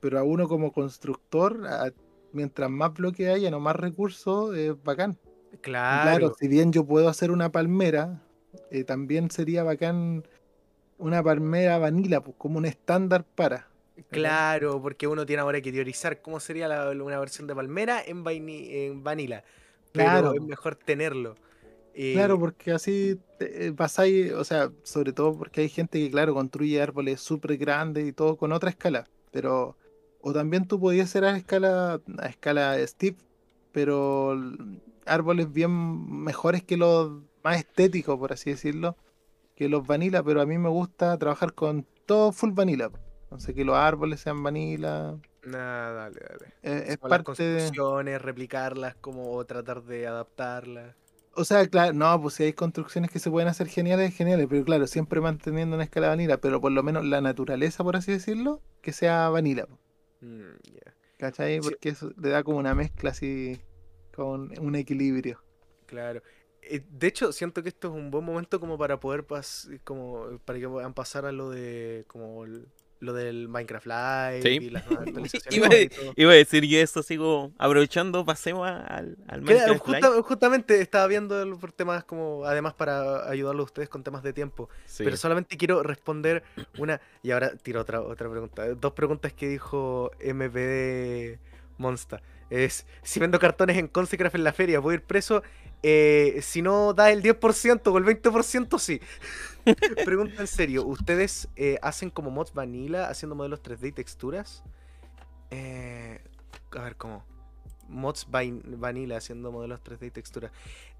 [0.00, 1.92] pero a uno como constructor, a-
[2.32, 5.18] mientras más bloque haya, no más recursos, es bacán.
[5.60, 8.22] Claro, Claro, si bien yo puedo hacer una palmera,
[8.70, 10.24] eh, también sería bacán
[10.98, 13.66] una palmera vanilla, pues como un estándar para.
[14.10, 18.24] claro, porque uno tiene ahora que teorizar cómo sería la- una versión de Palmera en,
[18.24, 19.44] vaini- en Vanilla.
[19.92, 20.34] Pero Claro.
[20.34, 21.34] es mejor tenerlo.
[21.94, 26.34] Eh, Claro, porque así eh, pasáis, o sea, sobre todo porque hay gente que, claro,
[26.34, 29.76] construye árboles súper grandes y todo con otra escala, pero,
[30.20, 33.16] o también tú podías hacer a escala, a escala Steve,
[33.72, 34.34] pero
[35.06, 35.70] árboles bien
[36.24, 38.96] mejores que los más estéticos, por así decirlo,
[39.54, 42.90] que los vanilla, pero a mí me gusta trabajar con todo full vanilla.
[43.24, 46.54] Entonces que los árboles sean vanilla, Nah, dale, dale.
[46.62, 47.70] eh, es Como las parte de...
[48.18, 50.94] replicarlas, como tratar de adaptarlas.
[51.40, 54.64] O sea, claro, no, pues si hay construcciones que se pueden hacer geniales, geniales, pero
[54.64, 58.62] claro, siempre manteniendo una escala vanilla, pero por lo menos la naturaleza, por así decirlo,
[58.82, 59.66] que sea vanilla,
[60.20, 61.60] Mm, ya, ¿cachai?
[61.60, 63.60] Porque eso le da como una mezcla así,
[64.14, 65.42] con un equilibrio.
[65.86, 66.22] claro.
[66.62, 70.38] Eh, de hecho, siento que esto es un buen momento como para poder pas como
[70.44, 72.68] para que puedan pasar a lo de como el-
[73.00, 74.48] lo del Minecraft Live Sí.
[74.66, 75.90] y las nuevas actualizaciones.
[76.00, 76.12] Iba.
[76.16, 80.00] Iba a decir yo eso, sigo aprovechando, pasemos al, al Minecraft Live.
[80.00, 84.32] justa- justamente estaba viendo por temas como, además para ayudarlos a ustedes con temas de
[84.32, 84.68] tiempo.
[84.86, 85.02] Sí.
[85.04, 86.42] Pero solamente quiero responder
[86.78, 87.00] una.
[87.22, 88.66] Y ahora tiro otra, otra pregunta.
[88.74, 91.38] Dos preguntas que dijo MPD
[91.80, 92.22] Monsta.
[92.50, 95.42] Es: si vendo cartones en Consecraft en la feria, ¿puedo ir preso?
[95.82, 99.00] Eh, si no da el 10% o el 20%, sí.
[100.04, 104.62] Pregunta en serio: ¿ustedes eh, hacen como mods vanilla haciendo modelos 3D y texturas?
[105.50, 106.20] Eh,
[106.72, 107.24] a ver, ¿cómo?
[107.88, 110.52] Mods vanilla haciendo modelos 3D y texturas.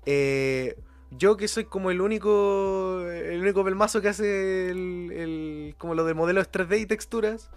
[0.07, 0.77] Eh,
[1.11, 6.15] yo que soy como el único el único pelmazo que hace el- como lo de
[6.15, 7.51] modelos 3D y texturas.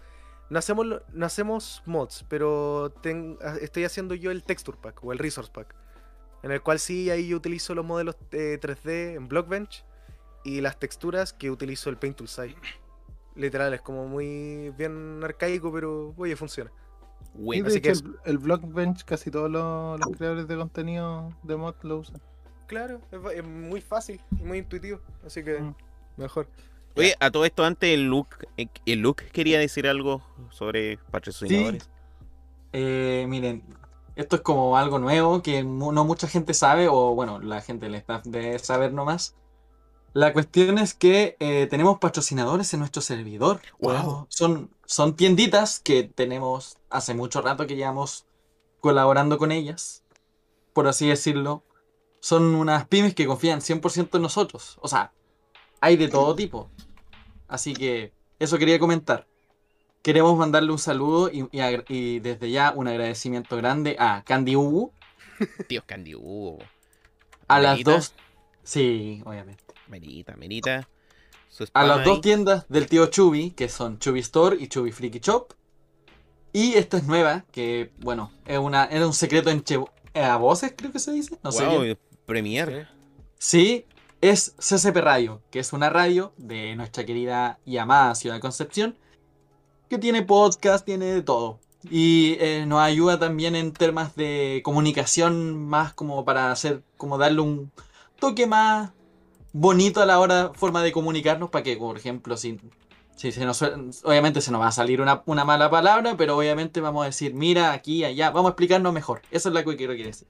[0.54, 5.12] No hacemos, no hacemos mods, pero ten- a- estoy haciendo yo el texture pack o
[5.12, 5.74] el resource pack.
[6.44, 9.84] En el cual sí ahí yo utilizo los modelos eh, 3D en Blockbench
[10.44, 12.56] y las texturas que utilizo el Paint Tool Site.
[13.36, 16.72] Literal, es como muy bien arcaico, pero oye, funciona.
[17.34, 21.34] Y Bueno, de así que el, el Blockbench, casi todos los, los creadores de contenido
[21.42, 22.22] de mod lo usan.
[22.68, 23.02] Claro,
[23.34, 25.76] es, muy fácil y muy intuitivo, así que Mm.
[26.18, 26.48] mejor.
[26.96, 31.90] Oye, a todo esto antes el Luke, eh, el Luke quería decir algo sobre patrocinadores.
[32.72, 33.64] Eh, miren,
[34.16, 37.96] esto es como algo nuevo que no mucha gente sabe, o bueno, la gente del
[37.96, 39.36] staff debe saber nomás.
[40.14, 43.62] La cuestión es que eh, tenemos patrocinadores en nuestro servidor.
[43.80, 44.28] Wow.
[44.30, 48.28] Son, son tienditas que tenemos hace mucho rato que llevamos
[48.80, 50.04] colaborando con ellas,
[50.74, 51.64] por así decirlo.
[52.20, 54.78] Son unas pymes que confían 100% en nosotros.
[54.82, 55.12] O sea,
[55.82, 56.70] hay de todo tipo.
[57.54, 59.28] Así que eso quería comentar.
[60.02, 64.56] Queremos mandarle un saludo y, y agra- y desde ya un agradecimiento grande a Candy
[64.56, 64.92] Ubu,
[65.68, 66.58] Tío Candy Hugo.
[67.48, 68.14] a las dos.
[68.64, 69.64] Sí, obviamente.
[69.88, 70.90] Merita, Merita.
[71.74, 75.54] A las dos tiendas del tío Chubi, que son Chubi Store y Chubi Freaky Shop.
[76.54, 79.80] Y esta es nueva, que bueno, es una, era un secreto en Che-
[80.16, 81.38] a voces, creo que se dice.
[81.44, 81.68] No sé.
[81.68, 82.00] Bien.
[82.26, 82.88] Premier.
[83.38, 83.86] Sí,
[84.24, 88.96] es CCP Radio, que es una radio de nuestra querida y amada ciudad de Concepción,
[89.90, 91.60] que tiene podcast, tiene de todo.
[91.90, 97.42] Y eh, nos ayuda también en temas de comunicación, más como para hacer, como darle
[97.42, 97.72] un
[98.18, 98.92] toque más
[99.52, 102.62] bonito a la hora, forma de comunicarnos, para que, por ejemplo, si,
[103.18, 106.80] si se nos, obviamente se nos va a salir una, una mala palabra, pero obviamente
[106.80, 109.22] vamos a decir, mira, aquí, allá, vamos a explicarnos mejor.
[109.32, 110.30] Eso es lo que quiero decir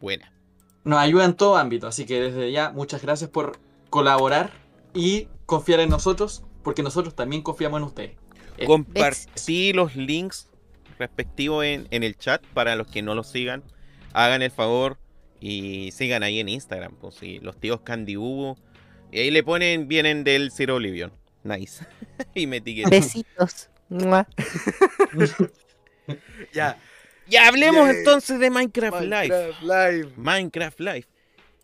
[0.00, 0.41] Buena.
[0.84, 1.86] Nos ayuda en todo ámbito.
[1.86, 3.58] Así que desde ya, muchas gracias por
[3.90, 4.52] colaborar
[4.94, 8.16] y confiar en nosotros porque nosotros también confiamos en ustedes.
[8.66, 10.48] Compartí los links
[10.98, 13.62] respectivos en, en el chat para los que no los sigan.
[14.12, 14.98] Hagan el favor
[15.40, 16.94] y sigan ahí en Instagram.
[16.96, 18.56] Pues sí, los tíos Candy Hugo.
[19.10, 21.12] Y ahí le ponen, vienen del Zero Oblivion.
[21.42, 21.84] Nice.
[22.34, 22.90] y me etiquetan.
[22.90, 23.68] Besitos.
[26.52, 26.76] Ya.
[27.32, 29.10] Ya hablemos entonces de Minecraft, Live.
[29.10, 30.08] Minecraft Live.
[30.16, 31.04] Minecraft Live.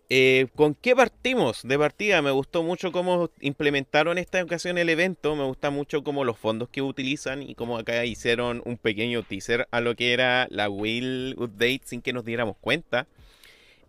[0.08, 1.60] Eh, ¿Con qué partimos?
[1.62, 5.36] De partida, me gustó mucho cómo implementaron esta ocasión el evento.
[5.36, 9.68] Me gusta mucho cómo los fondos que utilizan y cómo acá hicieron un pequeño teaser
[9.70, 13.06] a lo que era la Will Update sin que nos diéramos cuenta.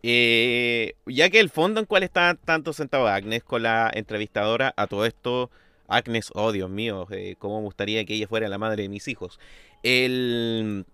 [0.04, 4.88] Eh, ya que el fondo en cual está tanto sentado Agnes con la entrevistadora, a
[4.88, 5.50] todo esto,
[5.88, 9.08] Agnes, oh Dios mío, eh, cómo me gustaría que ella fuera la madre de mis
[9.08, 9.40] hijos.
[9.82, 10.86] El,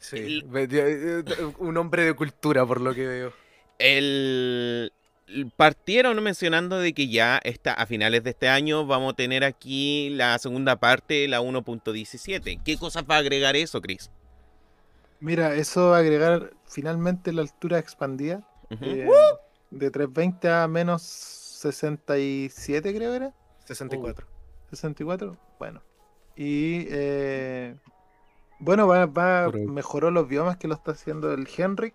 [0.00, 0.16] Sí.
[0.16, 1.22] El- ve- eh,
[1.58, 3.32] Un hombre de cultura, por lo que veo.
[3.78, 4.92] El
[5.56, 10.10] partieron mencionando de que ya está a finales de este año vamos a tener aquí
[10.10, 12.60] la segunda parte, la 1.17.
[12.64, 14.10] ¿Qué cosas va a agregar eso, Chris?
[15.20, 19.08] Mira, eso agregar finalmente la altura expandida eh,
[19.70, 23.32] de 320 a menos 67, creo era.
[23.66, 24.26] 64.
[24.70, 25.82] 64, bueno.
[26.36, 27.76] Y eh,
[28.60, 31.94] bueno, va, va mejoró los biomas que lo está haciendo el Henrik.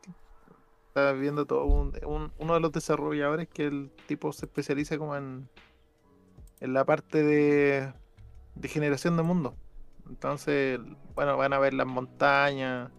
[0.87, 5.15] Está viendo todo un, un- uno de los desarrolladores que el tipo se especializa como
[5.15, 5.47] en,
[6.61, 7.93] en la parte de,
[8.55, 9.55] de generación de mundo.
[10.09, 10.79] Entonces,
[11.15, 12.91] bueno, van a ver las montañas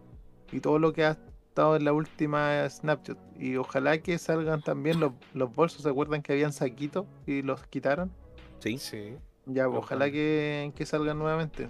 [0.51, 1.11] y todo lo que ha
[1.49, 3.17] estado en la última Snapshot.
[3.39, 5.83] Y ojalá que salgan también los, los bolsos.
[5.83, 8.11] ¿Se acuerdan que habían saquitos y los quitaron?
[8.59, 8.77] Sí.
[8.77, 9.17] Sí.
[9.45, 10.05] Ya, pues, Ojalá.
[10.05, 11.69] ojalá que, que salgan nuevamente.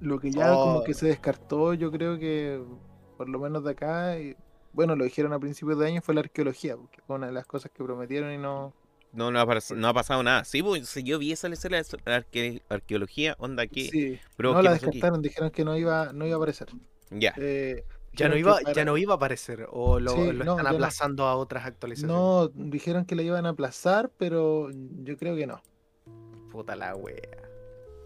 [0.00, 0.84] Lo que ya como Oh.
[0.84, 2.62] que se descartó, yo creo que
[3.16, 4.34] por lo menos de acá, y,
[4.72, 7.46] bueno, lo dijeron a principios de año, fue la arqueología, porque fue una de las
[7.46, 8.72] cosas que prometieron y no...
[9.12, 10.44] No, no ha, pas- no ha pasado nada.
[10.44, 13.90] Sí, pues si yo vi esa escena de la arque- arqueología, onda aquí.
[13.90, 14.84] Sí, Bro, no ¿qué la aquí?
[14.86, 16.68] descartaron, dijeron que no iba, no iba a aparecer.
[17.10, 17.34] Ya.
[17.36, 19.66] Eh, Ya no, iba, que ya no iba a aparecer.
[19.70, 20.70] O lo, Sí, lo no, están no.
[20.76, 22.16] aplazando a otras actualizaciones.
[22.16, 24.70] No, dijeron que la iban a aplazar, pero
[25.02, 25.60] yo creo que no.
[26.52, 27.49] Puta la wea.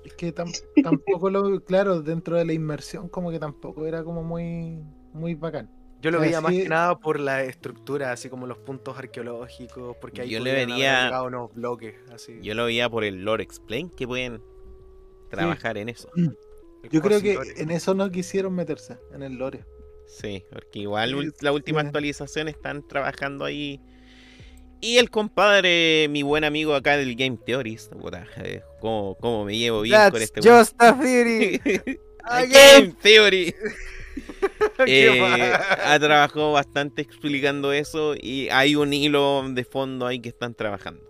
[0.05, 0.53] Es que tam-
[0.83, 4.81] tampoco lo, claro, dentro de la inmersión como que tampoco era como muy,
[5.13, 5.71] muy bacán.
[6.01, 9.97] Yo lo veía más sí- que nada por la estructura, así como los puntos arqueológicos,
[10.03, 12.39] porque ahí Yo le vería- unos bloques, así.
[12.43, 14.43] Yo lo veía por el Lore Explain que pueden
[15.31, 16.11] trabajar en eso.
[16.15, 16.37] el
[16.91, 19.65] Yo creo que en eso no quisieron meterse, en el lore.
[20.07, 21.87] Sí, porque igual Sí, la última sí.
[21.87, 23.81] actualización están trabajando ahí.
[24.81, 29.57] Y el compadre, mi buen amigo acá del Game Theorist, puta, eh, cómo, cómo me
[29.57, 31.61] llevo bien con este just a theory.
[31.65, 32.51] El Again.
[32.53, 33.55] Game Theory.
[34.87, 35.21] Eh,
[35.85, 41.03] ha trabajado bastante explicando eso y hay un hilo de fondo ahí que están trabajando.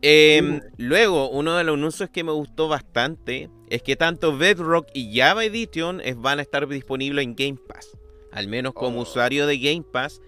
[0.00, 5.18] Em, luego, uno de los anuncios que me gustó bastante es que tanto Bedrock y
[5.18, 7.96] Java Edition van a estar disponibles en Game Pass.
[8.32, 9.02] Al menos como Oh.
[9.02, 10.20] usuario de Game Pass,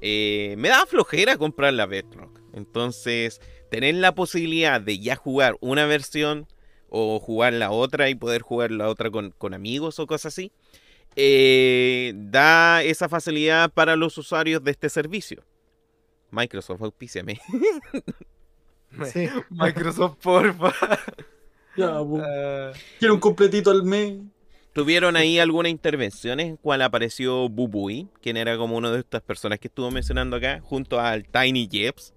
[0.00, 2.40] eh, me da flojera comprar la Bedrock.
[2.52, 3.40] Entonces,
[3.70, 6.46] tener la posibilidad de ya jugar una versión
[6.88, 10.52] o jugar la otra y poder jugar la otra con, con amigos o cosas así,
[11.16, 15.44] eh, da esa facilidad para los usuarios de este servicio.
[16.30, 17.40] Microsoft, auspíciame.
[19.12, 19.28] Sí.
[19.50, 20.72] Microsoft, porfa.
[21.76, 22.18] Ya, po.
[22.22, 24.20] Ah, Quiero un completito al mes.
[24.76, 29.58] ¿Tuvieron ahí algunas intervenciones en cual apareció Bubui, quien era como una de estas personas
[29.58, 32.12] que estuvo mencionando acá, junto al Tiny Jeps,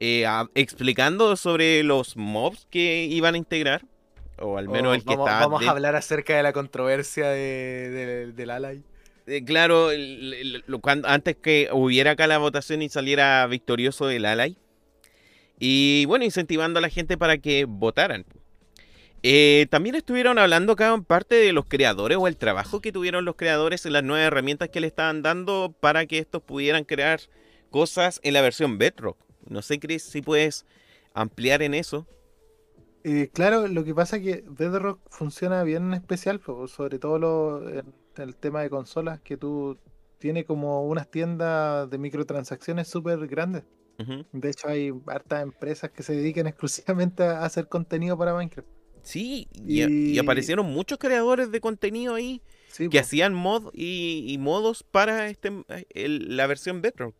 [0.00, 3.84] eh, a- explicando sobre los mobs que iban a integrar?
[4.38, 7.28] O al menos oh, el que vamos, vamos de- a hablar acerca de la controversia
[7.28, 8.82] de, de- del Ally.
[9.26, 14.08] Eh, claro, el- el- lo- cuando, antes que hubiera acá la votación y saliera victorioso
[14.08, 14.56] el Ally.
[15.60, 18.24] Y bueno, incentivando a la gente para que votaran.
[19.26, 23.24] Eh, también estuvieron hablando acá en parte de los creadores o el trabajo que tuvieron
[23.24, 27.20] los creadores en las nuevas herramientas que le estaban dando para que estos pudieran crear
[27.70, 29.16] cosas en la versión Bedrock.
[29.48, 30.66] No sé, Chris, si puedes
[31.14, 32.06] ampliar en eso.
[33.02, 37.70] Eh, claro, lo que pasa es que Bedrock funciona bien en especial, sobre todo lo-
[37.70, 39.78] en el tema de consolas, que tú
[40.18, 43.64] tiene como unas tiendas de microtransacciones súper grandes.
[44.32, 48.68] De hecho, hay hartas empresas que se dedican exclusivamente a hacer contenido para Minecraft.
[49.04, 53.02] Sí, y, aparecieron muchos creadores de contenido ahí Sí, que po.
[53.02, 55.52] hacían mod y, y modos para este
[55.90, 57.14] el- la versión Bedrock.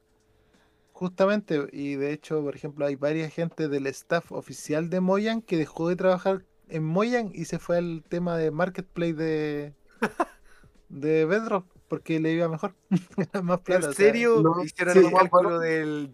[0.92, 5.56] Justamente, y de hecho, por ejemplo, hay varias gente del staff oficial de Mojang que
[5.56, 9.74] dejó de trabajar en Mojang y se fue al tema de marketplace de,
[10.88, 12.74] de Bedrock porque le iba mejor.
[13.42, 13.86] Más plata.
[13.86, 14.40] ¿En o sea, serio?
[14.42, 16.10] no, Hicieron sí, el cálculo del,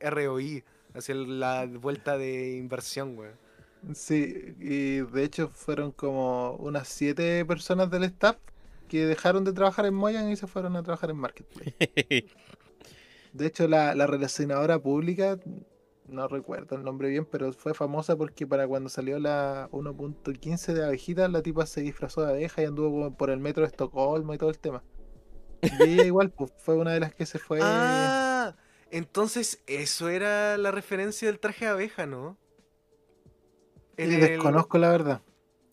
[0.00, 0.64] ROI.
[0.94, 3.38] Hacia la vuelta de inversión, weón.
[3.94, 8.36] Sí, y de hecho fueron como unas siete personas del staff
[8.88, 11.74] que dejaron de trabajar en Mojang y se fueron a trabajar en Marketplace.
[13.32, 15.38] De hecho, la, la relacionadora pública,
[16.08, 20.84] no recuerdo el nombre bien, pero fue famosa porque para cuando salió la 1.15 de
[20.84, 24.38] abejitas, la tipa se disfrazó de abeja y anduvo por el metro de Estocolmo y
[24.38, 24.82] todo el tema.
[25.60, 27.60] Y ella igual, pues fue una de las que se fue.
[27.62, 28.54] Ah,
[28.90, 32.38] entonces eso era la referencia del traje de abeja, ¿no?
[33.98, 35.22] El- desconozco la verdad.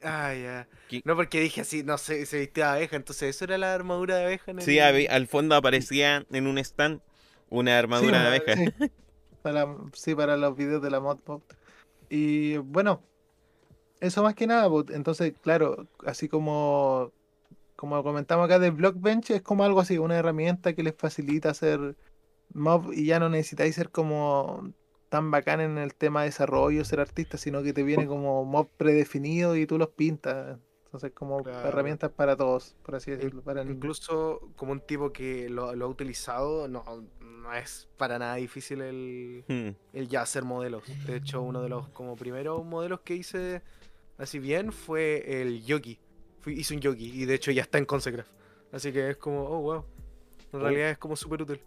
[0.02, 0.68] Ah, ya.
[0.88, 1.02] ¿Qué?
[1.06, 4.18] No, porque dije así, no sé, se vistía de abeja, entonces eso era la armadura
[4.18, 4.66] de abeja en el...
[4.66, 7.02] Sí, al fondo aparecía en un stand
[7.50, 8.56] una armadura de abeja.
[8.56, 8.74] Sí,
[9.42, 11.42] para, sí, para los videos de la mod Mob.
[12.10, 13.02] Y bueno,
[14.00, 17.12] eso más que nada, pues, entonces, claro, así como,
[17.76, 21.96] como comentamos acá de Blockbench, es como algo así, una herramienta que les facilita hacer
[22.54, 24.74] mob y ya no necesitáis ser como
[25.10, 28.68] tan bacán en el tema de desarrollo, ser artista, sino que te viene como mob
[28.78, 30.58] predefinido y tú los pintas.
[30.86, 31.68] Entonces, como Claro.
[31.68, 33.42] herramientas para todos, por así decirlo.
[33.42, 33.76] Para niños.
[33.76, 36.84] Incluso como un tipo que lo, lo ha utilizado, no,
[37.20, 39.76] no es para nada difícil el, Hmm.
[39.94, 40.84] el ya hacer modelos.
[41.06, 43.62] De hecho, uno de los como primeros modelos que hice
[44.18, 46.00] así bien fue el Yogi.
[46.40, 48.32] Fui, hice un Yogi y de hecho ya está en Consecraft.
[48.72, 49.86] Así que es como, oh wow.
[50.54, 50.64] En Oh.
[50.64, 51.60] realidad es como súper útil.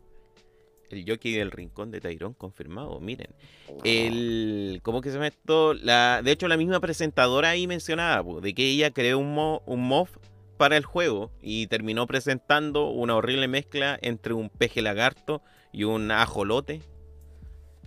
[0.91, 3.29] El jockey del rincón de Tyrón confirmado, miren.
[3.85, 5.75] El, ¿Cómo que se llama esto?
[5.75, 9.63] La, de hecho, la misma presentadora ahí mencionaba po, de que ella creó un, mo-
[9.67, 10.09] un MOV
[10.57, 15.43] para el juego y terminó presentando una horrible mezcla entre un peje lagarto
[15.73, 16.81] y un ajolote.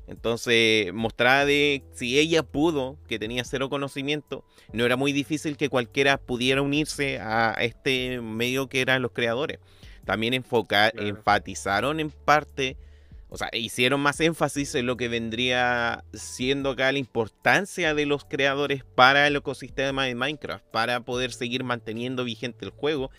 [0.08, 5.70] Entonces mostraba de si ella pudo, que tenía cero conocimiento, no era muy difícil que
[5.70, 9.60] cualquiera pudiera unirse a este medio que eran los creadores.
[10.06, 10.92] También Claro.
[10.98, 12.76] enfatizaron en parte,
[13.34, 18.26] o sea, hicieron más énfasis en lo que vendría siendo acá la importancia de los
[18.26, 23.10] creadores para el ecosistema de Minecraft, para poder seguir manteniendo vigente el juego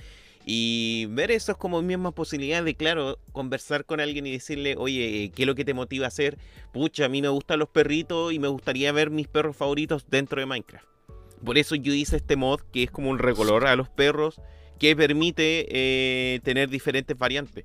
[0.44, 5.32] y ver eso es como misma posibilidad de, claro, conversar con alguien y decirle, oye,
[5.34, 6.36] ¿qué es lo que te motiva a hacer?
[6.74, 10.40] Pucha, a mí me gustan los perritos y me gustaría ver mis perros favoritos dentro
[10.40, 10.86] de Minecraft.
[11.42, 14.42] Por eso yo hice este mod que es como un recolor a los perros
[14.78, 17.64] que permite eh, tener diferentes variantes.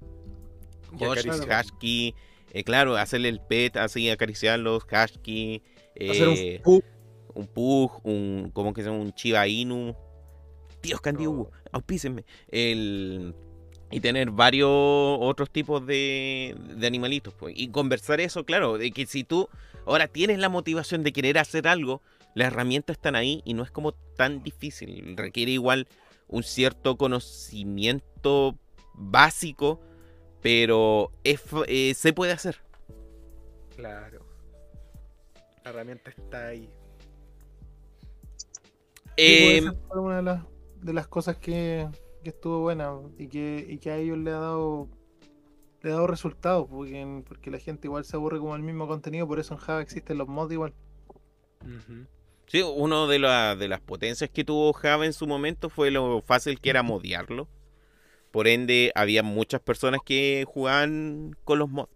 [0.94, 2.16] Husky,
[2.52, 5.62] eh, claro, hacerle el pet, así acariciarlos, Husky,
[5.96, 6.84] Hacer eh, un pug.
[7.34, 9.02] un Pug, un, ¿cómo que se llama?
[9.02, 9.96] Un Chiba Inu.
[10.82, 11.50] Dios, Candy Oh.
[11.72, 12.24] Auspícenme.
[12.50, 13.34] El,
[13.92, 17.34] y tener varios otros tipos de, de animalitos.
[17.34, 17.54] Pues.
[17.58, 19.50] Y conversar eso, claro, de que si tú
[19.86, 22.02] ahora tienes la motivación de querer hacer algo,
[22.36, 25.16] las herramientas están ahí y no es como tan difícil.
[25.18, 25.88] Requiere igual
[26.28, 28.58] un cierto conocimiento
[28.94, 29.80] básico,
[30.48, 32.62] pero es eh, se puede hacer.
[33.76, 34.26] Claro.
[35.66, 36.70] La herramienta está ahí.
[39.18, 40.44] Esa fue una de las,
[40.82, 41.90] de las cosas que,
[42.24, 44.88] que estuvo buena y que, y que a ellos le ha dado
[45.82, 49.28] le ha dado resultados porque, porque la gente igual se aburre como el mismo contenido,
[49.28, 50.74] por eso en Java existen los mods igual.
[52.46, 56.22] Sí, uno de, la- de las potencias que tuvo Java en su momento fue lo
[56.22, 57.50] fácil que era modearlo.
[58.38, 61.90] Por ende, había muchas personas que jugaban con los mods.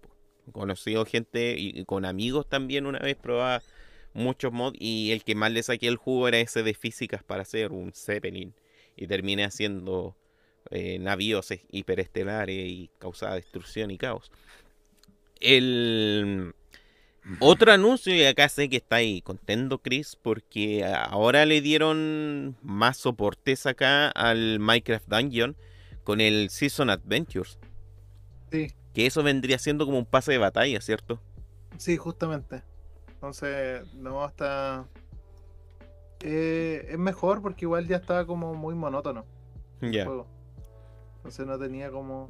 [0.51, 3.61] Conocido gente y con amigos también una vez probaba
[4.15, 7.43] muchos mods y el que más le saqué el jugo era ese de físicas para
[7.43, 8.55] hacer un Zeppelin
[8.95, 10.15] y terminé haciendo
[10.71, 14.31] eh, navíos hiperestelares y causaba destrucción y caos.
[15.41, 16.55] El
[17.39, 22.97] otro anuncio, y acá sé que está ahí contento Chris, porque ahora le dieron más
[22.97, 25.55] soportes acá al Minecraft Dungeon
[26.03, 27.59] con el Season Adventures.
[28.51, 31.21] Sí, Que eso vendría siendo como un pase de batalla, ¿cierto?
[31.77, 32.63] sí, justamente.
[33.13, 34.85] Entonces, no, está...
[36.21, 39.25] eh, es mejor porque igual ya estaba como muy monótono
[39.81, 40.05] Ya.
[40.05, 40.27] juego.
[41.17, 42.29] Entonces no tenía como...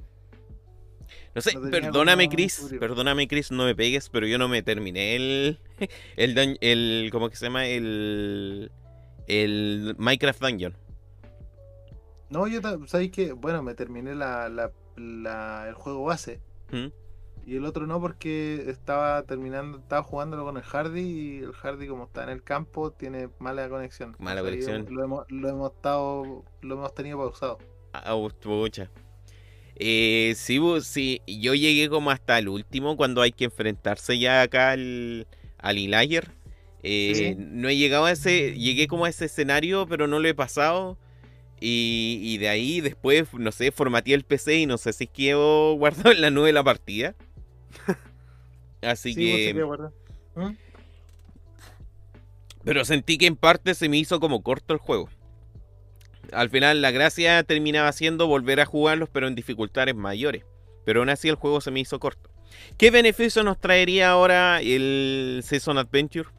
[1.36, 4.62] No sé, No perdóname como Chris, perdóname Chris, no me pegues, pero yo no me
[4.64, 5.60] terminé el,
[6.18, 7.68] el, el ¿cómo que se llama?
[7.68, 8.72] El,
[9.28, 10.78] el Minecraft Dungeon.
[12.32, 16.40] No, yo sabéis que, bueno, me terminé la, la- la- el juego base.
[16.72, 16.88] ¿Mm?
[17.46, 21.88] Y el otro no porque estaba terminando, estaba jugándolo con el Hardy y el Hardy
[21.88, 24.16] como está en el campo tiene mala conexión.
[24.20, 24.88] Mala conexión.
[24.90, 27.58] Lo hemos, lo hemos estado, lo hemos tenido pausado.
[27.94, 28.90] Ah, pucha.
[29.76, 34.72] Eh, sí, sí, yo llegué como hasta el último cuando hay que enfrentarse ya acá
[34.72, 35.28] al,
[35.58, 36.32] al Ilayer.
[36.84, 37.36] Eh, Sí.
[37.38, 40.98] No he llegado a ese, llegué como a ese escenario, pero no lo he pasado.
[41.62, 45.76] Y, y de ahí después, no sé, formateé el PC y no sé si quedó
[45.78, 47.16] guardado en la nube la partida.
[48.82, 49.94] Así Sí, que guarda.
[50.36, 50.56] ¿Mm?
[52.64, 55.10] Pero sentí que en parte se me hizo como corto el juego.
[56.32, 60.46] Al final la gracia terminaba siendo volver a jugarlos pero en dificultades mayores.
[60.86, 62.32] Pero aún así el juego se me hizo corto.
[62.78, 66.30] ¿Qué beneficio nos traería ahora el Season Adventure?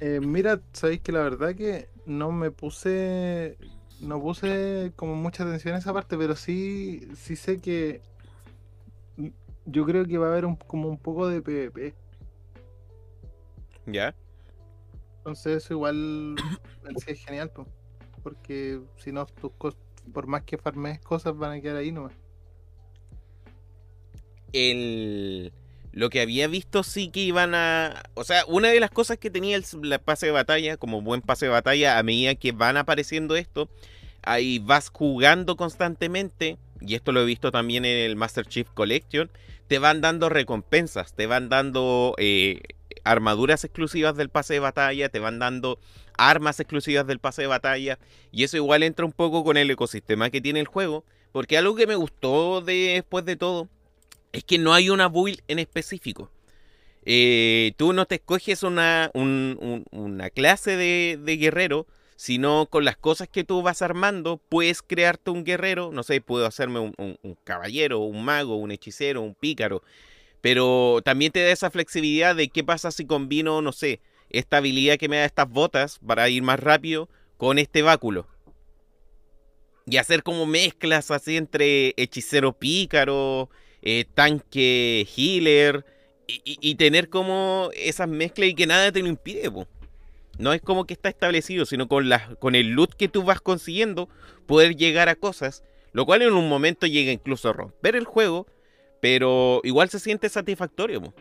[0.00, 3.56] Eh, mira, sabéis que la verdad que no me puse.
[4.00, 8.02] No puse como mucha atención a esa parte, pero sí, sí sé que.
[9.64, 11.94] Yo creo que va a haber un- como un poco de PvP.
[13.86, 14.14] ¿Ya?
[15.18, 16.34] Entonces eso igual
[17.04, 17.64] sí es genial, po,
[18.24, 19.52] porque si no, tus
[20.12, 22.12] por más que farmes cosas van a quedar ahí nomás.
[24.52, 25.52] el,
[25.92, 28.02] lo que había visto sí que iban a...
[28.14, 29.64] O sea, una de las cosas que tenía el
[30.04, 33.68] pase de batalla, como buen pase de batalla, a medida que van apareciendo esto,
[34.22, 39.30] ahí vas jugando constantemente, y esto lo he visto también en el Master Chief Collection,
[39.68, 42.60] te van dando recompensas, te van dando eh,
[43.04, 45.78] armaduras exclusivas del pase de batalla, te van dando
[46.16, 47.98] armas exclusivas del pase de batalla,
[48.30, 51.74] y eso igual entra un poco con el ecosistema que tiene el juego, porque algo
[51.74, 53.68] que me gustó de- después de todo
[54.32, 56.30] es que no hay una build en específico.
[57.04, 61.86] Eh, tú no te escoges una, un- un- una clase de, guerrero,
[62.16, 65.90] sino con las cosas que tú vas armando, puedes crearte un guerrero.
[65.92, 69.82] No sé, puedo hacerme un, un- un caballero, un mago, un hechicero, un pícaro.
[70.40, 74.00] Pero también te da esa flexibilidad de qué pasa si combino, no sé,
[74.30, 78.26] esta habilidad que me da estas botas para ir más rápido con este báculo.
[79.86, 83.50] Y hacer como mezclas así entre hechicero pícaro,
[83.82, 85.84] eh, tanque healer
[86.26, 89.50] y, tener como esas mezclas y que nada te lo impide.
[90.38, 93.40] No es como que está establecido, sino con, las con el loot que tú vas
[93.40, 94.08] consiguiendo,
[94.46, 98.46] poder llegar a cosas, lo cual en un momento llega incluso a romper el juego,
[99.00, 101.12] pero igual se siente satisfactorio.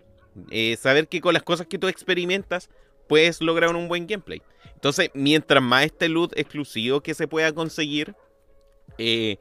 [0.50, 2.70] Eh, saber que con las cosas que tú experimentas
[3.10, 4.42] puedes lograr un buen gameplay.
[4.76, 8.16] Entonces, mientras más este loot exclusivo que se pueda conseguir,
[8.98, 9.38] eh,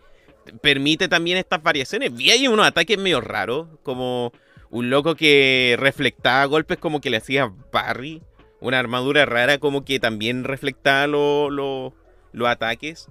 [0.61, 2.15] permite también estas variaciones.
[2.15, 4.33] Vi ahí unos ataques medio raros, como
[4.71, 8.23] un loco que reflectaba golpes como que le hacía parry,
[8.61, 11.95] una armadura rara como que también reflectaba lo- lo-
[12.33, 13.09] los ataques.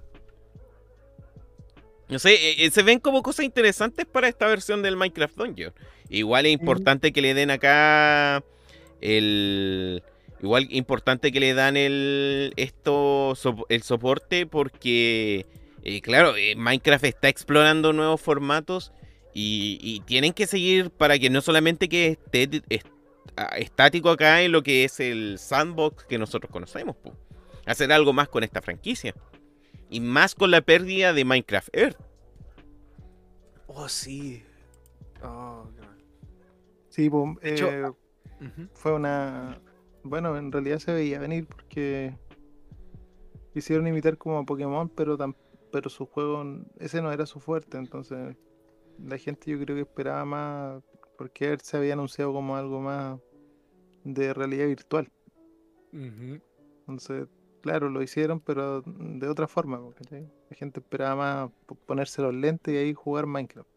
[2.07, 5.73] No sé, eh, eh, se ven como cosas interesantes para esta versión del Minecraft Dungeon.
[6.09, 8.43] Igual es importante que le den acá
[9.01, 10.01] el...
[10.41, 13.33] Igual importante que le dan el esto
[13.67, 15.45] el soporte porque
[15.83, 18.91] eh, claro, eh, Minecraft está explorando nuevos formatos
[19.33, 22.87] y, y tienen que seguir para que no solamente que esté est-
[23.57, 27.13] estático acá en lo que es el sandbox que nosotros conocemos, po.
[27.65, 29.13] hacer algo más con esta franquicia
[29.89, 31.97] y más con la pérdida de Minecraft Earth.
[33.67, 34.43] Oh, sí.
[35.23, 35.85] Oh, God.
[36.89, 37.09] Sí,
[37.43, 37.91] hecho- eh,
[38.73, 39.59] fue una...
[40.03, 42.15] Bueno, en realidad se veía venir porque
[43.53, 45.35] quisieron imitar como a Pokémon, pero tam-
[45.71, 46.43] pero su juego,
[46.79, 48.35] ese no era su fuerte, entonces
[48.97, 50.83] la gente yo creo que esperaba más,
[51.17, 53.19] porque él se había anunciado como algo más
[54.03, 55.09] de realidad virtual.
[55.91, 57.27] Entonces,
[57.61, 60.27] claro, lo hicieron, pero de otra forma, po, ¿cachai?
[60.49, 63.69] La gente esperaba más po- ponerse los lentes y ahí jugar Minecraft.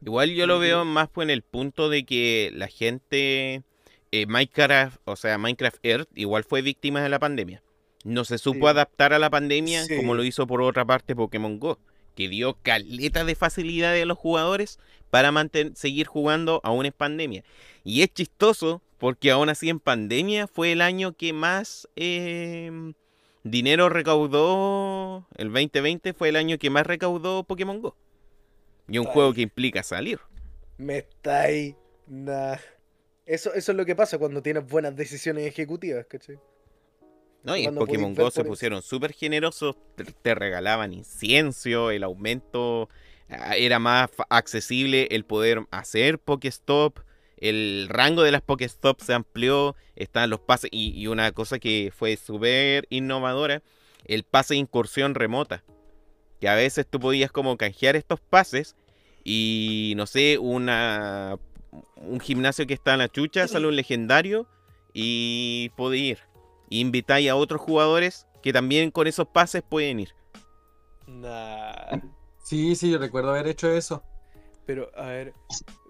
[0.00, 3.62] Igual yo lo veo más pues en el punto de que la gente,
[4.10, 7.62] eh, Minecraft, o sea, Minecraft Earth, igual fue víctima de la pandemia.
[8.06, 8.70] No se supo Sí.
[8.70, 9.96] adaptar a la pandemia Sí.
[9.96, 11.80] como lo hizo por otra parte Pokémon Go,
[12.14, 14.78] que dio caleta de facilidades a los jugadores
[15.10, 15.32] para
[15.74, 17.42] seguir jugando aún en pandemia.
[17.82, 22.94] Y es chistoso porque aún así en pandemia fue el año que más em,
[23.42, 27.96] dinero recaudó, el 2020 fue el año que más recaudó Pokémon Go.
[28.88, 29.12] Y un Ay.
[29.12, 30.20] juego que implica salir.
[30.78, 31.74] Me está ahí.
[32.06, 32.56] Nah.
[33.26, 36.38] Eso, eso es lo que pasa cuando tienes buenas decisiones ejecutivas, ¿cachai?
[37.46, 37.56] ¿No?
[37.56, 42.88] Y en Pokémon Go se pusieron súper generosos, te, te regalaban incienso, el aumento
[43.30, 46.98] ah, era más accesible, el poder hacer Pokéstop,
[47.36, 51.92] el rango de las Pokéstop se amplió, están los pases, y, y una cosa que
[51.96, 53.62] fue súper innovadora,
[54.04, 55.62] el pase de incursión remota,
[56.40, 58.74] que a veces tú podías como canjear estos pases
[59.22, 61.38] y no sé, una
[61.96, 64.46] un gimnasio que está en la chucha, sale un legendario
[64.92, 66.18] y puede ir.
[66.68, 70.14] Invitáis a otros jugadores que también con esos pases pueden ir.
[71.06, 72.00] Nah.
[72.44, 74.02] Sí, sí, yo recuerdo haber hecho eso.
[74.66, 75.34] Pero, a ver,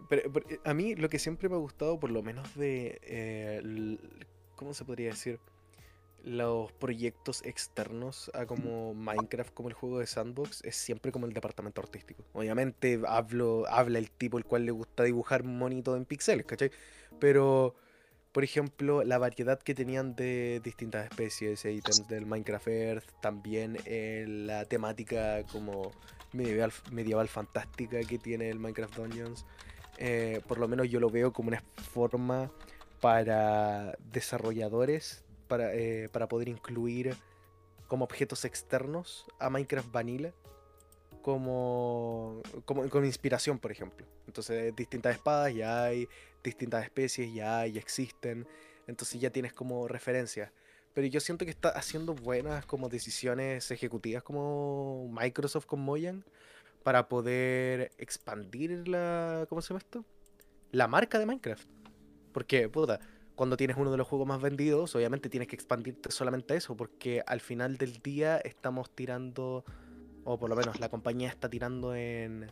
[0.09, 3.99] pero- pero, a mí lo que siempre me ha gustado, por lo menos de, eh,
[4.55, 5.39] ¿cómo se podría decir?
[6.25, 11.33] los proyectos externos a como Minecraft, como el juego de sandbox, es siempre como el
[11.33, 12.25] departamento artístico.
[12.33, 16.73] Obviamente hablo, habla el tipo el cual le gusta dibujar monito en píxeles, ¿cachai?
[17.21, 17.77] Pero,
[18.37, 23.79] por ejemplo, la variedad que tenían de distintas especies e ítems del Minecraft Earth, también
[23.87, 25.91] eh, la temática como
[26.35, 29.47] medieval, medieval fantástica que tiene el Minecraft Dungeons,
[29.97, 31.65] eh, por lo menos yo lo veo como una
[31.95, 32.53] forma
[33.01, 37.17] para desarrolladores para, eh, para poder incluir
[37.89, 40.35] como objetos externos a Minecraft Vanilla
[41.27, 44.07] como, como, inspiración, por ejemplo.
[44.29, 46.07] Entonces, distintas espadas ya hay,
[46.45, 48.47] distintas especies ya hay, existen.
[48.87, 50.53] Entonces ya tienes como referencias.
[50.95, 56.23] Pero yo siento que está haciendo buenas como decisiones ejecutivas como Microsoft con Mojang
[56.85, 59.47] para poder expandir la.
[59.49, 60.05] ¿Cómo se llama esto?
[60.71, 61.69] La marca de Minecraft.
[62.33, 63.01] Porque, puta,
[63.35, 66.77] cuando tienes uno de los juegos más vendidos, obviamente tienes que expandirte solamente a eso,
[66.77, 69.65] porque al final del día estamos tirando,
[70.27, 72.51] o por lo menos la compañía está tirando en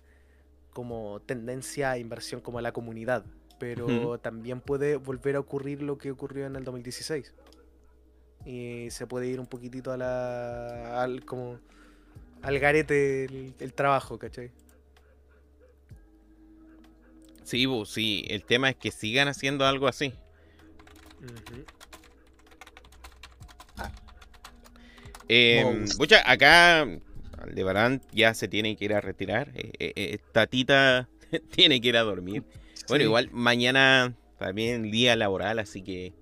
[0.73, 3.25] como tendencia a inversión como a la comunidad,
[3.59, 7.35] pero también puede volver a ocurrir lo que ocurrió en el 2016.
[8.47, 11.59] Y se puede ir un poquitito a la, al, como,
[12.43, 14.51] al garete el, el trabajo, ¿cachai?
[17.43, 18.25] Sí, bu, sí.
[18.29, 20.13] El tema es que sigan haciendo algo así.
[25.29, 26.87] Eh, pucha, acá
[27.45, 29.51] Aldebarán ya se tiene que ir a retirar.
[29.55, 31.09] Eh, eh, eh, Tatita
[31.55, 32.43] tiene que ir a dormir.
[32.89, 36.13] Bueno, igual mañana también día laboral, así que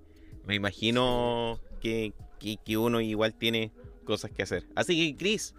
[0.45, 3.71] me imagino que, que- que uno igual tiene
[4.05, 4.63] cosas que hacer.
[4.75, 5.53] Así que, Chris,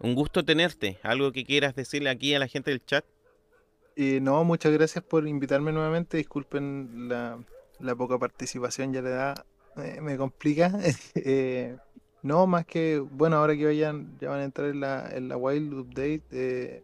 [0.00, 0.98] un gusto tenerte.
[1.02, 3.04] ¿Algo que quieras decirle aquí a la gente del chat?
[3.96, 6.16] No, muchas gracias por invitarme nuevamente.
[6.16, 7.38] Disculpen la,
[7.78, 10.72] la poca participación, ya le da, eh, me complica.
[11.14, 11.76] Eh,
[12.24, 15.36] no, más que, bueno, ahora que vayan, ya van a entrar en la, en la
[15.36, 16.82] Wild Update, eh,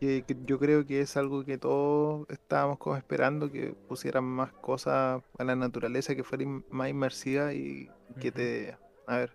[0.00, 4.52] que, que yo creo que es algo que todos estábamos como esperando, que pusieran más
[4.52, 7.88] cosas a la naturaleza, que fuera in- más inmersiva y
[8.20, 9.30] que te, a ver,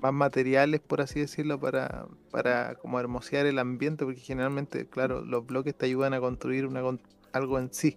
[0.00, 5.46] más materiales, por así decirlo, para, para como hermosear el ambiente, porque generalmente, claro, los
[5.46, 6.82] bloques te ayudan a construir una,
[7.32, 7.96] algo en sí,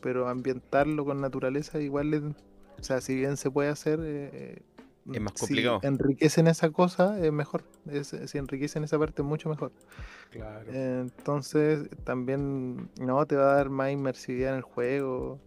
[0.00, 4.62] pero ambientarlo con naturaleza igual, es- o sea, si bien se puede hacer, eh,
[5.12, 5.80] Es más si complicado.
[5.82, 9.72] enriquecen esa cosa, es mejor, es- si enriquecen esa parte, es mucho mejor.
[10.30, 10.70] Claro.
[10.72, 15.40] Entonces también no te va a dar más inmersividad en el juego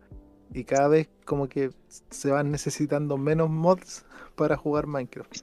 [0.54, 4.06] y cada vez como que se van necesitando menos mods
[4.36, 5.38] para jugar Minecraft.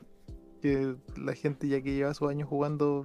[0.60, 3.04] Que la gente ya que lleva sus años jugando,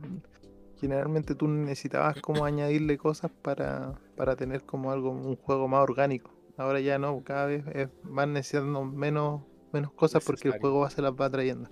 [0.75, 6.31] generalmente tú necesitabas como añadirle cosas para, para tener como algo, un juego más orgánico.
[6.57, 9.41] Ahora ya no, cada vez es, van necesitando menos,
[9.72, 11.69] menos cosas porque el juego se las va trayendo.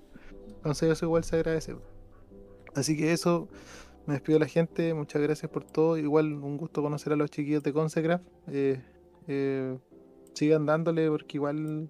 [0.48, 1.76] Entonces eso igual se agradece.
[2.74, 3.48] Así que eso,
[4.06, 5.98] me despido de la gente, muchas gracias por todo.
[5.98, 8.26] Igual un gusto conocer a los chiquillos de Consecraft.
[8.48, 8.82] Eh,
[9.28, 9.78] eh,
[10.34, 11.90] sigan dándole porque igual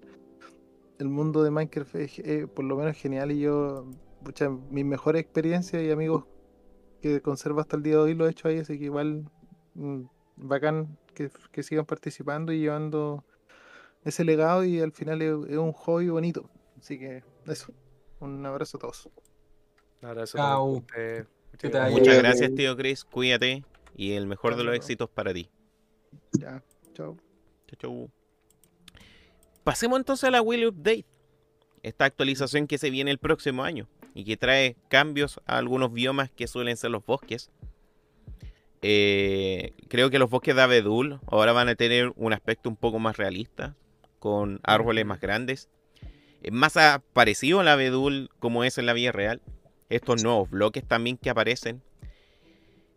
[0.98, 3.86] el mundo de Minecraft es eh, por lo menos genial y yo,
[4.24, 6.24] pucha, mis mejores experiencias y amigos
[7.02, 9.30] que conservo hasta el día de hoy lo he hecho ahí, así que igual
[9.74, 10.02] mm,
[10.36, 13.24] bacán que, que sigan participando y llevando
[14.06, 16.48] ese legado y al final es, es un hobby bonito.
[16.78, 17.72] Así que eso,
[18.20, 19.08] un abrazo a todos.
[20.00, 20.84] Un abrazo Chao.
[20.86, 22.50] también, eh, muchas gracias.
[22.50, 23.04] Muchas tío Chris.
[23.04, 23.64] Cuídate
[23.96, 25.50] y el mejor de los éxitos para ti.
[26.38, 26.62] Ya,
[26.94, 27.16] chao.
[27.66, 28.10] Chau, chau.
[29.64, 31.06] Pasemos entonces a la Will Update.
[31.82, 36.30] Esta actualización que se viene el próximo año y que trae cambios a algunos biomas
[36.30, 37.50] que suelen ser los bosques.
[38.82, 42.98] Eh, creo que los bosques de Abedul ahora van a tener un aspecto un poco
[43.00, 43.74] más realista,
[44.18, 45.68] con árboles más grandes.
[46.42, 49.40] Es más a- parecido al Abedul como es en la vida real.
[49.88, 51.82] Estos nuevos bloques también que aparecen.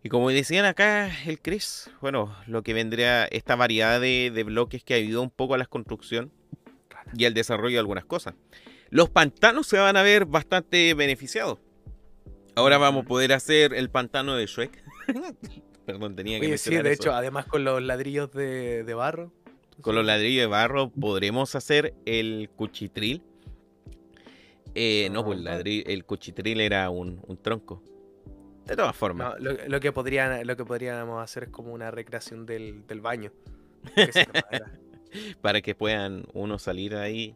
[0.02, 4.82] Y como decían acá el Chris, bueno, lo que vendría esta variedad de, de bloques
[4.82, 6.32] que ayudó un poco a la construcción
[7.14, 8.34] y al desarrollo de algunas cosas.
[8.88, 11.58] Los pantanos se van a ver bastante beneficiados.
[12.56, 14.82] Ahora vamos a poder hacer el pantano de Shrek.
[15.86, 16.88] Perdón, tenía que Oye, sí, de eso.
[17.02, 19.32] hecho, además con los ladrillos de, de barro.
[19.80, 23.22] Con los ladrillos de barro podremos hacer el cuchitril.
[24.74, 25.58] Eh, no, pues el, Ajá.
[25.58, 27.82] ladri- el cuchitril era un, un tronco.
[28.66, 29.34] De todas formas.
[29.40, 33.00] No, lo, lo que podrían, lo que podríamos hacer es como una recreación del, del
[33.00, 33.32] baño.
[33.94, 34.26] que.
[35.40, 37.34] Para que puedan uno salir ahí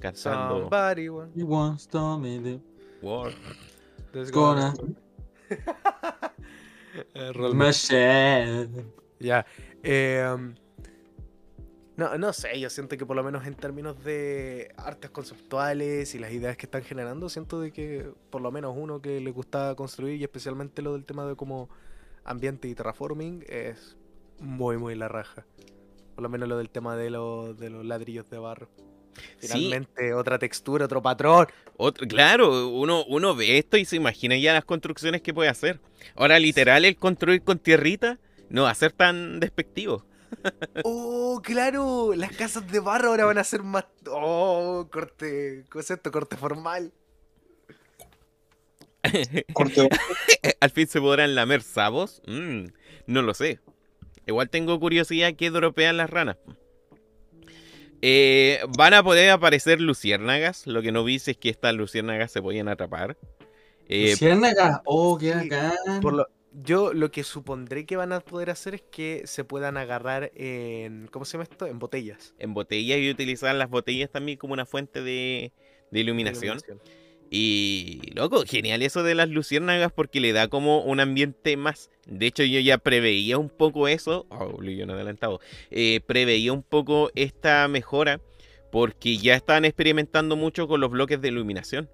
[0.00, 2.60] cantando Somebody once told me
[3.00, 3.32] War.
[4.12, 4.88] Let's gonna go.
[7.90, 8.68] Eh.
[9.20, 9.46] Ya.
[9.82, 10.54] eh, um,
[11.96, 16.18] No, no sé, yo siento que por lo menos en términos de artes conceptuales y
[16.18, 19.74] las ideas que están generando, siento de que por lo menos uno que le gusta
[19.74, 21.68] construir y especialmente lo del tema de como
[22.24, 23.96] ambiente y terraforming es
[24.40, 25.44] muy muy la raja.
[26.14, 28.68] Por lo menos lo del tema de, los de los ladrillos de barro.
[29.38, 29.48] Sí.
[29.48, 31.46] Finalmente otra textura, otro patrón.
[31.76, 35.80] Otro- claro, uno, uno ve esto y se imagina ya las construcciones que puede hacer.
[36.16, 40.06] Ahora, literal, el construir con tierrita no va a ser tan despectivo.
[40.84, 43.84] Oh, claro, las casas de barro ahora van a ser más...
[44.06, 46.10] Oh, corte, ¿cómo es esto?
[46.10, 46.92] Corte formal.
[49.52, 49.88] Corte
[50.60, 52.22] ¿Al fin se podrán lamer sabos?
[52.26, 52.66] Mm,
[53.06, 53.60] no lo sé.
[54.26, 56.36] Igual tengo curiosidad que dropean las ranas.
[58.00, 60.66] Eh, van a poder aparecer luciérnagas.
[60.66, 63.16] Lo que no vi es que estas luciérnagas se podían atrapar.
[63.88, 64.82] Eh, Luciérnaga.
[64.84, 66.00] Oh, qué bacán.
[66.00, 69.76] Por lo, yo lo que supondré que van a poder hacer es que se puedan
[69.76, 71.08] agarrar en...
[71.10, 71.66] ¿Cómo se llama esto?
[71.66, 72.34] En botellas.
[72.38, 75.52] en botellas y utilizar las botellas también como una fuente de, de
[75.90, 76.58] de iluminación.
[77.30, 81.90] Y, loco, genial eso de las luciérnagas porque le da como un ambiente más.
[82.06, 84.26] De hecho, yo ya preveía un poco eso.
[84.28, 85.40] Oh, yo no adelantado.
[85.70, 88.20] Eh, preveía un poco esta mejora
[88.70, 91.88] porque ya están experimentando mucho con los bloques de iluminación.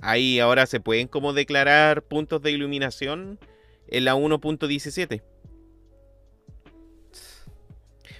[0.00, 3.38] Ahí ahora se pueden como declarar puntos de iluminación
[3.90, 5.22] en la 1.17.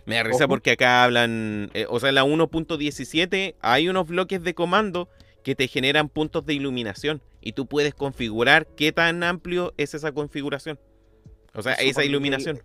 [0.06, 4.42] Me da risa porque acá hablan, eh, o sea, en la 1.17 hay unos bloques
[4.42, 5.08] de comando
[5.44, 10.12] que te generan puntos de iluminación y tú puedes configurar qué tan amplio es esa
[10.12, 10.78] configuración.
[11.54, 12.60] O sea, esa iluminación.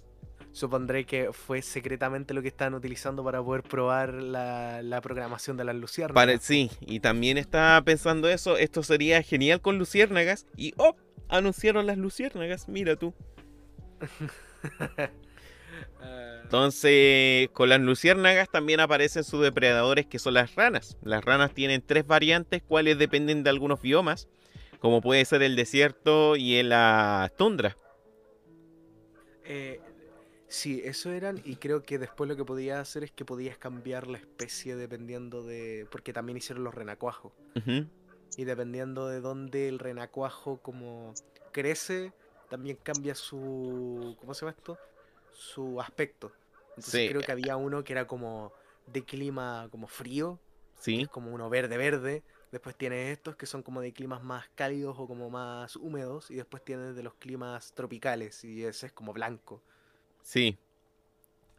[0.55, 5.65] Supondré que fue secretamente lo que estaban utilizando para poder probar la, la programación de
[5.65, 6.15] las luciérnagas.
[6.15, 10.95] Para, sí, y también estaba pensando eso, esto sería genial con luciérnagas y ¡oh!
[11.27, 13.13] Anunciaron las luciérnagas, mira tú.
[16.43, 20.95] Entonces, con las luciérnagas también aparecen sus depredadores que son las ranas.
[21.03, 24.29] Las ranas tienen tres variantes, cuales dependen de algunos biomas,
[24.79, 27.75] como puede ser el desierto y en la tundra.
[29.43, 29.81] Eh,
[30.47, 34.07] sí, eso eran, y creo que después lo que podías hacer es que podías cambiar
[34.07, 35.87] la especie dependiendo de.
[35.91, 37.33] Porque también hicieron los renacuajos.
[38.37, 41.13] Y dependiendo de dónde el renacuajo como
[41.51, 42.13] crece,
[42.49, 44.15] también cambia su.
[44.19, 44.77] ¿Cómo se llama esto?
[45.31, 46.31] Su aspecto.
[46.69, 47.09] Entonces Sí.
[47.09, 48.51] creo que había uno que era como
[48.87, 50.39] de clima como frío,
[50.83, 52.23] que es como uno verde verde.
[52.51, 56.29] Después tienes estos que son como de climas más cálidos o como más húmedos.
[56.31, 58.43] Y después tienes de los climas tropicales.
[58.43, 59.63] Y ese es como blanco.
[60.25, 60.57] Sí.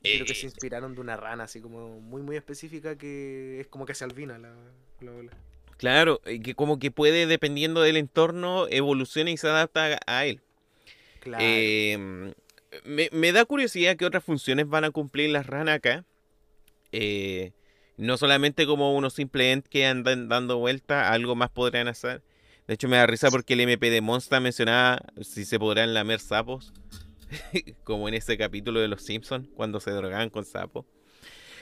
[0.03, 3.67] Creo que Eh, se inspiraron de una rana así como muy muy específica que es
[3.69, 4.55] como que se albina la,
[5.01, 5.33] la ola.
[5.79, 10.41] Claro, y que como que puede, dependiendo del entorno, evoluciona y se adapta a él.
[11.21, 11.45] Claro.
[11.47, 12.35] Eh,
[12.85, 16.05] me, me da curiosidad qué otras funciones van a cumplir las ranas acá.
[16.93, 17.53] Eh,
[17.97, 22.23] no solamente como unos simple ent que andan dando vuelta, algo más podrán hacer.
[22.67, 26.21] De hecho, me da risa porque el MP de Monster mencionaba si se podrán lamer
[26.21, 26.73] sapos.
[27.85, 30.85] como en ese capítulo de Los Simpsons, cuando se drogaban con sapos.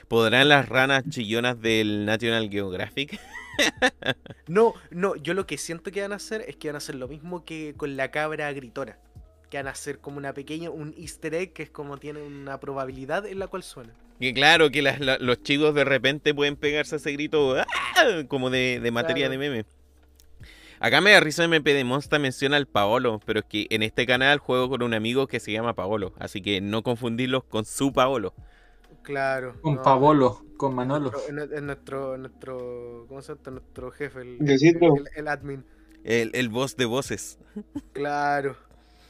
[0.09, 3.19] ¿Podrán las ranas chillonas del National Geographic?
[4.49, 6.97] No, no, yo lo que siento que van a hacer es que van a hacer
[6.97, 8.99] lo mismo que con la cabra gritona.
[9.49, 12.59] Que van a hacer como una pequeña, un easter egg que es como tiene una
[12.59, 13.95] probabilidad en la cual suena.
[14.21, 17.65] Que claro, que las- la- los chicos de repente pueden pegarse ese grito ¡ah!
[18.27, 19.41] como de, de materia Claro.
[19.41, 19.65] de meme.
[20.85, 24.05] Acá me da risa MP de Monster menciona al Paolo, pero es que en este
[24.05, 27.91] canal juego con un amigo que se llama Paolo, así que no confundirlos con su
[27.91, 28.35] Paolo.
[29.03, 29.59] Claro.
[29.63, 31.11] Con no, Pavolo, con Manolo.
[31.11, 33.51] nuestro- Es nuestro, nuestro, ¿cómo se llama?
[33.53, 35.65] Nuestro jefe, el, el, el admin.
[36.05, 37.39] El, el voz de voces.
[37.95, 38.55] Claro,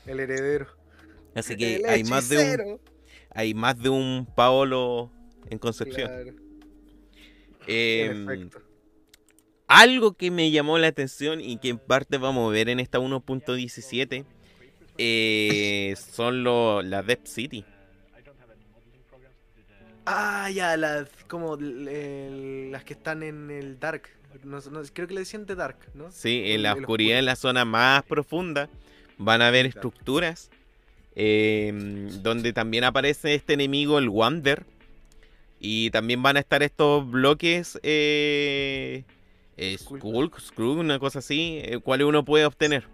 [0.06, 0.68] el heredero.
[1.34, 2.80] Así que El hay más, de un,
[3.30, 5.10] hay más de un Paolo
[5.50, 6.06] en Concepción.
[6.08, 6.30] Claro,
[7.66, 8.50] en Em.
[9.66, 12.98] Algo que me llamó la atención y que en parte vamos a ver en esta
[12.98, 14.24] 1.17
[14.98, 17.64] eh, son lo- las Deep City.
[20.06, 24.02] Ah, ya, las como las que están en el Dark.
[24.42, 26.10] No, no, creo que le decían de Dark, ¿no?
[26.10, 28.68] Sí, en la el oscuridad, en la zona más profunda,
[29.16, 30.50] van a haber estructuras
[31.14, 31.72] eh,
[32.22, 34.66] donde también aparece este enemigo, el Wander.
[35.60, 39.04] Y también van a estar estos bloques, eh,
[39.56, 39.76] eh.
[39.78, 42.86] Skull, Skrull, una cosa así, eh, cuales uno puede obtener.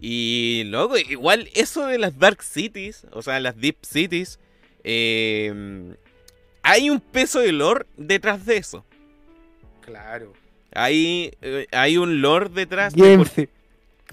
[0.00, 4.38] Y luego, igual eso de las Dark Cities, o sea, las Deep Cities,
[4.84, 5.94] eh,
[6.62, 8.84] hay un peso de lore detrás de eso.
[9.80, 10.32] Claro.
[10.72, 13.48] Hay, eh, hay un lore detrás de por, Game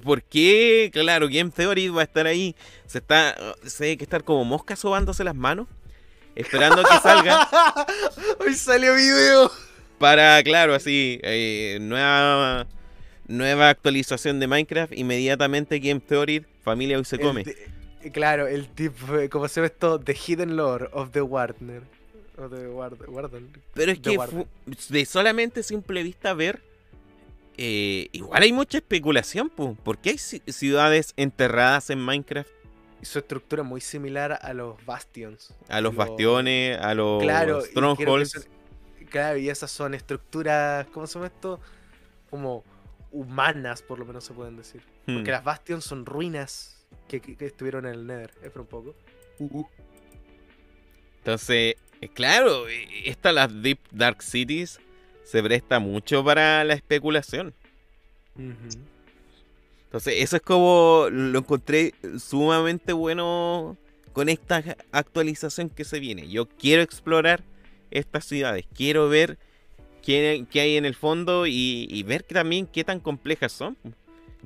[0.03, 2.55] por qué, claro, Game Theory va a estar ahí.
[2.88, 3.35] Se está,
[3.65, 5.67] se hay que estar como mosca sobándose las manos.
[6.35, 7.47] esperando que salga
[8.39, 9.51] Hoy salió video.
[9.99, 12.67] Para, claro, así, eh, nueva,
[13.27, 17.41] nueva actualización de Minecraft, inmediatamente Game Theory, familia hoy se come.
[17.41, 17.55] El
[18.03, 19.99] ti- claro, el tipo, eh, ¿cómo se ve esto?
[19.99, 21.84] The Hidden Lore of the Warner.
[22.38, 23.49] O the Ward- Warden.
[23.73, 24.17] Pero es que
[24.89, 26.61] de solamente simple vista ver,
[27.57, 29.76] eh, igual hay mucha especulación, pu.
[29.76, 32.49] ¿por qué hay ci- ciudades enterradas en Minecraft?
[33.01, 35.53] Su estructura es muy similar a los Bastions.
[35.69, 38.49] A los Lo- bastiones, a los Claro, strongholds.
[39.15, 41.59] Claro, y esas son estructuras, ¿cómo se llama esto?
[42.29, 42.65] Como
[43.13, 44.81] humanas, por lo menos se pueden decir.
[45.05, 45.15] Hmm.
[45.15, 48.67] Porque las Bastions son ruinas que, que- que estuvieron en el Nether, es por un
[48.67, 48.93] poco.
[51.19, 54.79] Entonces, eh, claro, eh, esta, las Deep Dark Cities,
[55.23, 57.53] se presta mucho para la especulación.
[59.85, 63.77] Entonces, eso es como lo encontré sumamente bueno
[64.11, 64.61] con esta
[64.91, 66.27] actualización que se viene.
[66.27, 67.43] Yo quiero explorar
[67.97, 69.38] estas ciudades, quiero ver
[70.01, 73.77] qué, qué hay en el fondo y, y ver también qué tan complejas son.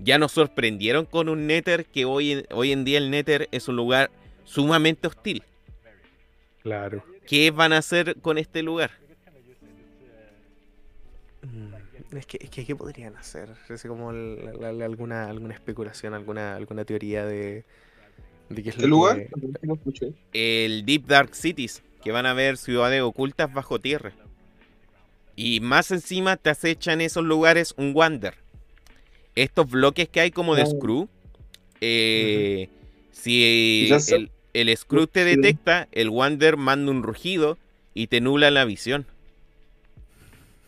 [0.02, 3.68] Ya nos sorprendieron con un Nether que hoy, en- hoy en día el Nether es
[3.68, 4.10] un lugar
[4.46, 5.44] sumamente hostil.
[6.64, 7.04] Claro.
[7.28, 8.92] ¿Qué van a hacer con este lugar?
[11.42, 13.50] Mm, Es que, es que ¿qué podrían hacer?
[13.70, 17.64] Así como la- la- la- alguna, alguna especulación, alguna, alguna teoría de,
[18.50, 19.28] de qué es ¿Qué lo lugar?
[19.94, 20.14] que-
[20.66, 24.18] el Deep Dark Cities, que van a ver ciudades ocultas bajo tierra.
[25.36, 28.36] Y más encima te acechan esos lugares un Wander.
[29.36, 30.66] Estos bloques que hay como de.
[30.66, 31.10] Screw.
[31.82, 32.70] eh,
[33.12, 37.60] Si el, el Screw te detecta, el Wander manda un rugido
[37.94, 39.08] y te nula la visión.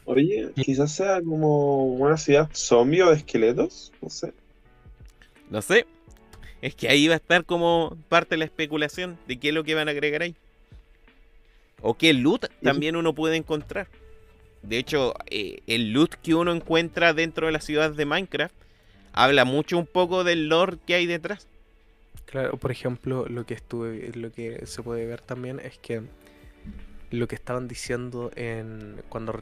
[0.03, 3.91] Oye, quizás sea como una ciudad zombie o de esqueletos.
[4.01, 4.33] No sé.
[5.49, 5.87] No sé.
[6.61, 9.63] Es que ahí va a estar como parte de la especulación de qué es lo
[9.63, 10.37] que van a agregar ahí.
[11.81, 13.87] O qué loot también uno puede encontrar.
[14.61, 18.53] De hecho, eh, el loot que uno encuentra dentro de la ciudad de Minecraft
[19.13, 21.47] habla mucho un poco del lore que hay detrás.
[22.25, 26.01] Claro, por ejemplo, lo que estuve, lo que se puede ver también es que
[27.09, 29.37] lo que estaban diciendo en cuando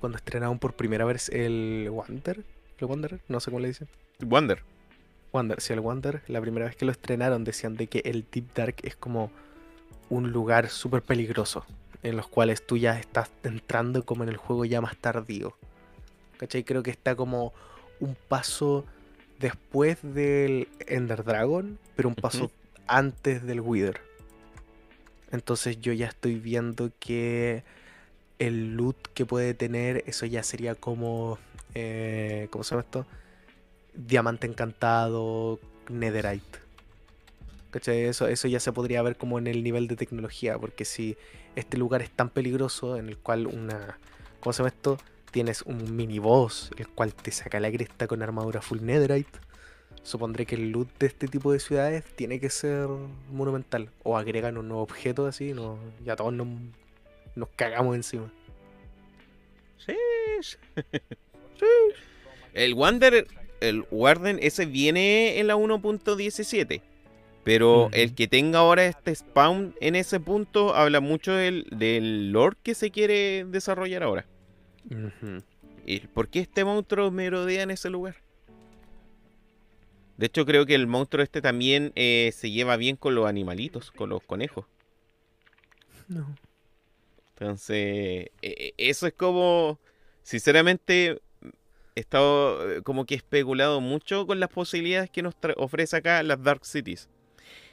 [0.00, 2.42] cuando estrenaron por primera vez el Wander,
[2.78, 3.88] el Wander, no sé cómo le dicen.
[4.20, 4.62] Wonder.
[5.32, 8.54] Wander, sí, el Wander, la primera vez que lo estrenaron decían de que el Deep
[8.54, 9.30] Dark es como
[10.08, 11.64] un lugar súper peligroso,
[12.02, 15.56] en los cuales tú ya estás entrando como en el juego ya más tardío.
[16.36, 16.64] ¿Cachai?
[16.64, 17.52] Creo que está como
[18.00, 18.84] un paso
[19.38, 22.50] después del Ender Dragon, pero un paso
[22.86, 24.00] antes del Wither.
[25.32, 27.64] Entonces yo ya estoy viendo que
[28.38, 31.38] el loot que puede tener, eso ya sería como...
[31.74, 33.06] eh, ¿Cómo se llama esto?
[33.94, 35.58] Diamante encantado,
[35.88, 36.65] Netherite.
[37.76, 41.16] Eso, eso ya se podría ver como en el nivel de tecnología, porque si
[41.54, 43.98] este lugar es tan peligroso en el cual una...
[44.40, 44.98] ¿Cómo se llama esto?
[45.30, 49.38] Tienes un mini boss, el cual te saca la cresta con armadura full Netherite.
[50.02, 52.88] Supondré que el loot de este tipo de ciudades tiene que ser
[53.32, 53.90] monumental.
[54.04, 56.46] O agregan un nuevo objeto así, no, ya todos nos,
[57.34, 58.30] nos cagamos encima.
[59.84, 59.94] Sí.
[62.54, 63.26] El Wander,
[63.60, 66.80] el Warden, ese viene en la 1.17.
[67.46, 72.56] Pero el que tenga ahora este spawn en ese punto habla mucho del, del lore
[72.64, 74.26] que se quiere desarrollar ahora.
[75.86, 78.16] ¿Y por qué este monstruo merodea en ese lugar?
[80.16, 83.92] De hecho, creo que el monstruo este también eh, se lleva bien con los animalitos,
[83.92, 84.64] con los conejos.
[86.08, 86.34] No.
[87.28, 89.78] Entonces, e- e- eso es como,
[90.24, 91.22] sinceramente,
[91.94, 96.42] he estado eh, como que especulado mucho con las posibilidades que nos ofrece acá las
[96.42, 97.08] Dark Cities.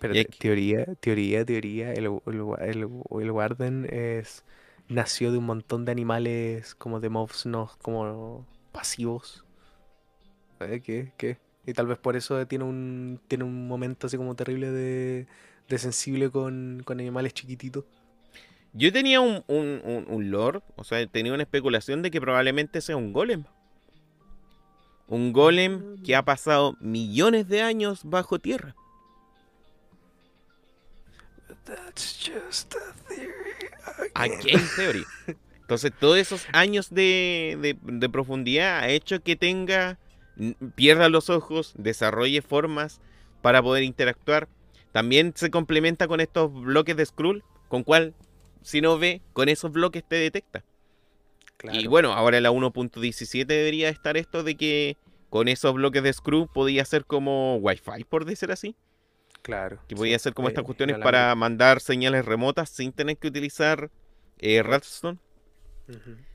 [0.04, 2.90] Pero teoría, teoría, teoría, el, el, el,
[3.22, 4.44] el Warden es
[4.90, 9.46] nació de un montón de animales como de mobs no como pasivos.
[10.60, 10.82] ¿Eh?
[10.84, 11.14] ¿Qué?
[11.16, 11.38] ¿Qué?
[11.66, 15.26] Y tal vez por eso tiene un tiene un momento así como terrible de,
[15.70, 17.86] de sensible con, con animales chiquititos.
[18.74, 22.82] Yo tenía un, un, un, un lore, o sea, tenía una especulación de que probablemente
[22.82, 23.46] sea un golem.
[25.08, 28.76] Un golem que ha pasado millones de años bajo tierra.
[31.66, 34.12] That's just a theory.
[34.16, 35.06] A Game Theory.
[35.62, 39.98] Entonces, todos esos años de, de- de profundidad ha hecho que tenga,
[40.76, 43.00] pierda los ojos, desarrolle formas
[43.42, 44.50] para poder interactuar.
[44.92, 48.14] También se complementa con estos bloques de scroll, con cual,
[48.62, 50.64] si no ve, con esos bloques te detecta.
[51.64, 51.90] Y Claro.
[51.90, 54.98] bueno, ahora en la 1.17 debería estar esto de que
[55.30, 58.76] con esos bloques de screw podía ser como Wi-Fi, por decir así.
[59.44, 59.80] Claro.
[59.88, 63.92] Que podía hacer como eh, estas cuestiones para mandar señales remotas sin tener que utilizar
[64.40, 65.20] eh, redstone.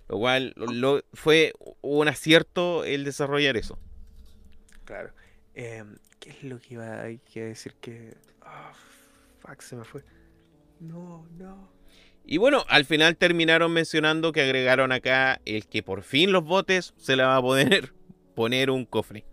[0.09, 3.79] Lo cual lo- fue un acierto el desarrollar eso.
[4.85, 5.11] Claro.
[5.55, 8.15] Em, ¿Qué es lo que iba a que decir que...
[8.43, 8.73] ah,
[9.41, 10.05] fuck, se me fue.
[10.81, 11.73] No, no.
[12.25, 16.93] Y bueno, al final terminaron mencionando que agregaron acá el que por fin los botes
[16.99, 17.95] se le va a poder
[18.35, 19.25] poner un cofre.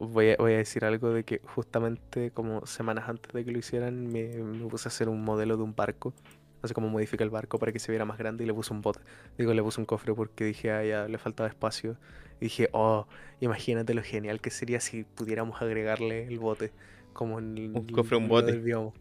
[0.00, 3.58] Voy a, voy a decir algo de que justamente como semanas antes de que lo
[3.58, 6.14] hicieran me, me puse a hacer un modelo de un barco.
[6.62, 8.72] No sé cómo modifica el barco para que se viera más grande y le puse
[8.72, 9.00] un bote.
[9.36, 11.96] Digo, le puse un cofre porque dije, ah, ya le faltaba espacio.
[12.40, 13.06] Y dije, oh,
[13.40, 16.70] imagínate lo genial que sería si pudiéramos agregarle el bote.
[17.12, 18.52] Como en el- Un cofre, un bote.
[18.52, 18.92] del.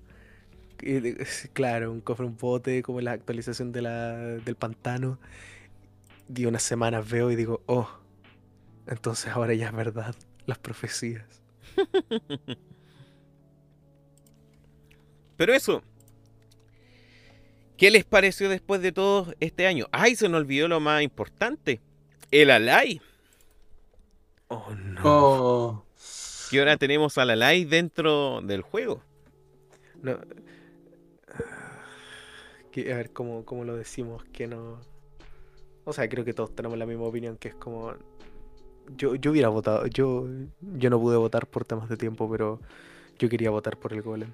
[0.82, 1.14] Y
[1.53, 5.20] Claro, un cofre, un bote, como la actualización de la, del pantano.
[6.36, 7.88] Y unas semanas veo y digo, oh,
[8.88, 11.41] entonces ahora ya es verdad, las profecías.
[15.38, 15.81] Pero eso.
[17.77, 19.88] ¿Qué les pareció después de todo este año?
[19.91, 21.81] ¡Ay, se nos olvidó lo más importante!
[22.30, 23.01] El Alay.
[24.49, 25.01] Oh, no.
[25.03, 25.85] Oh,
[26.49, 29.01] Que ahora tenemos al Alay dentro del juego.
[30.01, 30.19] No.
[32.73, 34.23] A ver, ¿cómo, cómo lo decimos?
[34.26, 34.80] Que no.
[35.84, 37.95] O sea, creo que todos tenemos la misma opinión, que es como.
[38.97, 39.85] Yo, yo hubiera votado.
[39.88, 40.27] Yo,
[40.61, 42.59] yo no pude votar por temas de tiempo, pero
[43.19, 44.34] yo quería votar por el golem.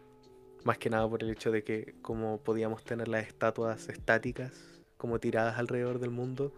[0.64, 5.20] Más que nada por el hecho de que, como podíamos tener las estatuas estáticas, como
[5.20, 6.54] tiradas alrededor del mundo.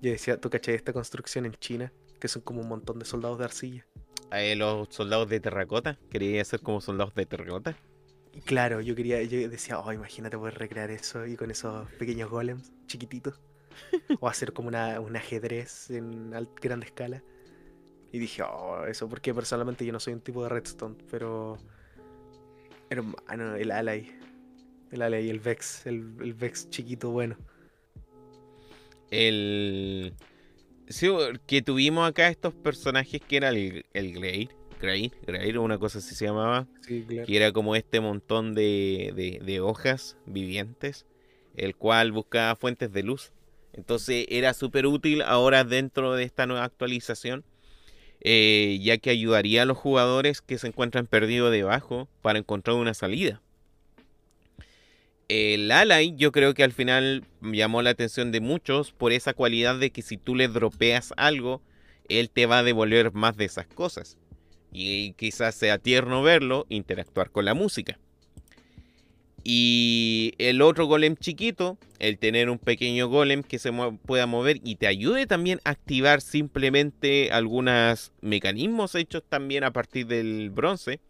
[0.00, 1.92] Yo decía, ¿tú caché esta construcción en China?
[2.18, 3.86] Que son como un montón de soldados de arcilla.
[4.32, 5.98] Eh, los soldados de terracota.
[6.10, 7.76] Quería ser como soldados de terracota.
[8.32, 12.30] Y claro, yo quería, yo decía, oh, imagínate poder recrear eso y con esos pequeños
[12.30, 13.38] golems chiquititos.
[14.20, 17.22] o hacer como una, un ajedrez en gran escala.
[18.12, 21.58] Y dije, oh, eso, porque personalmente yo no soy un tipo de redstone, pero.
[22.90, 24.14] Hermano, el Alay.
[24.90, 27.36] El Alay, el Vex, el, el Vex chiquito bueno.
[29.10, 30.14] El.
[30.88, 31.08] Sí,
[31.46, 34.48] que tuvimos acá estos personajes que era el, el Grey.
[34.80, 36.66] Grey, Grey, una cosa así se llamaba.
[36.80, 37.26] Sí, claro.
[37.26, 41.06] que era como este montón de, de- de hojas vivientes,
[41.56, 43.32] el cual buscaba fuentes de luz.
[43.72, 47.44] Entonces era súper útil ahora dentro de esta nueva actualización,
[48.24, 52.94] eh, ya que ayudaría a los jugadores que se encuentran perdidos debajo para encontrar una
[52.94, 53.40] salida.
[55.28, 59.76] El Alay yo creo que al final llamó la atención de muchos por esa cualidad
[59.78, 61.62] de que si tú le dropeas algo,
[62.08, 64.18] él te va a devolver más de esas cosas.
[64.72, 67.98] Y quizás sea tierno verlo interactuar con la música.
[69.44, 73.72] Y el otro golem chiquito, el tener un pequeño golem que se
[74.06, 80.06] pueda mover y te ayude también a activar simplemente algunos mecanismos hechos también a partir
[80.06, 81.00] del bronce,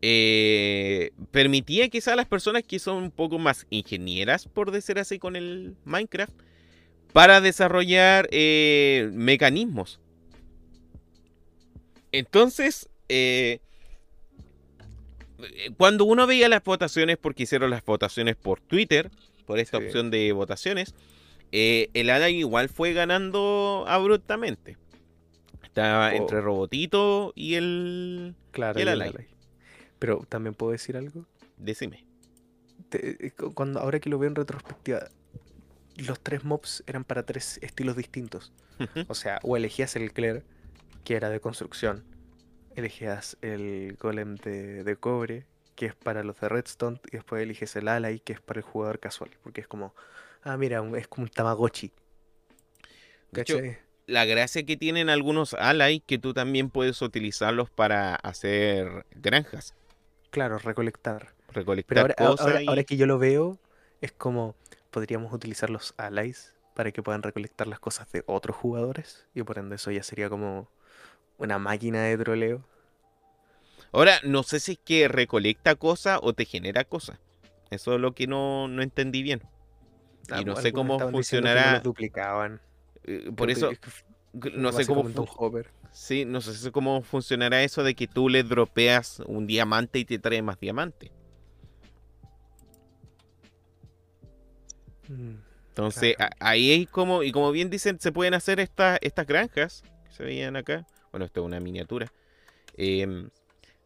[0.00, 5.18] eh, permitía quizás a las personas que son un poco más ingenieras, por decir así,
[5.18, 6.32] con el Minecraft,
[7.12, 10.00] para desarrollar eh, mecanismos.
[12.12, 13.60] Entonces, eh,
[15.76, 19.10] cuando uno veía las votaciones, porque hicieron las votaciones por Twitter,
[19.46, 19.84] por esta Sí.
[19.84, 20.94] opción de votaciones,
[21.52, 24.76] eh, el Alan igual fue ganando abruptamente.
[25.62, 26.16] Estaba Oh.
[26.16, 28.34] entre Robotito y el...
[28.50, 29.10] Claro, Y el y el Alay.
[29.10, 29.26] Alay.
[29.98, 31.26] Pero también puedo decir algo.
[31.58, 32.04] Decime.
[32.90, 35.08] te- eh, cu- cuando ahora que lo veo en retrospectiva,
[35.96, 38.52] los tres mobs eran para tres estilos distintos.
[39.08, 40.42] O sea, o elegías el Claire,
[41.02, 42.04] que era de construcción,
[42.76, 47.74] elegías el Golem de, de cobre, que es para los de Redstone, y después eliges
[47.76, 49.94] el Ally, que es para el jugador casual, porque es como,
[50.42, 51.92] ah, mira, un- es como un Tamagotchi.
[53.32, 53.76] De
[54.06, 59.74] la gracia que tienen algunos Ally que tú también puedes utilizarlos para hacer granjas,
[60.30, 61.34] Claro, recolectar.
[61.52, 63.58] recolectar Pero ahora, cosas ahora, y- ahora que yo lo veo,
[64.00, 64.54] es como
[64.90, 69.26] podríamos utilizar los allies para que puedan recolectar las cosas de otros jugadores.
[69.34, 70.68] Y por ende eso ya sería como
[71.38, 72.64] una máquina de troleo.
[73.92, 77.18] Ahora, no sé si es que recolecta cosas o te genera cosas.
[77.70, 79.42] Eso es lo que no, no entendí bien.
[80.28, 81.74] Y no Algu- sé cómo no funcionará.
[81.74, 82.60] los duplicaban.
[83.04, 83.72] Eh, Por eso,
[84.32, 85.08] no sé cómo,
[85.92, 90.18] sí, no sé cómo funcionará eso de que tú le dropeas un diamante y te
[90.18, 91.12] trae más diamante.
[95.08, 95.34] Mm,
[95.68, 96.34] Entonces, Claro.
[96.40, 100.24] ahí es como, y como bien dicen, se pueden hacer estas estas granjas que se
[100.24, 100.86] veían acá.
[101.16, 102.12] Bueno, esto es una miniatura.
[102.76, 103.30] Em,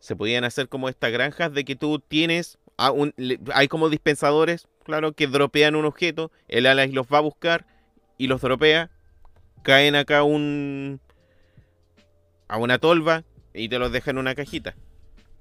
[0.00, 2.58] se podían hacer como estas granjas de que tú tienes,
[2.92, 7.20] un- le- hay como dispensadores, claro, que dropean un objeto, el Alex los va a
[7.20, 7.66] buscar
[8.18, 8.90] y los dropea,
[9.62, 10.98] caen acá un,
[12.48, 13.22] a una tolva
[13.54, 14.74] y te los deja en una cajita.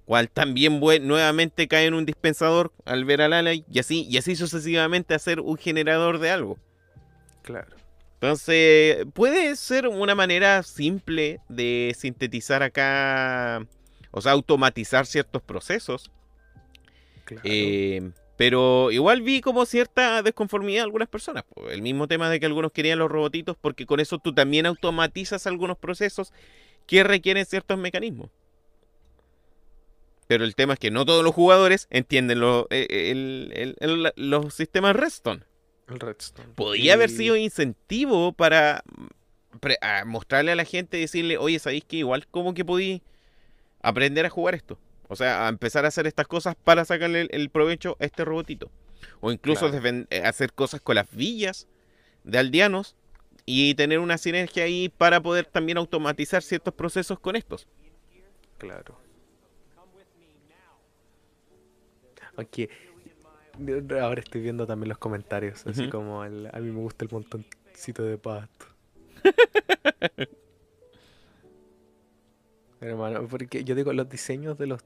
[0.06, 4.36] cual también nuevamente cae en un dispensador al ver al Ally y así, y así
[4.36, 6.60] sucesivamente hacer un generador de algo.
[7.42, 7.76] Claro.
[8.22, 13.66] Entonces, puede ser una manera simple de sintetizar acá,
[14.12, 16.12] o sea, automatizar ciertos procesos.
[17.24, 17.42] Claro.
[17.46, 21.46] Eh, pero igual vi como cierta desconformidad de algunas personas.
[21.70, 25.48] El mismo tema de que algunos querían los robotitos, porque con eso tú también automatizas
[25.48, 26.34] algunos procesos
[26.88, 28.30] que requieren ciertos mecanismos.
[30.28, 34.14] Pero el tema es que no todos los jugadores entienden lo- eh, el- el- el-
[34.30, 35.44] los sistemas Redstone.
[35.90, 36.50] El Redstone.
[36.56, 38.84] Podría haber sido incentivo para
[39.60, 43.02] pre- a mostrarle a la gente y decirle, oye, ¿sabéis que igual como que podí
[43.82, 44.78] aprender a jugar esto?
[45.08, 48.24] O sea, a empezar a hacer estas cosas para sacarle el, el provecho a este
[48.26, 48.70] robotito.
[49.22, 50.06] O incluso Claro.
[50.10, 51.68] eh, hacer cosas con las villas
[52.24, 52.96] de aldeanos
[53.46, 57.68] y tener una sinergia ahí para poder también automatizar ciertos procesos con estos.
[58.58, 59.00] Claro.
[62.36, 62.70] Aunque
[64.02, 68.04] ahora estoy viendo también los comentarios, así como el- a mí me gusta el montoncito
[68.04, 68.66] de pasto.
[72.82, 74.82] Hermano, porque yo digo, los diseños de los...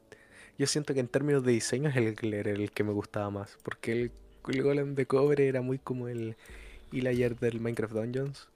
[0.57, 3.91] Yo siento que en términos de diseño es el el que me gustaba más, porque
[3.91, 4.11] el,
[4.47, 6.35] el golem de cobre era muy como el
[6.91, 8.49] Illayer del Minecraft Dungeons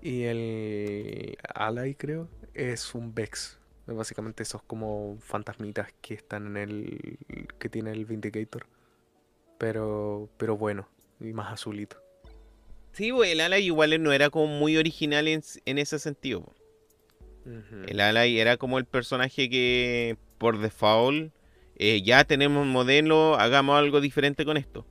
[0.00, 3.58] y el Ally creo es un Vex.
[3.86, 7.18] Básicamente esos como fantasmitas que están en el...
[7.58, 8.66] que tiene el Vindicator.
[9.62, 10.88] Pero, pero bueno,
[11.20, 11.96] y más azulito.
[12.94, 16.52] Sí, pues, el Ally igual no era como muy original en, en ese sentido.
[17.86, 21.32] El Ally era como el personaje que por default
[21.76, 24.84] eh, ya tenemos modelo, hagamos algo diferente con esto.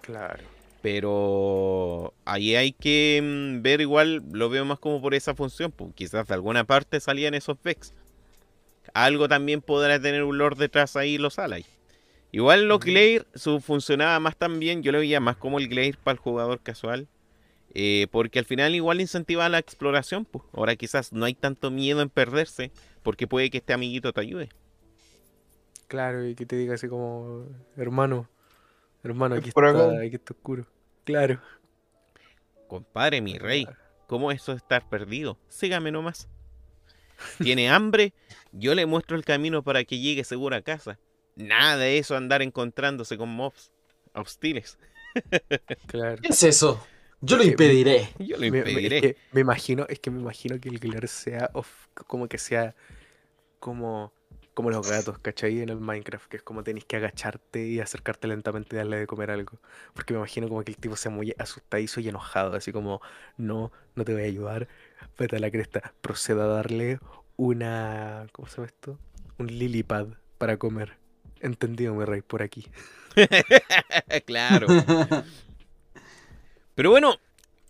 [0.00, 0.42] Claro.
[0.82, 5.94] Pero ahí hay que mm, ver igual, lo veo más como por esa función, pues
[5.94, 7.94] quizás de alguna parte salían esos Vex.
[8.92, 11.71] Algo también podrá tener un Lord detrás ahí los Allies.
[12.32, 12.80] Igual los.
[12.80, 16.60] Glare su, funcionaba más también, yo lo veía más como el Glare para el jugador
[16.62, 17.08] casual.
[17.74, 20.44] eh, porque al final igual incentiva la exploración, pues.
[20.52, 22.72] Ahora quizás no hay tanto miedo en perderse,
[23.02, 24.52] porque puede que este amiguito te ayude.
[25.88, 27.46] Claro, y que te diga así como,
[27.76, 28.28] hermano,
[29.02, 30.00] hermano, aquí por está, acá.
[30.00, 30.66] aquí está oscuro.
[31.04, 31.40] Claro.
[32.66, 33.66] Compadre, mi rey,
[34.06, 35.38] ¿cómo es eso de estar perdido?
[35.48, 36.28] Sígame nomás.
[37.42, 38.14] ¿Tiene hambre?
[38.52, 40.98] Yo le muestro el camino para que llegue seguro a casa.
[41.36, 43.70] Nada de eso andar encontrándose con mobs
[44.14, 44.78] hostiles.
[45.86, 46.22] Claro.
[46.22, 46.86] ¿Qué es eso?
[47.20, 48.08] Yo lo impediré.
[48.18, 48.86] Yo lo Me, me- impediré.
[48.86, 52.38] es que me imagino, es que me imagino que el Glare sea of- como que
[52.38, 52.74] sea
[53.60, 54.12] como,
[54.54, 55.60] como los gatos, ¿cachai?
[55.62, 59.06] En el Minecraft, que es como tenéis que agacharte y acercarte lentamente y darle de
[59.08, 59.60] comer algo.
[59.94, 63.00] Porque me imagino como que el tipo sea muy asustadizo y enojado, así como,
[63.38, 64.68] no, no te voy a ayudar,
[65.18, 67.00] vete a la cresta, proceda a darle
[67.36, 68.98] una, ¿cómo se llama esto?
[69.38, 70.98] Un lilipad para comer.
[71.42, 72.66] Entendido, mi rey, por aquí.
[74.26, 74.66] claro.
[76.74, 77.18] Pero bueno,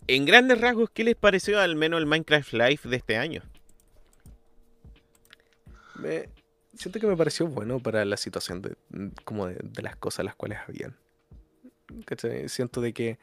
[0.07, 3.43] en grandes rasgos, ¿qué les pareció al menos el Minecraft Live de este año?
[5.97, 6.29] Me,
[6.75, 8.77] siento que me pareció bueno para la situación de,
[9.25, 10.97] como de, de las cosas las cuales habían.
[12.05, 12.49] ¿Cachai?
[12.49, 13.19] Siento de que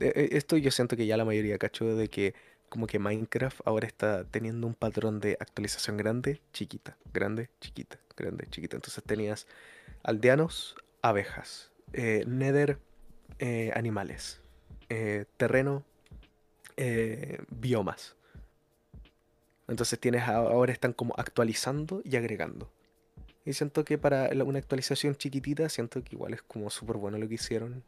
[0.00, 2.34] eh, eh, esto yo siento que ya la mayoría cachó de que
[2.68, 8.46] como que Minecraft ahora está teniendo un patrón de actualización grande, chiquita, grande, chiquita, grande,
[8.50, 8.76] chiquita.
[8.76, 9.46] Entonces tenías
[10.02, 12.78] aldeanos, abejas, eh, nether,
[13.38, 14.40] eh, animales,
[14.88, 15.84] eh, terreno,
[17.48, 18.14] biomas.
[19.66, 22.70] Entonces tienes ahora están como actualizando y agregando.
[23.44, 27.28] Y siento que para una actualización chiquitita, siento que igual es como súper bueno lo
[27.28, 27.82] que hicieron.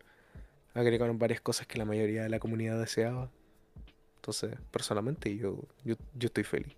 [0.75, 3.31] Agregaron varias cosas que la mayoría de la comunidad deseaba.
[4.21, 6.77] Entonces, personalmente, yo, yo, yo estoy feliz.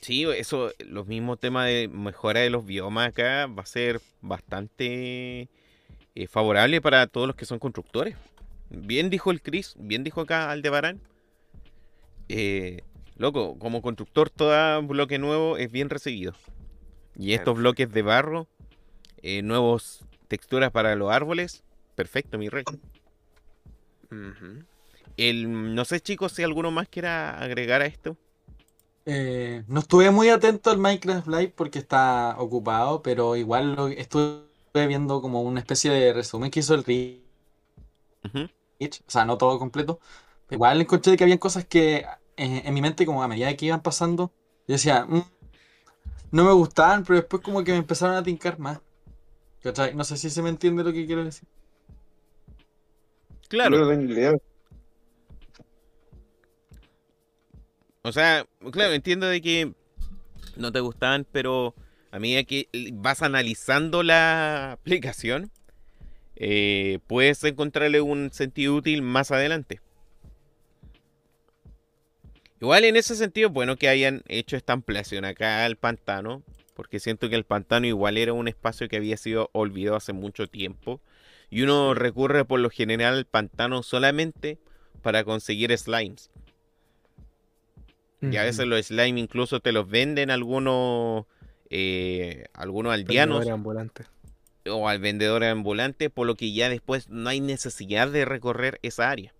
[0.00, 5.50] Sí, eso, los mismos temas de mejora de los biomas acá va a ser bastante
[6.14, 8.16] eh, favorable para todos los que son constructores.
[8.70, 11.02] Bien dijo el Chris, bien dijo acá Aldebarán.
[12.30, 12.80] Eh,
[13.18, 16.32] loco, como constructor todo bloque nuevo es bien recibido.
[17.14, 18.48] Y estos bloques de barro,
[19.20, 21.62] eh, nuevos texturas para los árboles,
[21.94, 22.64] perfecto, mi rey.
[24.10, 24.64] Ujú.
[25.16, 28.16] El, no sé chicos si alguno más quiera agregar a esto.
[29.06, 34.44] Eh, no estuve muy atento al Minecraft Live porque está ocupado, pero igual lo estuve
[34.72, 37.20] viendo como una especie de resumen que hizo el Rich,
[38.24, 38.44] Ujú.
[38.80, 40.00] o sea, no todo completo.
[40.50, 43.82] Igual encontré que habían cosas que eh, en mi mente, como a medida que iban
[43.82, 44.32] pasando,
[44.66, 45.22] yo decía, "Mm,
[46.32, 48.80] no me gustaban, pero después como que me empezaron a tincar más.
[49.62, 49.94] ¿Cachai?
[49.94, 51.48] No sé si se me entiende lo que quiero decir.
[53.48, 53.78] Claro.
[53.78, 54.34] No tengo idea.
[58.06, 59.72] O sea, claro, entiendo de que
[60.56, 61.74] no te gustaban, pero
[62.10, 65.50] a medida que vas analizando la aplicación,
[66.36, 69.80] eh, puedes encontrarle un sentido útil más adelante.
[72.60, 76.42] Igual en ese sentido, bueno que hayan hecho esta ampliación acá al pantano,
[76.74, 80.46] porque siento que el pantano igual era un espacio que había sido olvidado hace mucho
[80.46, 81.00] tiempo.
[81.48, 84.58] Y uno recurre por lo general al pantano solamente
[85.00, 86.30] para conseguir slimes.
[88.30, 91.26] Y a veces los slime incluso te los venden algunos,
[91.70, 94.06] eh, algunos aldeanos ambulantes.
[94.68, 99.10] o al vendedor ambulante, por lo que ya después no hay necesidad de recorrer esa
[99.10, 99.34] área.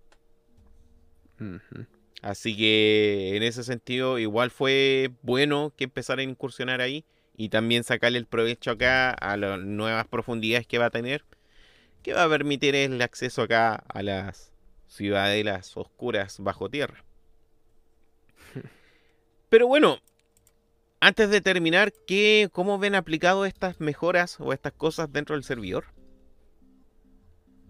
[2.21, 7.05] Así que en ese sentido igual fue bueno que empezara a incursionar ahí
[7.37, 11.25] y también sacarle el provecho acá a las nuevas profundidades que va a tener,
[12.01, 14.51] que va a permitir el acceso acá a las
[14.87, 17.03] ciudadelas oscuras bajo tierra.
[19.49, 19.97] Pero bueno,
[20.99, 25.85] antes de terminar, ¿qué, ¿cómo ven aplicado estas mejoras o estas cosas dentro del servidor?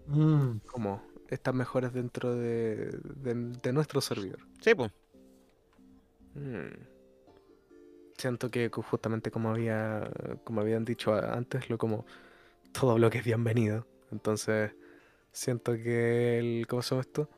[0.06, 4.40] Mm, Como estas mejoras dentro de, de- de nuestro servidor.
[4.60, 4.92] Sí, pues.
[6.36, 6.86] Mm.
[8.18, 10.10] Siento que justamente como había
[10.44, 12.06] como habían dicho antes, lo como
[12.72, 13.86] todo bloque es bienvenido.
[14.12, 14.72] Entonces,
[15.32, 17.30] siento que el ¿cómo se llama esto?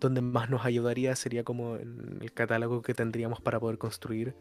[0.00, 4.34] Donde más nos ayudaría sería como en el catálogo que tendríamos para poder construir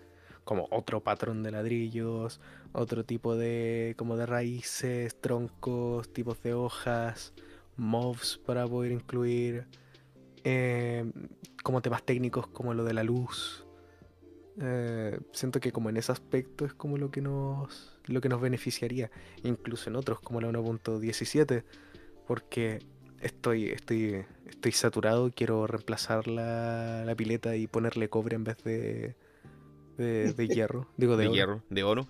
[0.43, 2.39] como otro patrón de ladrillos,
[2.71, 7.33] otro tipo de como de raíces, troncos, tipos de hojas,
[7.77, 9.65] mobs para poder incluir
[10.43, 11.11] eh,
[11.63, 13.65] como temas técnicos como lo de la luz.
[14.61, 18.39] Eh, siento que como en ese aspecto es como lo que nos lo que nos
[18.39, 19.09] beneficiaría,
[19.43, 21.63] incluso en otros como la 1.17,
[22.27, 22.79] porque
[23.25, 29.15] estoy estoy estoy saturado, quiero reemplazar la, la pileta y ponerle cobre en vez de
[29.97, 31.35] de, de hierro, digo de, De oro.
[31.35, 32.07] hierro, de oro.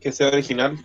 [0.00, 0.76] Que sea original.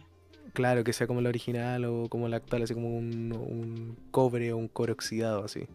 [0.53, 4.51] Claro, que sea como la original o como la actual, así como un, un cobre
[4.51, 5.67] o un cobre oxidado así.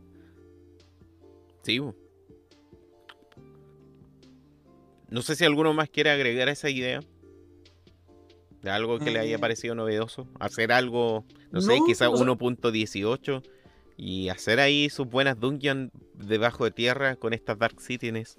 [1.62, 1.80] Sí.
[5.08, 7.00] No sé si alguno más quiere agregar esa idea.
[8.66, 9.38] De algo que le haya Eh.
[9.38, 10.26] parecido novedoso.
[10.40, 13.42] Hacer algo, no sé, No, quizá o sea- 1.18.
[13.96, 18.38] Y hacer ahí sus buenas dungeons debajo de tierra con estas Dark Cities.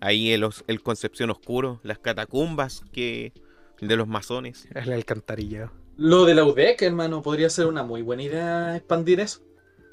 [0.00, 3.32] Ahí el, el Concepción Oscuro, las catacumbas que
[3.80, 4.66] de los masones.
[4.74, 5.70] El alcantarillado.
[5.98, 9.42] Lo de la UDEC, hermano, podría ser una muy buena idea expandir eso.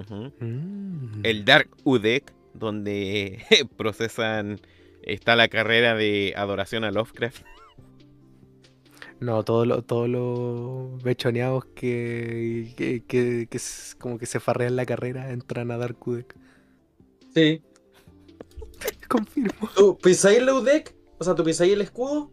[0.08, 1.20] Mm.
[1.24, 3.44] El Dark UDEC, donde
[3.78, 4.60] procesan.
[5.02, 7.44] Está la carrera de adoración a Lovecraft.
[9.20, 14.76] No, todos los todos los bechoneados que, que, que- que s- como que se farrean
[14.78, 16.36] la carrera entran a dar Kudek.
[17.34, 17.62] Sí.
[19.10, 19.70] Confirmo.
[19.76, 22.32] Tú pisáis la UDEC, o sea, tú pisáis el escudo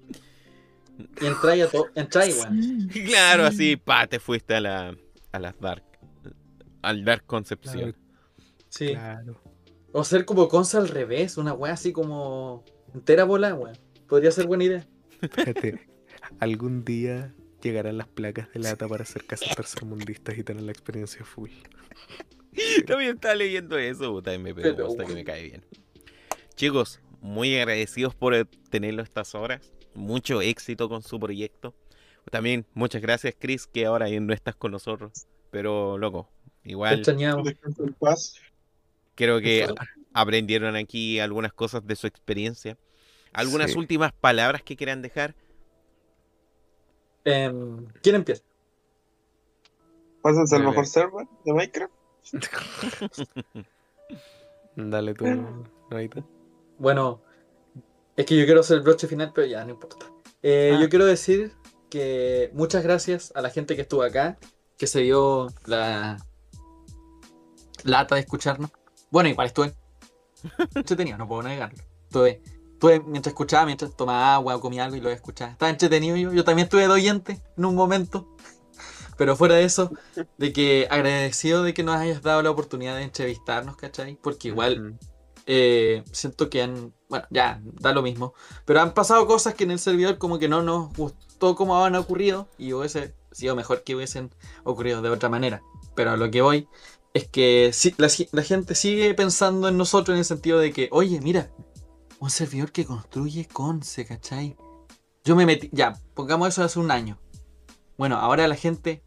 [1.21, 1.87] y entráis a todo.
[1.95, 2.47] Entráis.
[3.07, 4.97] Claro, así, pa, te fuiste a la
[5.33, 5.83] a las Dark.
[6.83, 7.93] Al Dark Concepción.
[7.93, 7.99] Claro,
[8.69, 8.89] Sí.
[8.89, 9.41] claro.
[9.93, 12.65] O ser como Consa al revés, una weá así como
[12.95, 13.77] entera bola, weón.
[14.07, 14.87] Podría ser buena idea.
[15.21, 15.86] Fíjate,
[16.41, 21.25] algún día llegarán las placas de lata para hacer casas tercermundistas y tener la experiencia
[21.25, 21.51] full.
[22.87, 25.65] También estaba leyendo eso, puta, y me pegó gusta que me cae bien.
[26.55, 29.61] Chicos, muy agradecidos por tenerlo estas horas.
[29.95, 31.75] Mucho éxito con su proyecto.
[32.31, 35.27] También muchas gracias, Chris, que ahora no estás con nosotros.
[35.51, 36.29] Pero, loco,
[36.65, 37.03] igual
[39.15, 39.67] creo que
[40.13, 42.77] aprendieron aquí algunas cosas de su experiencia.
[43.33, 43.79] ¿Algunas Sí.
[43.79, 45.35] últimas palabras que quieran dejar?
[47.27, 48.44] Em, ¿Quién empieza?
[50.23, 51.93] Pásense al mejor server de Minecraft.
[54.77, 55.24] Dale tú,
[55.90, 56.24] Noita.
[56.78, 57.20] Bueno,
[58.16, 60.07] es que yo quiero hacer el broche final, pero ya, no importa.
[60.43, 60.81] Eh, Ah.
[60.81, 61.53] Yo quiero decir
[61.90, 64.39] que muchas gracias a la gente que estuvo acá,
[64.78, 66.19] que se dio la
[67.82, 68.70] lata de escucharnos.
[69.11, 69.74] Bueno, igual estuve
[70.77, 71.82] entretenido, no puedo negarlo.
[72.05, 72.40] Estuve,
[72.77, 75.53] estuve mientras escuchaba, mientras tomaba agua o comía algo y lo escuchaba.
[75.53, 76.32] Estaba entretenido yo.
[76.32, 78.28] Yo también estuve de oyente en un momento.
[79.16, 79.90] Pero fuera de eso,
[80.36, 84.19] de que agradecido de que nos hayas dado la oportunidad de entrevistarnos, ¿cachai?
[84.23, 84.98] Porque igual
[85.47, 88.35] eh, siento que han, bueno, ya, da lo mismo,
[88.66, 91.94] pero han pasado cosas que en el servidor como que no nos gustó como han
[91.94, 94.31] ocurrido y hubiese sido mejor que hubiesen
[94.65, 95.62] ocurrido de otra manera.
[95.94, 96.69] Pero a lo que voy
[97.15, 100.89] es que la, si- la gente sigue pensando en nosotros en el sentido de que,
[100.93, 101.51] oye, mira,
[102.21, 104.57] un servidor que construye Conce, ¿cachai?
[105.25, 107.19] Yo me metí, ya, pongamos eso hace un año.
[107.99, 109.03] Bueno, ahora la gente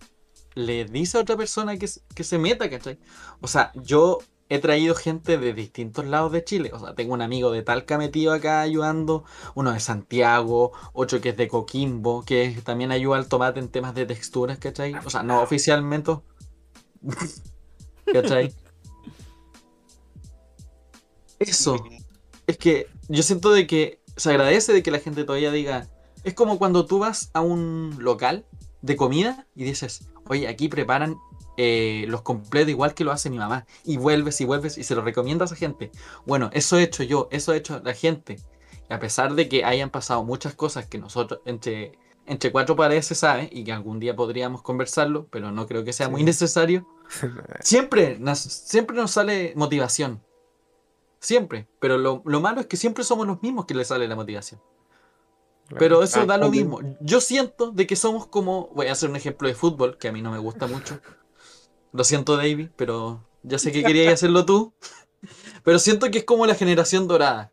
[0.56, 3.00] le dice a otra persona que, que se meta, ¿cachai?
[3.42, 4.20] O sea, yo
[4.50, 6.72] he traído gente de distintos lados de Chile.
[6.74, 9.24] O sea, tengo un amigo de Talca metido acá ayudando,
[9.54, 13.94] uno de Santiago, otro que es de Coquimbo, que también ayuda al tomate en temas
[13.94, 14.96] de texturas, ¿cachai?
[15.06, 16.18] O sea, no oficialmente.
[18.14, 18.54] ¿cachai?
[21.40, 21.78] Eso.
[22.50, 25.88] Es que yo siento de que se agradece de que la gente todavía diga.
[26.24, 28.46] Es como cuando tú vas a un local
[28.82, 31.16] de comida y dices, oye, aquí preparan
[31.58, 33.66] eh, los completos igual que lo hace mi mamá.
[33.86, 35.92] Y vuelves y vuelves y se lo recomiendas a gente.
[36.26, 38.40] Bueno, eso he hecho yo, eso ha hecho la gente.
[38.90, 41.92] Y a pesar de que hayan pasado muchas cosas que nosotros entre,
[42.26, 45.94] entre cuatro paredes se sabe y que algún día podríamos conversarlo, pero no creo que
[45.94, 46.88] sea muy necesario.
[47.62, 50.24] Siempre, nos- siempre nos sale motivación.
[51.20, 51.68] Siempre.
[51.80, 54.62] Pero lo, lo malo es que siempre somos los mismos que le sale la motivación.
[55.78, 56.80] Pero eso Ah, da lo mismo.
[57.00, 58.70] Yo siento de que somos como.
[58.74, 61.00] Voy a hacer un ejemplo de fútbol, que a mí no me gusta mucho.
[61.92, 64.74] Lo siento, David, pero ya sé que querías hacerlo tú.
[65.64, 67.52] Pero siento que es como la generación dorada.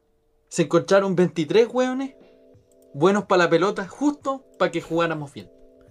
[0.49, 2.15] Se encontraron 23 hueones
[2.95, 5.51] buenos para la pelota, justo para que jugáramos bien.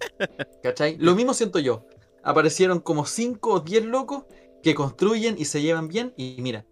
[0.63, 0.97] ¿Cachai?
[0.97, 1.85] Lo mismo siento yo.
[2.23, 4.23] Aparecieron como 5 o 10 locos
[4.63, 6.13] que construyen y se llevan bien.
[6.15, 6.65] Y mira,